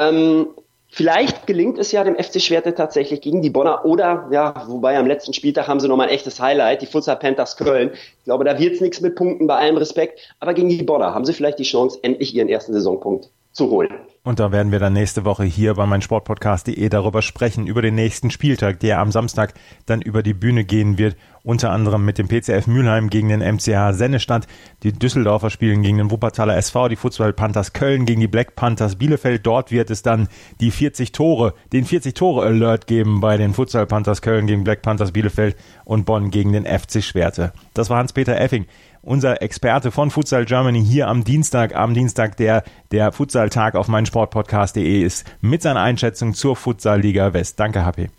Ähm, 0.00 0.48
vielleicht 0.88 1.46
gelingt 1.46 1.78
es 1.78 1.92
ja 1.92 2.02
dem 2.02 2.16
FC 2.16 2.40
Schwerte 2.40 2.74
tatsächlich 2.74 3.20
gegen 3.20 3.42
die 3.42 3.50
Bonner 3.50 3.84
oder, 3.84 4.28
ja, 4.32 4.64
wobei 4.66 4.98
am 4.98 5.06
letzten 5.06 5.34
Spieltag 5.34 5.68
haben 5.68 5.78
sie 5.78 5.88
nochmal 5.88 6.08
ein 6.08 6.14
echtes 6.14 6.40
Highlight, 6.40 6.82
die 6.82 6.86
Futsal 6.86 7.16
Panthers 7.16 7.56
Köln. 7.58 7.92
Ich 7.92 8.24
glaube, 8.24 8.44
da 8.44 8.58
wird 8.58 8.74
es 8.74 8.80
nichts 8.80 9.00
mit 9.02 9.14
Punkten, 9.14 9.46
bei 9.46 9.56
allem 9.56 9.76
Respekt. 9.76 10.34
Aber 10.40 10.54
gegen 10.54 10.70
die 10.70 10.82
Bonner 10.82 11.14
haben 11.14 11.26
sie 11.26 11.34
vielleicht 11.34 11.58
die 11.58 11.64
Chance, 11.64 11.98
endlich 12.02 12.34
ihren 12.34 12.48
ersten 12.48 12.72
Saisonpunkt 12.72 13.28
zu 13.52 13.70
holen. 13.70 13.94
Und 14.22 14.38
da 14.38 14.52
werden 14.52 14.70
wir 14.70 14.78
dann 14.78 14.92
nächste 14.92 15.24
Woche 15.24 15.44
hier 15.44 15.72
bei 15.74 15.86
meinsportpodcast.de 15.86 16.88
darüber 16.90 17.22
sprechen, 17.22 17.66
über 17.66 17.80
den 17.80 17.94
nächsten 17.94 18.30
Spieltag, 18.30 18.78
der 18.80 18.98
am 18.98 19.12
Samstag 19.12 19.54
dann 19.86 20.02
über 20.02 20.22
die 20.22 20.34
Bühne 20.34 20.64
gehen 20.64 20.98
wird. 20.98 21.16
Unter 21.42 21.70
anderem 21.70 22.04
mit 22.04 22.18
dem 22.18 22.28
PCF 22.28 22.66
Mülheim 22.66 23.08
gegen 23.08 23.30
den 23.30 23.40
MCH 23.40 23.94
Sennestadt. 23.96 24.46
Die 24.82 24.92
Düsseldorfer 24.92 25.48
spielen 25.48 25.80
gegen 25.80 25.96
den 25.96 26.10
Wuppertaler 26.10 26.54
SV, 26.58 26.88
die 26.88 26.96
Fußball 26.96 27.32
Panthers 27.32 27.72
Köln 27.72 28.04
gegen 28.04 28.20
die 28.20 28.28
Black 28.28 28.56
Panthers 28.56 28.96
Bielefeld. 28.96 29.46
Dort 29.46 29.70
wird 29.70 29.88
es 29.88 30.02
dann 30.02 30.28
die 30.60 30.70
40 30.70 31.12
Tore, 31.12 31.54
den 31.72 31.86
40 31.86 32.12
Tore 32.12 32.44
Alert 32.44 32.86
geben 32.86 33.22
bei 33.22 33.38
den 33.38 33.54
Futsal 33.54 33.86
Panthers 33.86 34.20
Köln 34.20 34.46
gegen 34.46 34.64
Black 34.64 34.82
Panthers 34.82 35.12
Bielefeld 35.12 35.56
und 35.86 36.04
Bonn 36.04 36.30
gegen 36.30 36.52
den 36.52 36.66
FC 36.66 37.02
Schwerte. 37.02 37.54
Das 37.72 37.88
war 37.88 37.96
Hans-Peter 37.96 38.38
Effing 38.38 38.66
unser 39.02 39.42
Experte 39.42 39.90
von 39.90 40.10
Futsal 40.10 40.44
Germany 40.44 40.84
hier 40.84 41.08
am 41.08 41.24
Dienstag, 41.24 41.74
am 41.74 41.94
Dienstag, 41.94 42.36
der 42.36 42.64
der 42.90 43.12
Futsal-Tag 43.12 43.74
auf 43.74 43.88
meinsportpodcast.de 43.88 45.02
ist, 45.02 45.24
mit 45.40 45.62
seiner 45.62 45.80
Einschätzung 45.80 46.34
zur 46.34 46.56
Futsal-Liga 46.56 47.32
West. 47.32 47.58
Danke, 47.60 47.84
HP. 47.84 48.10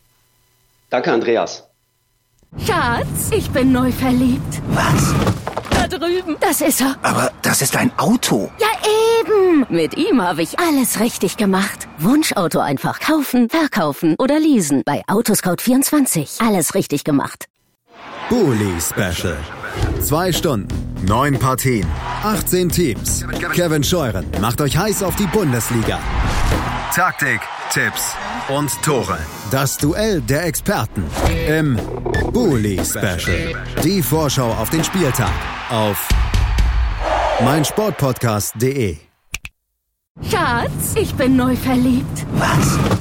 Danke, 0.90 1.12
Andreas. 1.12 1.68
Schatz, 2.58 3.32
ich 3.32 3.50
bin 3.52 3.72
neu 3.72 3.92
verliebt. 3.92 4.62
Was? 4.70 5.14
Da 5.72 5.88
drüben. 5.88 6.36
Das 6.40 6.62
ist 6.62 6.82
er. 6.82 6.96
Aber 7.02 7.32
das 7.42 7.62
ist 7.62 7.78
ein 7.78 7.92
Auto. 7.98 8.52
Ja, 8.60 8.68
eben. 9.22 9.66
Mit 9.70 9.98
ihm 9.98 10.22
habe 10.22 10.42
ich 10.42 10.60
alles 10.60 11.00
richtig 11.00 11.38
gemacht. 11.38 11.88
Wunschauto 11.98 12.60
einfach 12.60 13.00
kaufen, 13.00 13.50
verkaufen 13.50 14.16
oder 14.20 14.40
leasen. 14.40 14.84
Bei 14.86 15.02
Autoscout24. 15.08 16.46
Alles 16.46 16.76
richtig 16.76 17.04
gemacht. 17.04 17.46
Bully 18.30 18.80
Special. 18.82 19.38
Zwei 20.02 20.32
Stunden, 20.32 20.68
neun 21.06 21.38
Partien, 21.38 21.88
18 22.24 22.70
Teams. 22.70 23.26
Kevin 23.54 23.84
Scheuren 23.84 24.26
macht 24.40 24.62
euch 24.62 24.78
heiß 24.78 25.04
auf 25.04 25.16
die 25.16 25.28
Bundesliga. 25.28 26.00
Taktik, 26.94 27.40
Tipps 27.72 28.16
und 28.50 28.70
Tore. 28.82 29.18
Das 29.50 29.78
Duell 29.78 30.22
der 30.22 30.46
Experten 30.46 31.04
im 31.48 31.80
Bully 32.34 32.80
Special. 32.84 33.54
Die 33.84 34.02
Vorschau 34.02 34.52
auf 34.52 34.70
den 34.70 34.84
Spieltag 34.84 35.32
auf 35.70 36.08
meinsportpodcast.de. 37.44 38.98
Schatz, 40.30 40.96
ich 40.96 41.14
bin 41.16 41.36
neu 41.36 41.56
verliebt. 41.56 42.26
Was? 42.34 43.01